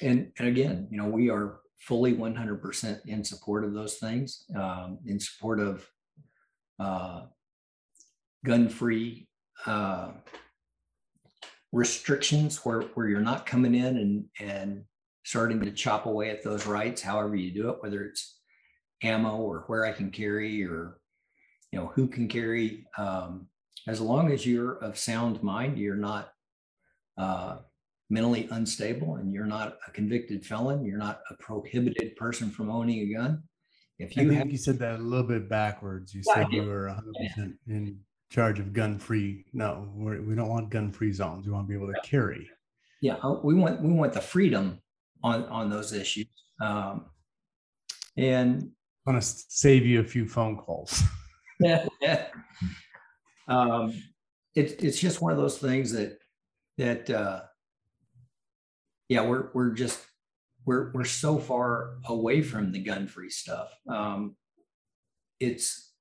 and 0.00 0.32
and 0.38 0.48
again, 0.48 0.88
you 0.90 0.96
know, 0.96 1.08
we 1.08 1.28
are 1.28 1.60
fully 1.78 2.14
100% 2.14 3.06
in 3.06 3.24
support 3.24 3.64
of 3.64 3.72
those 3.72 3.94
things, 3.96 4.44
um, 4.56 4.98
in 5.06 5.20
support 5.20 5.60
of 5.60 5.86
uh, 6.78 7.22
gun-free 8.44 9.28
uh, 9.66 10.10
restrictions 11.72 12.64
where, 12.64 12.82
where 12.94 13.08
you're 13.08 13.20
not 13.20 13.46
coming 13.46 13.74
in 13.74 13.96
and, 13.96 14.24
and 14.40 14.84
starting 15.24 15.60
to 15.60 15.70
chop 15.70 16.06
away 16.06 16.30
at 16.30 16.42
those 16.42 16.66
rights, 16.66 17.02
however 17.02 17.36
you 17.36 17.52
do 17.52 17.68
it, 17.70 17.78
whether 17.80 18.02
it's 18.02 18.38
ammo 19.02 19.36
or 19.36 19.64
where 19.66 19.84
I 19.84 19.92
can 19.92 20.10
carry 20.10 20.64
or, 20.64 20.98
you 21.70 21.78
know, 21.78 21.92
who 21.94 22.08
can 22.08 22.28
carry. 22.28 22.86
Um, 22.96 23.48
as 23.88 24.02
long 24.02 24.30
as 24.30 24.44
you're 24.44 24.74
of 24.84 24.98
sound 24.98 25.42
mind, 25.42 25.78
you're 25.78 25.96
not 25.96 26.32
uh, 27.16 27.56
mentally 28.10 28.46
unstable 28.50 29.16
and 29.16 29.32
you're 29.32 29.46
not 29.46 29.78
a 29.86 29.90
convicted 29.90 30.44
felon, 30.44 30.84
you're 30.84 30.98
not 30.98 31.22
a 31.30 31.34
prohibited 31.36 32.14
person 32.16 32.50
from 32.50 32.70
owning 32.70 33.00
a 33.00 33.14
gun. 33.14 33.42
If 33.98 34.14
you 34.14 34.24
I 34.24 34.26
think 34.26 34.38
have, 34.38 34.50
you 34.50 34.58
said 34.58 34.78
that 34.80 35.00
a 35.00 35.02
little 35.02 35.26
bit 35.26 35.48
backwards. 35.48 36.14
You 36.14 36.22
said 36.22 36.48
you 36.52 36.64
were 36.64 36.94
100% 37.38 37.54
in 37.66 37.98
charge 38.30 38.60
of 38.60 38.74
gun 38.74 38.98
free. 38.98 39.46
No, 39.54 39.90
we're, 39.94 40.20
we 40.20 40.34
do 40.34 40.36
not 40.36 40.48
want 40.48 40.70
gun 40.70 40.92
free 40.92 41.10
zones. 41.10 41.46
We 41.46 41.52
want 41.52 41.66
to 41.66 41.68
be 41.68 41.82
able 41.82 41.92
to 41.92 42.00
carry. 42.04 42.48
Yeah, 43.00 43.16
uh, 43.24 43.40
we 43.42 43.54
want 43.54 43.80
we 43.80 43.92
want 43.92 44.12
the 44.12 44.20
freedom 44.20 44.80
on 45.22 45.44
on 45.44 45.70
those 45.70 45.92
issues, 45.92 46.26
um, 46.60 47.06
and 48.16 48.70
I 49.06 49.10
want 49.12 49.22
to 49.22 49.28
save 49.48 49.86
you 49.86 50.00
a 50.00 50.04
few 50.04 50.26
phone 50.26 50.56
calls. 50.56 51.02
yeah. 51.60 51.86
Um, 53.48 53.94
it's 54.54 54.72
it's 54.82 54.98
just 54.98 55.20
one 55.20 55.32
of 55.32 55.38
those 55.38 55.58
things 55.58 55.92
that 55.92 56.18
that 56.76 57.10
uh, 57.10 57.42
yeah, 59.08 59.22
we're 59.22 59.48
we're 59.54 59.70
just 59.70 60.00
we're 60.66 60.90
we're 60.92 61.04
so 61.04 61.38
far 61.38 61.94
away 62.06 62.42
from 62.42 62.72
the 62.72 62.80
gun 62.80 63.06
free 63.06 63.30
stuff. 63.30 63.70
Um, 63.88 64.36
it's 65.40 65.92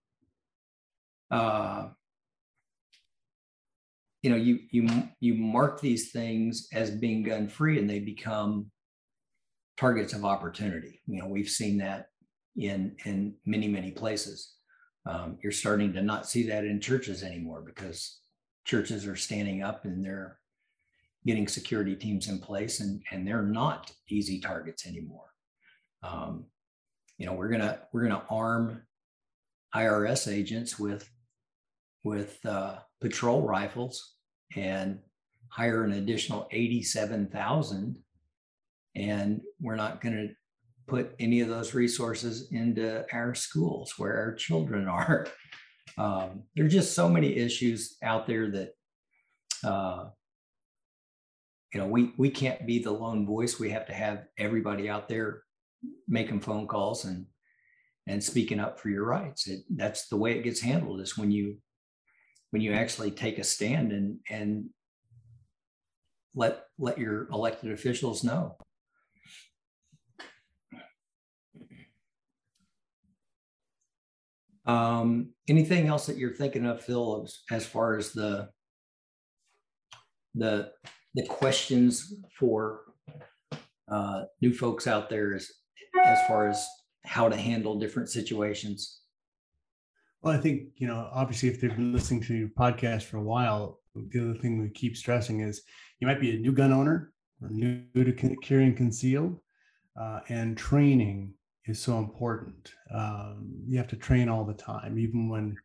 uh, 1.32 1.88
you 4.22 4.30
know 4.30 4.36
you 4.36 4.60
you 4.72 4.90
you 5.20 5.36
mark 5.36 5.80
these 5.80 6.12
things 6.12 6.68
as 6.74 6.92
being 6.92 7.24
gun 7.24 7.48
free 7.48 7.80
and 7.80 7.90
they 7.90 8.00
become 8.00 8.72
targets 9.78 10.14
of 10.14 10.26
opportunity. 10.26 11.02
You 11.08 11.22
know 11.22 11.28
we've 11.28 11.50
seen 11.50 11.78
that 11.78 12.08
in 12.58 12.96
in 13.06 13.36
many 13.46 13.68
many 13.68 13.92
places. 13.92 14.57
Um, 15.08 15.38
you're 15.42 15.52
starting 15.52 15.94
to 15.94 16.02
not 16.02 16.28
see 16.28 16.48
that 16.48 16.66
in 16.66 16.82
churches 16.82 17.24
anymore 17.24 17.62
because 17.66 18.20
churches 18.66 19.08
are 19.08 19.16
standing 19.16 19.64
up 19.64 19.86
and 19.86 20.04
they're 20.04 20.40
getting 21.26 21.48
security 21.48 21.96
teams 21.96 22.28
in 22.28 22.40
place 22.40 22.80
and, 22.80 23.02
and 23.12 23.26
they're 23.26 23.44
not 23.44 23.92
easy 24.10 24.40
targets 24.40 24.86
anymore. 24.86 25.34
Um, 26.04 26.46
you 27.18 27.26
know, 27.26 27.34
we're 27.34 27.50
gonna 27.50 27.80
we're 27.92 28.04
gonna 28.04 28.24
arm 28.30 28.84
IRS 29.76 30.32
agents 30.32 30.78
with 30.78 31.10
with 32.04 32.46
uh, 32.46 32.78
patrol 33.02 33.42
rifles 33.42 34.16
and 34.56 35.00
hire 35.50 35.84
an 35.84 35.94
additional 35.94 36.48
87,000 36.52 37.98
and 38.96 39.42
we're 39.60 39.76
not 39.76 40.02
going 40.02 40.16
to 40.16 40.34
put 40.88 41.16
any 41.20 41.42
of 41.42 41.50
those 41.50 41.74
resources 41.74 42.52
into 42.52 43.06
our 43.14 43.36
schools 43.36 43.94
where 43.98 44.18
our 44.18 44.34
children 44.34 44.88
are. 44.88 45.28
Um, 45.98 46.44
there 46.56 46.66
are 46.66 46.70
just 46.70 46.94
so 46.94 47.10
many 47.10 47.36
issues 47.36 47.98
out 48.04 48.28
there 48.28 48.50
that 48.52 48.74
uh, 49.64 50.06
you 51.74 51.80
know, 51.80 51.88
we 51.88 52.14
we 52.18 52.30
can't 52.30 52.66
be 52.66 52.80
the 52.80 52.92
lone 52.92 53.26
voice. 53.26 53.60
We 53.60 53.70
have 53.72 53.86
to 53.88 53.94
have 53.94 54.26
everybody 54.38 54.90
out 54.90 55.10
there 55.10 55.44
making 56.08 56.40
phone 56.40 56.68
calls 56.68 57.06
and 57.06 57.26
and 58.08 58.24
speaking 58.24 58.60
up 58.60 58.80
for 58.80 58.90
your 58.90 59.06
rights. 59.06 59.48
It, 59.48 59.64
that's 59.76 60.08
the 60.08 60.18
way 60.18 60.32
it 60.32 60.44
gets 60.44 60.62
handled. 60.62 61.02
Is 61.02 61.18
when 61.18 61.30
you 61.30 61.58
when 62.52 62.62
you 62.62 62.74
actually 62.74 63.12
take 63.12 63.38
a 63.38 63.44
stand 63.44 63.92
and 63.92 64.20
and 64.30 64.70
let 66.34 66.64
let 66.80 66.98
your 66.98 67.28
elected 67.30 67.72
officials 67.72 68.24
know. 68.24 68.58
Um, 74.68 75.30
anything 75.48 75.88
else 75.88 76.06
that 76.08 76.18
you're 76.18 76.36
thinking 76.36 76.66
of, 76.66 76.84
Phil, 76.84 77.24
as, 77.24 77.40
as 77.52 77.66
far 77.66 77.98
as 77.98 78.12
the 78.12 78.50
the 80.36 80.72
the 81.16 81.26
questions 81.26 82.14
for 82.38 82.82
uh, 83.90 84.24
new 84.42 84.54
folks 84.54 84.86
out 84.86 85.10
there 85.10 85.34
as 85.34 85.50
as 86.06 86.20
far 86.28 86.48
as 86.48 86.66
how 87.06 87.30
to 87.30 87.36
handle 87.36 87.80
different 87.80 88.10
situations? 88.10 89.02
Well, 90.22 90.36
I 90.36 90.40
think 90.40 90.64
you 90.76 90.88
know, 90.88 91.10
obviously, 91.14 91.50
if 91.50 91.62
they've 91.62 91.76
been 91.76 91.94
listening 91.94 92.22
to 92.24 92.36
your 92.36 92.50
podcast 92.50 93.04
for 93.04 93.18
a 93.18 93.24
while, 93.24 93.80
the 93.96 94.20
other 94.20 94.40
thing 94.40 94.62
we 94.62 94.70
keep 94.70 94.98
stressing 94.98 95.40
is 95.40 95.62
you 96.00 96.08
might 96.08 96.20
be 96.20 96.36
a 96.36 96.40
new 96.40 96.52
gun 96.52 96.74
owner 96.74 97.14
or 97.42 97.50
new 97.50 97.84
to 97.94 98.36
carrying 98.44 98.76
concealed, 98.76 99.40
uh, 100.00 100.20
and 100.28 100.58
training 100.58 101.34
is 101.70 101.82
so 101.82 101.98
important. 102.00 102.72
Um, 102.94 103.50
you 103.66 103.78
have 103.78 103.88
to 103.90 103.96
train 103.96 104.30
all 104.30 104.46
the 104.46 104.54
time, 104.54 104.98
even 105.00 105.30
when 105.30 105.56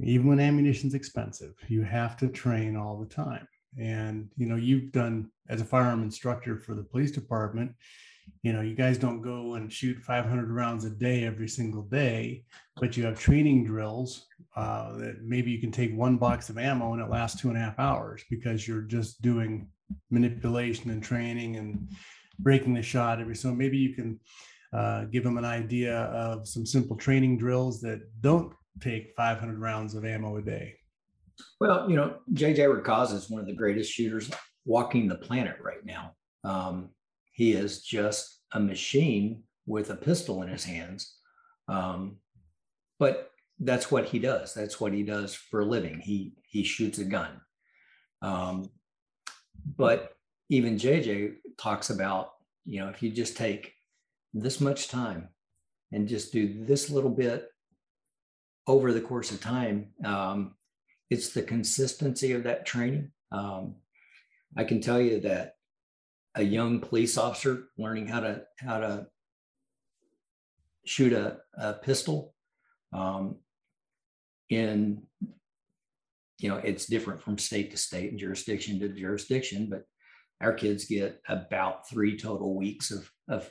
even 0.00 0.26
when 0.26 0.40
ammunition's 0.40 0.94
expensive. 0.94 1.54
You 1.68 1.82
have 1.82 2.16
to 2.18 2.28
train 2.28 2.76
all 2.76 2.98
the 2.98 3.06
time 3.06 3.46
and 3.78 4.28
you 4.36 4.46
know 4.46 4.56
you've 4.56 4.92
done 4.92 5.30
as 5.48 5.60
a 5.60 5.64
firearm 5.64 6.02
instructor 6.02 6.58
for 6.58 6.74
the 6.74 6.82
police 6.82 7.10
department 7.10 7.72
you 8.42 8.52
know 8.52 8.60
you 8.60 8.74
guys 8.74 8.96
don't 8.96 9.20
go 9.20 9.54
and 9.54 9.72
shoot 9.72 9.98
500 9.98 10.50
rounds 10.50 10.84
a 10.84 10.90
day 10.90 11.24
every 11.24 11.48
single 11.48 11.82
day 11.82 12.44
but 12.76 12.96
you 12.96 13.04
have 13.04 13.18
training 13.18 13.64
drills 13.64 14.26
uh, 14.56 14.96
that 14.96 15.22
maybe 15.22 15.50
you 15.50 15.60
can 15.60 15.72
take 15.72 15.94
one 15.94 16.16
box 16.16 16.48
of 16.48 16.58
ammo 16.58 16.92
and 16.92 17.02
it 17.02 17.10
lasts 17.10 17.40
two 17.40 17.48
and 17.48 17.56
a 17.56 17.60
half 17.60 17.78
hours 17.78 18.22
because 18.30 18.66
you're 18.66 18.82
just 18.82 19.20
doing 19.22 19.68
manipulation 20.10 20.90
and 20.90 21.02
training 21.02 21.56
and 21.56 21.88
breaking 22.38 22.74
the 22.74 22.82
shot 22.82 23.20
every 23.20 23.36
so 23.36 23.52
maybe 23.52 23.76
you 23.76 23.94
can 23.94 24.18
uh, 24.74 25.04
give 25.04 25.24
them 25.24 25.38
an 25.38 25.44
idea 25.44 25.96
of 25.96 26.46
some 26.46 26.66
simple 26.66 26.96
training 26.96 27.38
drills 27.38 27.80
that 27.80 28.00
don't 28.20 28.52
take 28.80 29.14
500 29.16 29.58
rounds 29.58 29.94
of 29.94 30.04
ammo 30.04 30.36
a 30.36 30.42
day 30.42 30.74
well, 31.60 31.88
you 31.88 31.96
know, 31.96 32.16
JJ 32.32 32.58
Racaza 32.58 33.14
is 33.14 33.30
one 33.30 33.40
of 33.40 33.46
the 33.46 33.54
greatest 33.54 33.92
shooters 33.92 34.30
walking 34.64 35.08
the 35.08 35.16
planet 35.16 35.56
right 35.62 35.84
now. 35.84 36.12
Um, 36.44 36.90
he 37.32 37.52
is 37.52 37.82
just 37.82 38.40
a 38.52 38.60
machine 38.60 39.42
with 39.66 39.90
a 39.90 39.96
pistol 39.96 40.42
in 40.42 40.48
his 40.48 40.64
hands. 40.64 41.16
Um, 41.68 42.18
but 42.98 43.30
that's 43.58 43.90
what 43.90 44.06
he 44.06 44.18
does. 44.18 44.54
That's 44.54 44.80
what 44.80 44.92
he 44.92 45.02
does 45.02 45.34
for 45.34 45.60
a 45.60 45.64
living. 45.64 46.00
He 46.00 46.34
he 46.46 46.62
shoots 46.62 46.98
a 46.98 47.04
gun. 47.04 47.40
Um, 48.22 48.70
but 49.76 50.12
even 50.50 50.76
JJ 50.76 51.36
talks 51.56 51.90
about, 51.90 52.32
you 52.64 52.80
know, 52.80 52.88
if 52.88 53.02
you 53.02 53.10
just 53.10 53.36
take 53.36 53.72
this 54.34 54.60
much 54.60 54.88
time 54.88 55.28
and 55.92 56.08
just 56.08 56.32
do 56.32 56.64
this 56.64 56.90
little 56.90 57.10
bit 57.10 57.48
over 58.66 58.92
the 58.92 59.00
course 59.00 59.30
of 59.30 59.40
time, 59.40 59.92
um, 60.04 60.54
it's 61.10 61.30
the 61.30 61.42
consistency 61.42 62.32
of 62.32 62.42
that 62.44 62.66
training. 62.66 63.12
Um, 63.30 63.76
I 64.56 64.64
can 64.64 64.80
tell 64.80 65.00
you 65.00 65.20
that 65.20 65.54
a 66.34 66.42
young 66.42 66.80
police 66.80 67.16
officer 67.16 67.68
learning 67.78 68.08
how 68.08 68.20
to 68.20 68.42
how 68.58 68.80
to 68.80 69.06
shoot 70.84 71.12
a, 71.12 71.38
a 71.56 71.74
pistol 71.74 72.34
um, 72.92 73.36
in 74.50 75.02
you 76.38 76.48
know 76.48 76.56
it's 76.56 76.86
different 76.86 77.22
from 77.22 77.38
state 77.38 77.70
to 77.70 77.76
state 77.76 78.10
and 78.10 78.18
jurisdiction 78.18 78.80
to 78.80 78.88
jurisdiction 78.88 79.68
but 79.70 79.84
our 80.40 80.52
kids 80.52 80.84
get 80.84 81.20
about 81.28 81.88
three 81.88 82.18
total 82.18 82.54
weeks 82.54 82.90
of, 82.90 83.10
of 83.28 83.50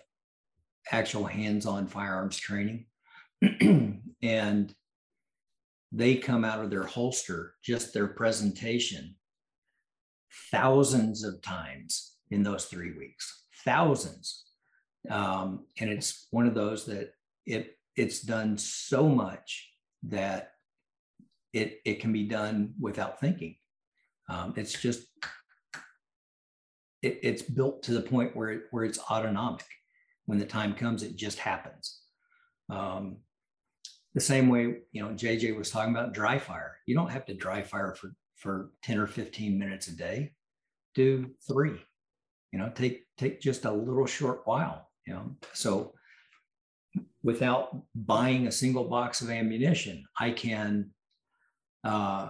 actual 0.92 1.26
hands-on 1.26 1.88
firearms 1.88 2.38
training 2.38 2.86
and 4.22 4.76
they 5.92 6.16
come 6.16 6.44
out 6.44 6.64
of 6.64 6.70
their 6.70 6.84
holster, 6.84 7.54
just 7.64 7.94
their 7.94 8.08
presentation, 8.08 9.16
thousands 10.52 11.24
of 11.24 11.42
times 11.42 12.16
in 12.32 12.42
those 12.42 12.66
three 12.66 12.98
weeks, 12.98 13.46
thousands. 13.64 14.46
Um, 15.10 15.66
and 15.80 15.90
it's 15.90 16.28
one 16.32 16.48
of 16.48 16.56
those 16.56 16.86
that 16.86 17.14
it 17.46 17.78
it's 17.96 18.22
done 18.22 18.58
so 18.58 19.08
much 19.08 19.70
that 20.04 20.54
it 21.52 21.80
it 21.86 22.00
can 22.00 22.12
be 22.12 22.24
done 22.24 22.74
without 22.80 23.20
thinking. 23.20 23.58
Um, 24.30 24.54
it's 24.56 24.74
just 24.74 25.04
it, 27.04 27.20
it's 27.22 27.42
built 27.42 27.84
to 27.84 27.94
the 27.94 28.02
point 28.02 28.36
where 28.36 28.50
it, 28.50 28.62
where 28.72 28.86
it's 28.86 29.00
autonomic. 29.12 29.66
When 30.26 30.40
the 30.40 30.46
time 30.46 30.74
comes, 30.74 31.04
it 31.04 31.16
just 31.16 31.40
happens. 31.40 32.00
Um, 32.70 33.18
the 34.14 34.22
same 34.22 34.48
way 34.48 34.76
you 34.92 35.02
know 35.02 35.10
jj 35.10 35.58
was 35.58 35.72
talking 35.72 35.94
about 35.94 36.14
dry 36.14 36.38
fire. 36.38 36.78
You 36.86 36.96
don't 36.96 37.12
have 37.12 37.26
to 37.26 37.34
dry 37.34 37.62
fire 37.62 37.96
for 37.96 38.14
for 38.36 38.72
10 38.84 39.00
or 39.00 39.08
15 39.08 39.58
minutes 39.58 39.88
a 39.88 39.96
day. 39.96 40.34
Do 40.96 41.32
three 41.48 41.82
you 42.52 42.60
know 42.60 42.72
take 42.74 43.06
take 43.18 43.42
just 43.42 43.66
a 43.66 43.72
little 43.72 44.06
short 44.06 44.42
while 44.46 44.90
you 45.08 45.14
know. 45.14 45.36
So 45.54 45.94
without 47.24 47.76
buying 47.96 48.48
a 48.48 48.52
single 48.52 48.84
box 48.84 49.22
of 49.22 49.30
ammunition 49.32 50.06
i 50.20 50.30
can 50.30 50.92
uh, 51.84 52.30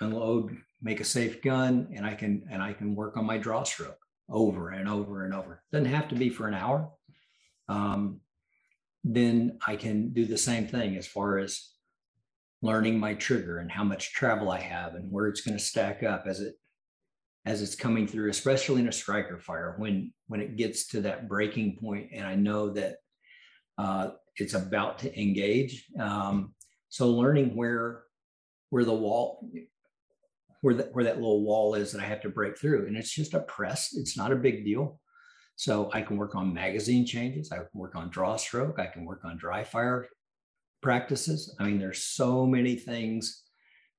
unload 0.00 0.56
make 0.80 1.00
a 1.00 1.04
safe 1.04 1.42
gun 1.42 1.86
and 1.94 2.06
i 2.06 2.14
can 2.14 2.42
and 2.50 2.62
i 2.62 2.72
can 2.72 2.94
work 2.94 3.18
on 3.18 3.26
my 3.26 3.36
draw 3.36 3.62
stroke 3.62 4.00
over 4.30 4.70
and 4.70 4.88
over 4.88 5.24
and 5.24 5.34
over. 5.34 5.62
Doesn't 5.72 5.86
have 5.86 6.08
to 6.08 6.14
be 6.14 6.28
for 6.28 6.46
an 6.46 6.54
hour 6.54 6.90
um, 7.70 8.20
then 9.04 9.58
I 9.66 9.76
can 9.76 10.12
do 10.12 10.26
the 10.26 10.36
same 10.36 10.66
thing 10.66 10.96
as 10.96 11.06
far 11.06 11.38
as 11.38 11.70
learning 12.62 12.98
my 12.98 13.14
trigger 13.14 13.58
and 13.58 13.70
how 13.70 13.84
much 13.84 14.12
travel 14.12 14.50
I 14.50 14.58
have 14.58 14.94
and 14.94 15.10
where 15.10 15.28
it's 15.28 15.40
going 15.40 15.56
to 15.56 15.64
stack 15.64 16.02
up 16.02 16.24
as 16.26 16.40
it 16.40 16.56
as 17.46 17.62
it's 17.62 17.74
coming 17.74 18.06
through, 18.06 18.28
especially 18.28 18.82
in 18.82 18.88
a 18.88 18.92
striker 18.92 19.38
fire 19.38 19.74
when 19.78 20.12
when 20.26 20.40
it 20.40 20.56
gets 20.56 20.88
to 20.88 21.00
that 21.02 21.28
breaking 21.28 21.76
point 21.76 22.10
and 22.12 22.26
I 22.26 22.34
know 22.34 22.70
that 22.70 22.96
uh, 23.78 24.10
it's 24.36 24.54
about 24.54 24.98
to 24.98 25.20
engage. 25.20 25.86
Um, 25.98 26.54
so 26.88 27.08
learning 27.08 27.54
where 27.54 28.02
where 28.68 28.84
the 28.84 28.92
wall 28.92 29.48
where 30.60 30.74
that 30.74 30.92
where 30.92 31.04
that 31.04 31.16
little 31.16 31.42
wall 31.42 31.74
is 31.74 31.92
that 31.92 32.02
I 32.02 32.06
have 32.06 32.22
to 32.22 32.28
break 32.28 32.58
through, 32.58 32.86
and 32.86 32.96
it's 32.96 33.14
just 33.14 33.32
a 33.32 33.40
press. 33.40 33.94
It's 33.94 34.16
not 34.16 34.32
a 34.32 34.36
big 34.36 34.64
deal. 34.64 34.99
So 35.60 35.90
I 35.92 36.00
can 36.00 36.16
work 36.16 36.34
on 36.34 36.54
magazine 36.54 37.04
changes. 37.04 37.52
I 37.52 37.56
can 37.56 37.66
work 37.74 37.94
on 37.94 38.08
draw 38.08 38.36
stroke. 38.36 38.78
I 38.78 38.86
can 38.86 39.04
work 39.04 39.26
on 39.26 39.36
dry 39.36 39.62
fire 39.62 40.08
practices. 40.80 41.54
I 41.60 41.64
mean, 41.64 41.78
there's 41.78 42.02
so 42.02 42.46
many 42.46 42.76
things 42.76 43.42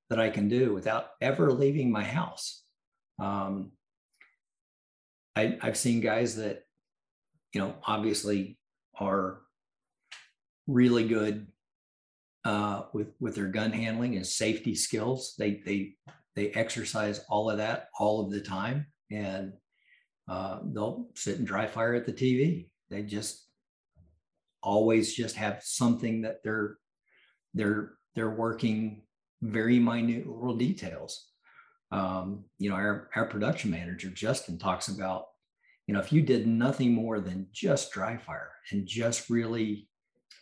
that 0.10 0.20
I 0.20 0.32
can 0.32 0.50
do 0.50 0.74
without 0.74 1.10
ever 1.22 1.52
leaving 1.52 1.92
my 1.92 2.04
house. 2.04 2.64
Um, 3.20 3.74
I, 5.36 5.60
I've 5.62 5.78
seen 5.78 6.02
guys 6.02 6.38
that, 6.38 6.64
you 7.54 7.62
know, 7.62 7.76
obviously 7.86 8.58
are 9.00 9.42
really 10.66 11.08
good 11.08 11.46
uh, 12.44 12.86
with 12.92 13.10
with 13.20 13.36
their 13.36 13.50
gun 13.50 13.72
handling 13.72 14.16
and 14.16 14.26
safety 14.26 14.74
skills. 14.74 15.36
They 15.38 15.62
they 15.64 15.94
they 16.36 16.50
exercise 16.54 17.24
all 17.30 17.52
of 17.52 17.58
that 17.58 17.90
all 18.00 18.20
of 18.20 18.32
the 18.32 18.42
time, 18.42 18.88
and 19.12 19.54
uh, 20.32 20.60
they'll 20.64 21.10
sit 21.14 21.40
and 21.40 21.46
dry 21.46 21.68
fire 21.68 21.94
at 21.94 22.06
the 22.06 22.14
TV. 22.14 22.70
They 22.90 23.04
just 23.04 23.50
always 24.64 25.14
just 25.14 25.36
have 25.36 25.62
something 25.62 26.22
that 26.22 26.38
they're 26.42 26.78
they're 27.54 27.92
they're 28.16 28.30
working 28.30 29.02
very 29.42 29.78
minute 29.78 30.26
little 30.26 30.56
details. 30.56 31.28
Um, 31.92 32.46
you 32.60 32.70
know, 32.70 32.78
our 32.78 33.10
our 33.14 33.26
production 33.26 33.72
manager 33.72 34.10
Justin 34.10 34.58
talks 34.58 34.88
about, 34.88 35.26
you 35.86 35.94
know, 35.94 36.00
if 36.00 36.14
you 36.14 36.22
did 36.22 36.48
nothing 36.48 36.94
more 36.94 37.20
than 37.20 37.48
just 37.52 37.92
dry 37.92 38.16
fire 38.16 38.52
and 38.72 38.88
just 38.88 39.30
really 39.30 39.90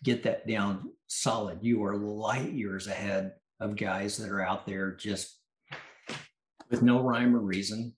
get 0.03 0.21
that 0.21 0.47
down 0.47 0.91
solid, 1.07 1.63
you 1.63 1.83
are 1.83 1.97
light 1.97 2.51
years 2.51 2.85
ahead 2.85 3.31
of 3.59 3.75
guys 3.75 4.17
that 4.17 4.29
are 4.29 4.41
out 4.41 4.67
there 4.67 4.91
just 4.91 5.39
with 6.69 6.83
no 6.83 7.01
rhyme 7.01 7.35
or 7.35 7.39
reason. 7.39 7.95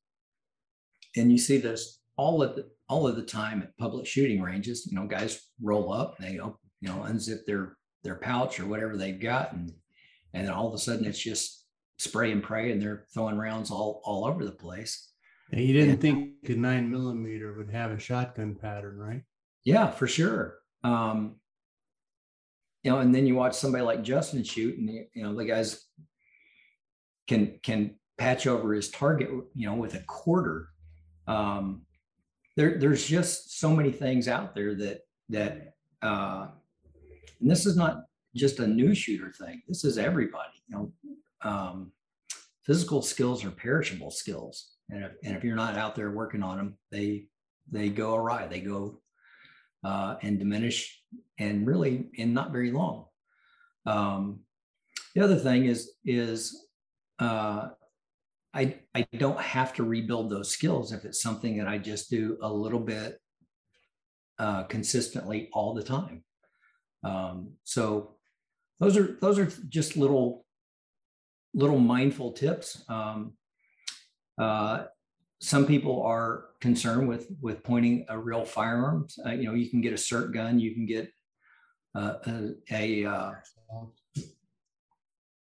And 1.16 1.32
you 1.32 1.38
see 1.38 1.58
this 1.58 2.00
all 2.18 2.44
of 2.44 2.56
the 2.56 2.70
all 2.88 3.08
of 3.08 3.16
the 3.16 3.24
time 3.24 3.62
at 3.62 3.78
public 3.78 4.06
shooting 4.06 4.42
ranges. 4.42 4.88
You 4.88 4.98
know, 4.98 5.08
guys 5.08 5.42
roll 5.62 5.92
up 5.92 6.18
they 6.18 6.34
you 6.34 6.58
know 6.82 7.06
unzip 7.06 7.46
their 7.46 7.78
their 8.04 8.16
pouch 8.16 8.60
or 8.60 8.66
whatever 8.66 8.98
they've 8.98 9.20
got, 9.20 9.54
and 9.54 9.72
and 10.34 10.48
then 10.48 10.54
all 10.54 10.68
of 10.68 10.74
a 10.74 10.78
sudden 10.78 11.06
it's 11.06 11.20
just 11.20 11.66
spray 11.98 12.32
and 12.32 12.44
pray, 12.44 12.72
and 12.72 12.82
they're 12.82 13.06
throwing 13.14 13.38
rounds 13.38 13.72
all 13.72 14.02
all 14.04 14.26
over 14.26 14.46
the 14.46 14.52
place. 14.52 15.10
And 15.52 15.62
you 15.62 15.74
didn't 15.74 15.92
and, 15.92 16.02
think 16.02 16.34
a 16.50 16.54
nine 16.54 16.90
millimeter 16.90 17.54
would 17.54 17.70
have 17.72 17.92
a 17.92 18.00
shotgun 18.00 18.56
pattern, 18.56 18.98
right? 18.98 19.24
Yeah, 19.66 19.92
for 19.92 20.08
sure. 20.08 20.60
Um, 20.84 21.36
you 22.84 22.92
know, 22.92 23.00
and 23.00 23.14
then 23.14 23.28
you 23.28 23.36
watch 23.36 23.54
somebody 23.54 23.84
like 23.84 24.02
Justin 24.04 24.44
shoot, 24.44 24.78
and 24.78 24.90
you 25.14 25.24
know 25.24 25.36
the 25.36 25.46
guys 25.46 25.86
can 27.28 27.60
can 27.62 27.96
patch 28.18 28.48
over 28.48 28.74
his 28.74 28.90
target, 28.90 29.30
you 29.54 29.68
know, 29.68 29.76
with 29.76 29.96
a 29.96 30.04
quarter. 30.04 30.70
Um, 31.32 31.84
there, 32.58 32.78
there's 32.78 33.06
just 33.08 33.60
so 33.60 33.74
many 33.74 33.92
things 33.92 34.28
out 34.28 34.54
there 34.54 34.76
that 34.76 35.00
that 35.30 35.76
uh, 36.02 36.48
and 37.40 37.50
this 37.50 37.66
is 37.66 37.78
not 37.78 38.04
just 38.36 38.60
a 38.60 38.68
new 38.68 38.94
shooter 38.94 39.32
thing. 39.32 39.62
This 39.68 39.86
is 39.86 39.98
everybody. 39.98 40.52
You 40.68 40.76
know, 40.76 40.94
um, 41.50 41.92
physical 42.64 43.02
skills 43.02 43.46
are 43.46 43.52
perishable 43.52 44.12
skills, 44.12 44.76
and 44.90 45.06
if, 45.06 45.12
and 45.24 45.38
if 45.38 45.44
you're 45.44 45.56
not 45.56 45.78
out 45.78 45.96
there 45.96 46.12
working 46.12 46.44
on 46.44 46.58
them, 46.58 46.78
they 46.92 47.28
they 47.72 47.90
go 47.90 48.16
awry. 48.16 48.48
They 48.48 48.60
go 48.60 49.02
uh, 49.84 50.16
and 50.22 50.38
diminish, 50.38 51.02
and 51.40 51.66
really 51.66 52.10
in 52.16 52.34
not 52.34 52.52
very 52.52 52.72
long. 52.72 53.06
Um, 53.86 54.42
the 55.16 55.22
other 55.22 55.38
thing 55.38 55.66
is 55.66 55.94
is 56.04 56.68
uh, 57.20 57.70
I, 58.54 58.80
I 58.94 59.08
don't 59.18 59.40
have 59.40 59.74
to 59.76 59.84
rebuild 59.84 60.30
those 60.30 60.50
skills 60.50 60.92
if 60.92 61.06
it's 61.06 61.22
something 61.22 61.58
that 61.58 61.68
I 61.68 61.78
just 61.78 62.10
do 62.10 62.38
a 62.42 62.52
little 62.52 62.80
bit 62.80 63.18
uh, 64.40 64.64
consistently 64.64 65.50
all 65.54 65.74
the 65.74 65.84
time. 65.84 66.24
Um, 67.04 67.54
so 67.64 68.16
those 68.80 68.98
are 68.98 69.18
those 69.22 69.40
are 69.40 69.52
just 69.70 69.96
little 69.96 70.46
little 71.54 71.80
mindful 71.80 72.34
tips. 72.34 72.84
Um, 72.90 73.34
uh, 74.38 74.86
some 75.40 75.66
people 75.66 76.04
are 76.04 76.46
concerned 76.60 77.08
with 77.08 77.28
with 77.42 77.64
pointing 77.64 78.06
a 78.10 78.18
real 78.18 78.44
firearm. 78.44 79.08
Uh, 79.26 79.32
you 79.32 79.46
know, 79.46 79.54
you 79.54 79.70
can 79.70 79.82
get 79.82 79.94
a 79.94 79.98
SIRT 79.98 80.34
gun, 80.34 80.60
you 80.60 80.74
can 80.74 80.86
get 80.86 81.10
uh, 81.96 82.16
a, 82.26 82.50
a 82.72 83.06
uh, 83.06 83.32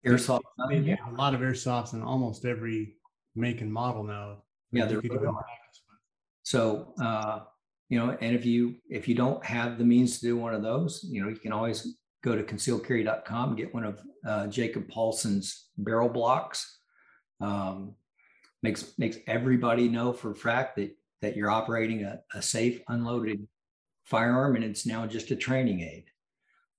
airsoft. 0.07 0.43
Gun. 0.59 0.85
Yeah. 0.85 0.97
A 1.11 1.15
lot 1.15 1.35
of 1.35 1.41
airsofts 1.41 1.95
in 1.95 2.03
almost 2.03 2.45
every 2.45 2.98
make 3.39 3.61
and 3.61 3.73
model 3.73 4.05
now. 4.05 4.43
Yeah, 4.73 4.87
they're 4.87 5.03
so 6.43 6.95
uh, 7.01 7.41
you 7.89 7.99
know, 7.99 8.17
and 8.21 8.35
if 8.35 8.45
you 8.45 8.77
if 8.89 9.09
you 9.09 9.15
don't 9.15 9.45
have 9.45 9.79
the 9.79 9.85
means 9.85 10.19
to 10.19 10.27
do 10.27 10.37
one 10.37 10.55
of 10.55 10.63
those, 10.63 11.05
you 11.09 11.23
know, 11.23 11.29
you 11.29 11.37
can 11.37 11.53
always 11.53 11.97
go 12.23 12.35
to 12.35 12.43
concealcarry.com 12.43 13.57
get 13.57 13.73
one 13.73 13.85
of 13.85 14.03
uh, 14.27 14.47
Jacob 14.49 14.89
Paulsen's 14.89 15.69
barrel 15.79 16.09
blocks. 16.09 16.79
Um, 17.41 17.95
makes 18.63 18.99
makes 18.99 19.17
everybody 19.27 19.89
know 19.89 20.13
for 20.13 20.33
a 20.33 20.37
fact 20.37 20.77
that 20.77 20.97
that 21.23 21.37
you're 21.37 21.51
operating 21.51 22.05
a, 22.05 22.21
a 22.35 22.43
safe 22.43 22.81
unloaded 22.89 23.47
firearm 24.05 24.57
and 24.57 24.65
it's 24.65 24.87
now 24.87 25.07
just 25.07 25.31
a 25.31 25.37
training 25.37 25.81
aid. 25.81 26.05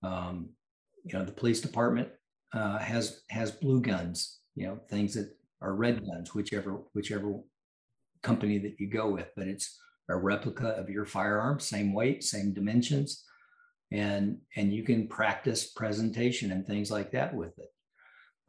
Um, 0.04 0.50
you 1.06 1.18
know, 1.18 1.26
the 1.26 1.32
police 1.32 1.62
department 1.62 2.10
uh, 2.54 2.80
has 2.80 3.22
has 3.30 3.52
blue 3.52 3.82
guns. 3.82 4.40
You 4.56 4.68
know, 4.68 4.80
things 4.90 5.14
that 5.14 5.36
or 5.62 5.76
red 5.76 6.06
guns, 6.06 6.34
whichever 6.34 6.82
whichever 6.94 7.40
company 8.24 8.58
that 8.60 8.80
you 8.80 8.88
go 8.88 9.10
with. 9.10 9.28
But 9.36 9.48
it's 9.48 9.80
a 10.10 10.16
replica 10.16 10.70
of 10.70 10.90
your 10.90 11.06
firearm, 11.06 11.60
same 11.60 11.94
weight, 11.94 12.24
same 12.24 12.54
dimensions, 12.54 13.24
and 13.92 14.38
and 14.56 14.74
you 14.74 14.84
can 14.84 15.08
practice 15.08 15.72
presentation 15.72 16.52
and 16.52 16.66
things 16.66 16.92
like 16.92 17.12
that 17.12 17.34
with 17.34 17.58
it. 17.60 17.70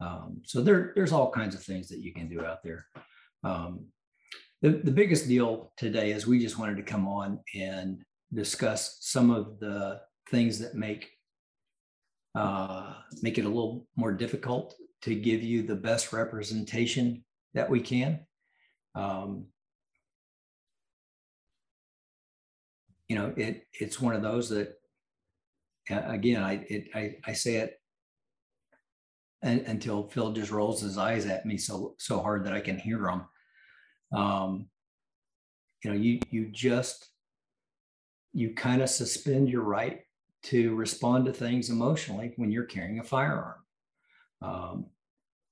Um, 0.01 0.41
so 0.43 0.61
there, 0.61 0.93
there's 0.95 1.11
all 1.11 1.31
kinds 1.31 1.53
of 1.53 1.61
things 1.61 1.87
that 1.89 1.99
you 1.99 2.11
can 2.11 2.27
do 2.27 2.43
out 2.43 2.63
there. 2.63 2.87
Um, 3.43 3.85
the, 4.63 4.69
the 4.69 4.91
biggest 4.91 5.27
deal 5.27 5.73
today 5.77 6.11
is 6.11 6.25
we 6.25 6.39
just 6.39 6.57
wanted 6.57 6.77
to 6.77 6.83
come 6.83 7.07
on 7.07 7.39
and 7.55 8.01
discuss 8.33 8.97
some 9.01 9.29
of 9.29 9.59
the 9.59 10.01
things 10.29 10.59
that 10.59 10.75
make 10.75 11.09
uh, 12.33 12.93
make 13.21 13.37
it 13.37 13.45
a 13.45 13.49
little 13.49 13.85
more 13.95 14.13
difficult 14.13 14.75
to 15.01 15.15
give 15.15 15.41
you 15.43 15.63
the 15.63 15.75
best 15.75 16.13
representation 16.13 17.23
that 17.53 17.69
we 17.69 17.81
can. 17.81 18.19
Um, 18.95 19.47
you 23.07 23.15
know, 23.17 23.33
it 23.35 23.67
it's 23.73 23.99
one 23.99 24.15
of 24.15 24.21
those 24.21 24.49
that, 24.49 24.75
again, 25.89 26.43
I 26.43 26.65
it, 26.67 26.87
I, 26.93 27.15
I 27.25 27.33
say 27.33 27.55
it 27.55 27.81
and, 29.41 29.61
until 29.61 30.07
Phil 30.07 30.31
just 30.33 30.51
rolls 30.51 30.81
his 30.81 30.97
eyes 30.97 31.25
at 31.25 31.45
me 31.45 31.57
so 31.57 31.95
so 31.97 32.21
hard 32.21 32.45
that 32.45 32.53
I 32.53 32.61
can 32.61 32.77
hear 32.77 33.07
him. 33.07 33.23
Um, 34.13 34.69
you 35.83 35.91
know, 35.91 35.97
you 35.97 36.19
you 36.29 36.49
just 36.51 37.09
you 38.33 38.53
kind 38.53 38.81
of 38.81 38.89
suspend 38.89 39.49
your 39.49 39.63
right 39.63 40.01
to 40.43 40.73
respond 40.75 41.25
to 41.25 41.33
things 41.33 41.69
emotionally 41.69 42.33
when 42.37 42.51
you're 42.51 42.63
carrying 42.65 42.99
a 42.99 43.03
firearm. 43.03 43.55
Um, 44.41 44.87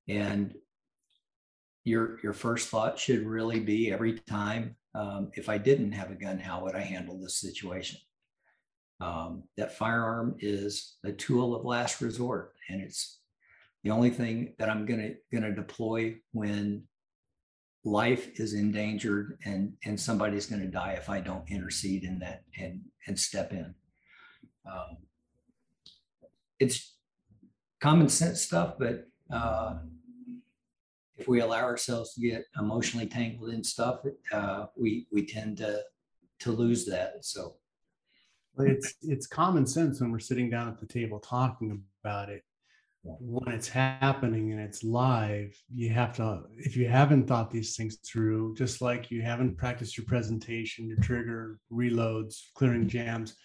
and 0.08 0.56
your 1.84 2.20
your 2.24 2.34
first 2.34 2.70
thought 2.70 3.00
should 3.00 3.26
really 3.26 3.60
be 3.60 3.92
every 3.92 4.20
time 4.20 4.76
um, 4.96 5.32
if 5.34 5.50
I 5.50 5.58
didn't 5.58 5.92
have 5.92 6.12
a 6.12 6.16
gun, 6.16 6.40
how 6.40 6.64
would 6.64 6.76
I 6.76 6.82
handle 6.82 7.20
this 7.20 7.40
situation? 7.40 8.00
Um, 9.00 9.44
that 9.56 9.78
firearm 9.78 10.36
is 10.40 10.98
a 11.06 11.12
tool 11.12 11.56
of 11.56 11.66
last 11.66 12.02
resort, 12.02 12.54
and 12.70 12.82
it's 12.82 13.20
the 13.84 13.92
only 13.92 14.10
thing 14.10 14.56
that 14.60 14.70
I'm 14.70 14.86
gonna 14.86 15.12
gonna 15.32 15.56
deploy 15.56 16.16
when 16.32 16.84
life 17.84 18.40
is 18.40 18.54
endangered 18.54 19.38
and 19.46 19.74
and 19.86 20.00
somebody's 20.00 20.46
going 20.46 20.62
to 20.62 20.68
die 20.68 20.94
if 20.94 21.10
I 21.10 21.22
don't 21.22 21.50
intercede 21.50 22.04
in 22.04 22.20
that 22.20 22.44
and 22.58 22.82
and 23.08 23.18
step 23.18 23.52
in. 23.52 23.74
Um, 24.70 24.98
it's 26.60 26.96
common 27.80 28.10
sense 28.10 28.42
stuff, 28.42 28.76
but 28.78 29.08
uh, 29.32 29.78
if 31.18 31.28
we 31.28 31.42
allow 31.42 31.62
ourselves 31.62 32.14
to 32.14 32.22
get 32.22 32.46
emotionally 32.58 33.08
tangled 33.08 33.50
in 33.50 33.64
stuff, 33.64 34.02
uh, 34.32 34.66
we 34.76 35.08
we 35.12 35.26
tend 35.26 35.58
to 35.58 35.82
to 36.40 36.52
lose 36.52 36.86
that. 36.86 37.26
So 37.26 37.56
it's 38.58 38.96
it's 39.02 39.28
common 39.28 39.66
sense 39.66 40.02
when 40.02 40.12
we're 40.12 40.20
sitting 40.20 40.50
down 40.50 40.68
at 40.68 40.80
the 40.80 40.86
table 40.86 41.20
talking 41.20 41.84
about 42.04 42.30
it. 42.30 42.44
When 43.04 43.54
it's 43.54 43.70
happening 43.70 44.52
and 44.52 44.60
it's 44.60 44.84
live, 44.84 45.56
you 45.74 45.90
have 45.92 46.14
to. 46.18 46.42
If 46.58 46.76
you 46.76 46.88
haven't 46.90 47.28
thought 47.28 47.50
these 47.50 47.78
things 47.78 47.98
through, 48.06 48.56
just 48.56 48.82
like 48.82 49.10
you 49.10 49.22
haven't 49.22 49.58
practiced 49.58 49.98
your 49.98 50.06
presentation, 50.06 50.86
your 50.86 50.98
trigger, 50.98 51.60
reloads, 51.72 52.42
clearing 52.56 52.90
jams, 52.90 53.36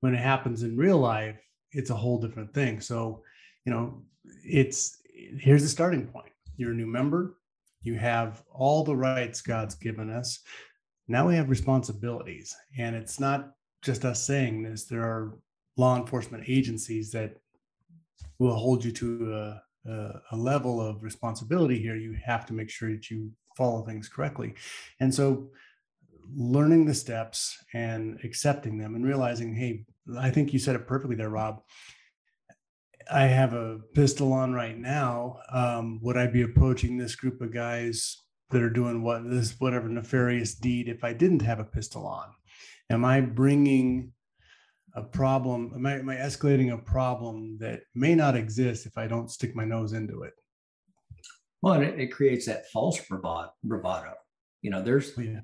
when 0.00 0.12
it 0.12 0.18
happens 0.18 0.64
in 0.64 0.76
real 0.76 0.98
life, 0.98 1.40
it's 1.70 1.90
a 1.90 1.94
whole 1.94 2.18
different 2.20 2.52
thing. 2.52 2.80
So, 2.80 3.22
you 3.66 3.72
know, 3.72 4.02
it's 4.44 5.02
here's 5.38 5.62
the 5.62 5.68
starting 5.68 6.06
point. 6.06 6.32
You're 6.56 6.72
a 6.72 6.74
new 6.74 6.86
member. 6.86 7.36
you 7.86 7.94
have 7.94 8.42
all 8.52 8.82
the 8.82 8.96
rights 8.96 9.40
God's 9.40 9.76
given 9.76 10.10
us. 10.10 10.40
Now 11.06 11.28
we 11.28 11.36
have 11.36 11.48
responsibilities. 11.48 12.54
And 12.76 12.96
it's 12.96 13.20
not 13.20 13.52
just 13.82 14.04
us 14.04 14.26
saying 14.26 14.62
this, 14.64 14.84
there 14.84 15.04
are 15.04 15.38
law 15.76 15.96
enforcement 15.96 16.44
agencies 16.48 17.12
that 17.12 17.36
will 18.40 18.56
hold 18.56 18.84
you 18.84 18.90
to 18.90 19.34
a, 19.34 19.62
a, 19.88 20.20
a 20.32 20.36
level 20.36 20.80
of 20.80 21.04
responsibility 21.04 21.78
here. 21.78 21.94
You 21.94 22.18
have 22.24 22.44
to 22.46 22.52
make 22.52 22.70
sure 22.70 22.90
that 22.90 23.08
you 23.08 23.30
follow 23.56 23.82
things 23.82 24.08
correctly. 24.08 24.54
And 24.98 25.14
so 25.14 25.50
learning 26.34 26.86
the 26.86 26.94
steps 26.94 27.56
and 27.72 28.18
accepting 28.24 28.78
them 28.78 28.96
and 28.96 29.06
realizing, 29.06 29.54
hey, 29.54 29.84
I 30.18 30.30
think 30.30 30.52
you 30.52 30.58
said 30.58 30.74
it 30.74 30.88
perfectly 30.88 31.14
there, 31.14 31.30
Rob. 31.30 31.62
I 33.10 33.22
have 33.22 33.52
a 33.52 33.78
pistol 33.94 34.32
on 34.32 34.52
right 34.52 34.76
now. 34.76 35.38
Um, 35.52 36.00
would 36.02 36.16
I 36.16 36.26
be 36.26 36.42
approaching 36.42 36.96
this 36.96 37.14
group 37.14 37.40
of 37.40 37.52
guys 37.52 38.22
that 38.50 38.62
are 38.62 38.70
doing 38.70 39.02
what 39.02 39.28
this 39.28 39.54
whatever 39.58 39.88
nefarious 39.88 40.54
deed 40.54 40.88
if 40.88 41.04
I 41.04 41.12
didn't 41.12 41.42
have 41.42 41.60
a 41.60 41.64
pistol 41.64 42.06
on? 42.06 42.28
Am 42.90 43.04
I 43.04 43.20
bringing 43.20 44.12
a 44.94 45.02
problem? 45.02 45.72
Am 45.74 45.86
I, 45.86 45.98
am 45.98 46.08
I 46.08 46.16
escalating 46.16 46.72
a 46.72 46.78
problem 46.78 47.58
that 47.60 47.82
may 47.94 48.14
not 48.14 48.36
exist 48.36 48.86
if 48.86 48.98
I 48.98 49.06
don't 49.06 49.30
stick 49.30 49.54
my 49.54 49.64
nose 49.64 49.92
into 49.92 50.22
it? 50.22 50.32
Well, 51.62 51.80
it, 51.80 51.98
it 51.98 52.12
creates 52.12 52.46
that 52.46 52.68
false 52.72 53.00
bravado. 53.00 53.50
bravado. 53.62 54.14
You 54.62 54.70
know, 54.70 54.82
there's 54.82 55.12
oh, 55.16 55.22
yeah. 55.22 55.40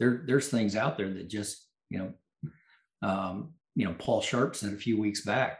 there 0.00 0.24
there's 0.26 0.48
things 0.48 0.74
out 0.74 0.96
there 0.96 1.12
that 1.12 1.28
just 1.28 1.68
you 1.90 1.98
know, 1.98 2.12
um, 3.02 3.54
you 3.74 3.84
know, 3.84 3.94
Paul 3.98 4.20
Sharp 4.20 4.56
said 4.56 4.72
a 4.72 4.76
few 4.76 4.98
weeks 5.00 5.24
back 5.24 5.58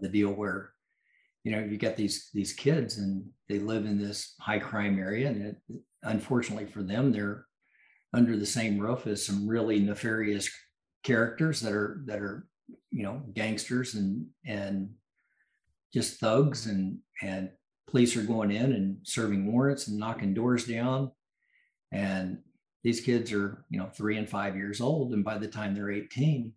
the 0.00 0.08
deal 0.08 0.30
where 0.30 0.72
you 1.44 1.52
know 1.52 1.60
you 1.60 1.76
get 1.76 1.96
these 1.96 2.30
these 2.32 2.52
kids 2.52 2.98
and 2.98 3.24
they 3.48 3.58
live 3.58 3.84
in 3.84 3.98
this 3.98 4.34
high 4.40 4.58
crime 4.58 4.98
area 4.98 5.28
and 5.28 5.42
it, 5.42 5.56
unfortunately 6.04 6.66
for 6.66 6.82
them 6.82 7.12
they're 7.12 7.46
under 8.14 8.36
the 8.36 8.46
same 8.46 8.78
roof 8.78 9.06
as 9.06 9.24
some 9.24 9.46
really 9.46 9.78
nefarious 9.78 10.48
characters 11.02 11.60
that 11.60 11.72
are 11.72 12.02
that 12.06 12.20
are 12.20 12.46
you 12.90 13.02
know 13.02 13.22
gangsters 13.34 13.94
and 13.94 14.26
and 14.46 14.90
just 15.92 16.20
thugs 16.20 16.66
and 16.66 16.98
and 17.22 17.50
police 17.88 18.16
are 18.16 18.22
going 18.22 18.50
in 18.50 18.72
and 18.72 18.96
serving 19.02 19.52
warrants 19.52 19.88
and 19.88 19.98
knocking 19.98 20.32
doors 20.32 20.66
down. 20.66 21.10
And 21.92 22.38
these 22.82 23.00
kids 23.00 23.32
are 23.32 23.64
you 23.70 23.78
know 23.78 23.88
three 23.94 24.16
and 24.16 24.28
five 24.28 24.56
years 24.56 24.80
old. 24.80 25.12
And 25.12 25.24
by 25.24 25.38
the 25.38 25.48
time 25.48 25.74
they're 25.74 25.90
18 25.90 26.52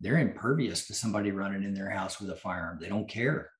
they're 0.00 0.18
impervious 0.18 0.86
to 0.86 0.94
somebody 0.94 1.30
running 1.30 1.62
in 1.62 1.74
their 1.74 1.90
house 1.90 2.20
with 2.20 2.30
a 2.30 2.36
firearm. 2.36 2.78
They 2.80 2.88
don't 2.88 3.08
care. 3.08 3.50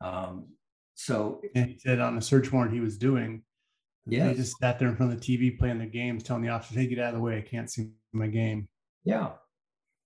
Um, 0.00 0.48
so 0.94 1.40
and 1.54 1.70
he 1.70 1.78
said 1.78 2.00
on 2.00 2.14
the 2.14 2.22
search 2.22 2.52
warrant 2.52 2.72
he 2.72 2.80
was 2.80 2.96
doing, 2.96 3.42
yeah, 4.06 4.28
they 4.28 4.34
just 4.34 4.56
sat 4.58 4.78
there 4.78 4.88
in 4.88 4.96
front 4.96 5.12
of 5.12 5.20
the 5.20 5.38
TV 5.38 5.58
playing 5.58 5.78
their 5.78 5.88
games, 5.88 6.22
telling 6.22 6.42
the 6.42 6.48
officers, 6.48 6.76
"Hey, 6.76 6.86
get 6.86 6.98
out 6.98 7.08
of 7.08 7.14
the 7.14 7.20
way! 7.20 7.38
I 7.38 7.42
can't 7.42 7.70
see 7.70 7.90
my 8.12 8.28
game." 8.28 8.68
Yeah, 9.04 9.32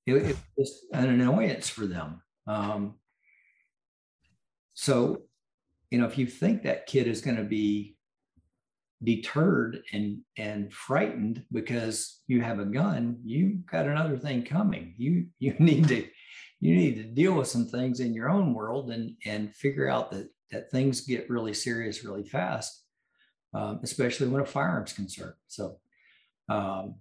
it, 0.07 0.15
it 0.15 0.37
was 0.57 0.87
an 0.93 1.11
annoyance 1.11 1.69
for 1.69 1.87
them. 1.87 2.23
Um, 2.47 2.95
so, 4.75 5.23
you 5.91 5.99
know, 5.99 6.07
if 6.07 6.17
you 6.17 6.27
think 6.27 6.63
that 6.63 6.87
kid 6.87 7.07
is 7.07 7.21
going 7.21 7.37
to 7.37 7.45
be 7.45 7.97
deterred 9.03 9.83
and 9.93 10.19
and 10.37 10.73
frightened 10.73 11.43
because 11.53 12.21
you 12.27 12.43
have 12.43 12.59
a 12.59 12.67
gun 12.67 13.19
you've 13.25 13.65
got 13.67 13.87
another 13.87 14.19
thing 14.19 14.43
coming. 14.43 14.95
You 14.99 15.27
you 15.39 15.55
need 15.59 15.89
to 15.89 16.07
you 16.61 16.77
need 16.77 16.97
to 16.97 17.05
deal 17.05 17.35
with 17.35 17.49
some 17.49 17.67
things 17.67 18.01
in 18.01 18.13
your 18.13 18.29
own 18.29 18.55
world 18.55 18.91
and 18.91 19.17
and 19.25 19.55
figure 19.55 19.89
out 19.89 20.11
that 20.11 20.29
that 20.51 20.71
things 20.71 21.03
get 21.03 21.31
really 21.31 21.55
serious 21.55 22.05
really 22.05 22.25
fast 22.25 22.85
um, 23.53 23.81
especially 23.83 24.29
when 24.29 24.43
a 24.43 24.47
firearm's 24.47 24.93
concerned. 24.93 25.35
So 25.49 25.79
um, 26.49 26.97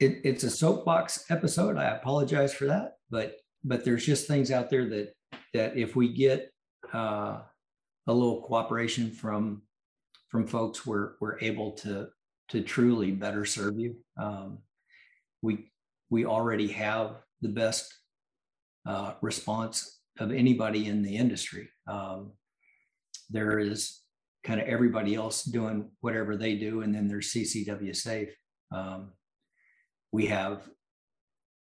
it, 0.00 0.22
it's 0.24 0.42
a 0.42 0.50
soapbox 0.50 1.26
episode. 1.28 1.76
I 1.76 1.96
apologize 1.96 2.54
for 2.54 2.66
that 2.66 2.96
but 3.12 3.36
but 3.62 3.84
there's 3.84 4.04
just 4.04 4.26
things 4.26 4.50
out 4.50 4.70
there 4.70 4.88
that 4.88 5.14
that 5.54 5.76
if 5.76 5.94
we 5.94 6.08
get 6.12 6.52
uh, 6.92 7.38
a 8.08 8.12
little 8.12 8.42
cooperation 8.42 9.12
from 9.12 9.62
from 10.32 10.46
folks, 10.46 10.86
we're 10.86 11.12
we're 11.20 11.38
able 11.40 11.72
to 11.72 12.08
to 12.48 12.62
truly 12.62 13.12
better 13.12 13.44
serve 13.44 13.78
you. 13.78 13.94
Um, 14.16 14.58
we 15.42 15.70
we 16.10 16.24
already 16.24 16.68
have 16.68 17.16
the 17.42 17.50
best 17.50 17.94
uh, 18.86 19.12
response 19.20 20.00
of 20.18 20.32
anybody 20.32 20.88
in 20.88 21.02
the 21.02 21.16
industry. 21.16 21.68
Um, 21.86 22.32
there 23.28 23.58
is 23.58 24.00
kind 24.42 24.60
of 24.60 24.66
everybody 24.66 25.14
else 25.14 25.44
doing 25.44 25.90
whatever 26.00 26.36
they 26.36 26.56
do, 26.56 26.80
and 26.80 26.94
then 26.94 27.06
there's 27.06 27.32
CCW 27.32 27.94
Safe. 27.94 28.34
Um, 28.74 29.12
we 30.12 30.26
have 30.26 30.62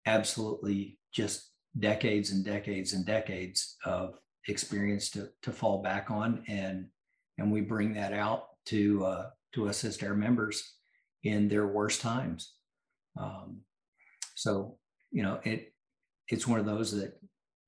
absolutely 0.06 0.98
just 1.12 1.50
decades 1.78 2.30
and 2.30 2.44
decades 2.44 2.92
and 2.92 3.04
decades 3.04 3.76
of 3.84 4.14
experience 4.46 5.10
to 5.10 5.28
to 5.42 5.50
fall 5.50 5.82
back 5.82 6.08
on, 6.08 6.44
and 6.46 6.86
and 7.36 7.50
we 7.50 7.62
bring 7.62 7.94
that 7.94 8.12
out 8.12 8.44
to 8.70 9.04
uh, 9.04 9.30
to 9.54 9.66
assist 9.66 10.02
our 10.02 10.14
members 10.14 10.76
in 11.22 11.48
their 11.48 11.66
worst 11.66 12.00
times. 12.00 12.54
Um, 13.18 13.60
so 14.34 14.78
you 15.10 15.22
know 15.22 15.40
it 15.44 15.72
it's 16.28 16.46
one 16.46 16.60
of 16.60 16.66
those 16.66 16.92
that 16.92 17.12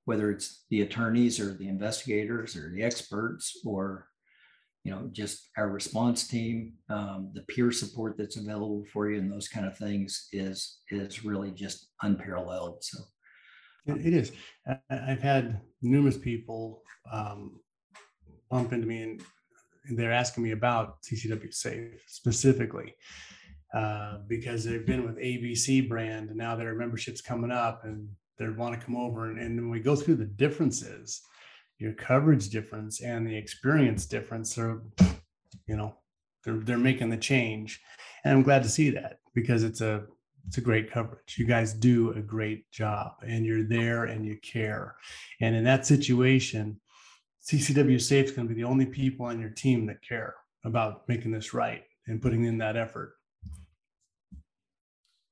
whether 0.05 0.31
it's 0.31 0.65
the 0.71 0.83
attorneys 0.83 1.39
or 1.39 1.55
the 1.55 1.69
investigators 1.69 2.57
or 2.57 2.71
the 2.71 2.83
experts 2.83 3.61
or 3.65 4.09
you 4.85 4.91
know 4.91 5.09
just 5.13 5.51
our 5.57 5.69
response 5.69 6.27
team 6.27 6.73
um, 6.89 7.31
the 7.35 7.43
peer 7.43 7.71
support 7.71 8.17
that's 8.17 8.37
available 8.37 8.85
for 8.93 9.11
you 9.11 9.19
and 9.19 9.31
those 9.31 9.49
kind 9.49 9.67
of 9.67 9.77
things 9.77 10.29
is 10.33 10.79
is 10.91 11.25
really 11.25 11.51
just 11.51 11.89
unparalleled 12.03 12.83
so 12.83 12.99
it 13.87 14.15
is 14.15 14.33
i've 14.91 15.23
had 15.23 15.61
numerous 15.83 16.17
people 16.17 16.83
um, 17.13 17.61
bump 18.51 18.73
into 18.73 18.87
me 18.87 19.03
and 19.03 19.23
they're 19.91 20.13
asking 20.13 20.45
me 20.45 20.53
about 20.53 21.03
CCW 21.03 21.53
Safe 21.53 22.03
specifically 22.07 22.95
uh, 23.75 24.19
because 24.29 24.65
they've 24.65 24.87
been 24.87 25.05
with 25.05 25.17
ABC 25.17 25.89
brand 25.89 26.29
and 26.29 26.39
now 26.39 26.55
their 26.55 26.75
membership's 26.75 27.21
coming 27.21 27.51
up 27.51 27.85
and 27.85 28.09
they 28.39 28.49
want 28.49 28.79
to 28.79 28.85
come 28.85 28.97
over. 28.97 29.31
And, 29.31 29.39
and 29.39 29.57
when 29.57 29.71
we 29.71 29.81
go 29.81 29.97
through 29.97 30.17
the 30.17 30.25
differences, 30.25 31.23
your 31.79 31.93
coverage 31.95 32.49
difference 32.51 33.03
and 33.03 33.27
the 33.27 33.37
experience 33.37 34.07
difference, 34.07 34.57
are, 34.59 34.83
you 35.67 35.77
know, 35.77 35.97
they're, 36.45 36.59
they're 36.59 36.79
making 36.79 37.11
the 37.11 37.17
change. 37.17 37.81
And 38.25 38.35
I'm 38.35 38.43
glad 38.43 38.63
to 38.63 38.69
see 38.69 38.91
that 38.91 39.19
because 39.35 39.63
it's 39.65 39.81
a 39.81 40.05
it's 40.47 40.59
a 40.59 40.63
great 40.63 40.91
coverage. 40.91 41.37
You 41.39 41.47
guys 41.47 41.73
do 41.73 42.11
a 42.13 42.21
great 42.21 42.71
job 42.73 43.13
and 43.25 43.47
you're 43.47 43.63
there 43.63 44.05
and 44.05 44.27
you 44.27 44.37
care. 44.39 44.97
And 45.41 45.55
in 45.55 45.65
that 45.65 45.87
situation, 45.87 46.81
CCW 47.45 48.01
Safe 48.01 48.27
is 48.27 48.33
going 48.33 48.47
to 48.47 48.55
be 48.55 48.61
the 48.61 48.69
only 48.69 48.87
people 48.87 49.27
on 49.27 49.41
your 49.41 49.51
team 49.51 49.87
that 49.87 50.03
care 50.07 50.35
about 50.65 51.09
making 51.09 51.33
this 51.33 51.53
right 51.53 51.83
and 52.07 52.23
putting 52.23 52.45
in 52.45 52.59
that 52.59 52.77
effort. 52.77 53.15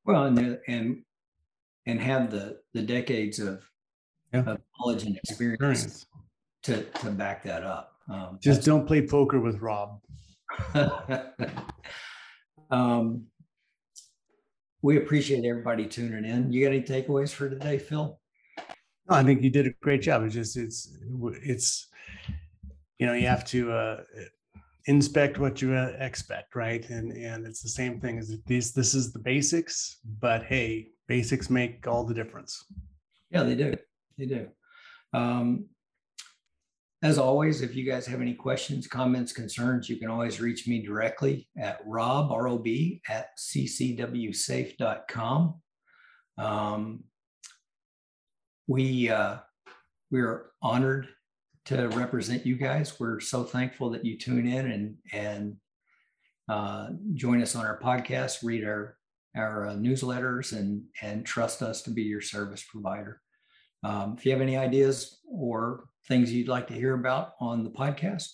Well, 0.04 0.24
and 0.24 0.58
and 0.66 1.02
and 1.86 2.00
have 2.00 2.30
the 2.30 2.60
the 2.74 2.82
decades 2.82 3.38
of, 3.38 3.62
yeah. 4.32 4.40
of 4.40 4.58
knowledge 4.78 5.04
and 5.04 5.16
experience, 5.16 6.06
to 6.64 6.82
to 6.82 7.10
back 7.10 7.44
that 7.44 7.62
up. 7.62 7.92
Um, 8.08 8.38
Just 8.42 8.64
don't 8.64 8.86
play 8.86 9.06
poker 9.06 9.38
with 9.38 9.60
Rob. 9.60 10.00
um, 12.70 13.26
we 14.82 14.96
appreciate 14.96 15.44
everybody 15.44 15.86
tuning 15.86 16.24
in. 16.24 16.52
You 16.52 16.64
got 16.64 16.72
any 16.72 16.82
takeaways 16.82 17.30
for 17.30 17.48
today, 17.48 17.78
Phil? 17.78 18.18
I 19.08 19.22
think 19.22 19.42
you 19.42 19.50
did 19.50 19.66
a 19.66 19.70
great 19.82 20.02
job. 20.02 20.24
It's 20.24 20.34
just 20.34 20.56
it's 20.56 20.96
it's 21.42 21.88
you 22.98 23.06
know 23.06 23.14
you 23.14 23.26
have 23.26 23.44
to 23.46 23.72
uh, 23.72 24.02
inspect 24.86 25.38
what 25.38 25.62
you 25.62 25.74
uh, 25.74 25.92
expect 25.98 26.54
right? 26.54 26.88
And 26.90 27.12
and 27.12 27.46
it's 27.46 27.62
the 27.62 27.68
same 27.68 28.00
thing 28.00 28.18
as 28.18 28.36
this 28.46 28.72
this 28.72 28.94
is 28.94 29.12
the 29.12 29.18
basics 29.18 29.98
but 30.20 30.44
hey 30.44 30.88
basics 31.08 31.50
make 31.50 31.86
all 31.86 32.04
the 32.04 32.14
difference. 32.14 32.64
Yeah 33.30 33.42
they 33.42 33.54
do. 33.54 33.74
They 34.18 34.26
do. 34.26 34.48
Um, 35.12 35.66
as 37.02 37.18
always 37.18 37.62
if 37.62 37.74
you 37.74 37.90
guys 37.90 38.06
have 38.06 38.20
any 38.20 38.34
questions 38.34 38.86
comments 38.86 39.32
concerns 39.32 39.88
you 39.88 39.96
can 39.96 40.10
always 40.10 40.38
reach 40.40 40.68
me 40.68 40.82
directly 40.82 41.48
at 41.58 41.80
rob 41.86 42.30
rob 42.30 42.66
at 43.08 43.28
ccwsafe.com 43.38 43.94
um, 46.38 47.02
we 48.66 49.08
uh, 49.10 49.38
we're 50.10 50.50
honored 50.62 51.08
to 51.70 51.88
represent 51.90 52.44
you 52.44 52.56
guys. 52.56 52.98
We're 52.98 53.20
so 53.20 53.44
thankful 53.44 53.90
that 53.90 54.04
you 54.04 54.18
tune 54.18 54.48
in 54.48 54.72
and 54.72 54.96
and 55.12 55.56
uh, 56.48 56.88
join 57.14 57.40
us 57.40 57.54
on 57.54 57.64
our 57.64 57.78
podcast, 57.78 58.42
read 58.42 58.64
our 58.64 58.96
our 59.36 59.68
uh, 59.68 59.74
newsletters, 59.74 60.52
and 60.52 60.82
and 61.00 61.24
trust 61.24 61.62
us 61.62 61.82
to 61.82 61.90
be 61.90 62.02
your 62.02 62.20
service 62.20 62.64
provider. 62.68 63.20
Um, 63.84 64.16
if 64.18 64.26
you 64.26 64.32
have 64.32 64.40
any 64.40 64.56
ideas 64.56 65.20
or 65.30 65.84
things 66.08 66.32
you'd 66.32 66.48
like 66.48 66.66
to 66.66 66.74
hear 66.74 66.94
about 66.94 67.34
on 67.40 67.62
the 67.62 67.70
podcast, 67.70 68.26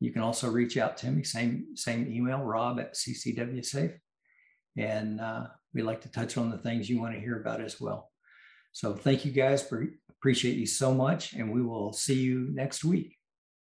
you 0.00 0.10
can 0.10 0.22
also 0.22 0.50
reach 0.50 0.78
out 0.78 0.96
to 0.98 1.10
me. 1.10 1.22
Same 1.22 1.76
same 1.76 2.10
email, 2.10 2.38
Rob 2.38 2.80
at 2.80 2.94
ccwsafe, 2.94 3.98
and 4.78 5.20
uh, 5.20 5.48
we'd 5.74 5.82
like 5.82 6.00
to 6.00 6.10
touch 6.10 6.38
on 6.38 6.48
the 6.48 6.56
things 6.56 6.88
you 6.88 6.98
want 6.98 7.12
to 7.12 7.20
hear 7.20 7.38
about 7.38 7.60
as 7.60 7.78
well. 7.78 8.10
So 8.72 8.94
thank 8.94 9.26
you 9.26 9.32
guys 9.32 9.62
for 9.62 9.86
Appreciate 10.20 10.58
you 10.58 10.66
so 10.66 10.92
much, 10.92 11.32
and 11.32 11.50
we 11.50 11.62
will 11.62 11.94
see 11.94 12.20
you 12.20 12.48
next 12.52 12.84
week. 12.84 13.19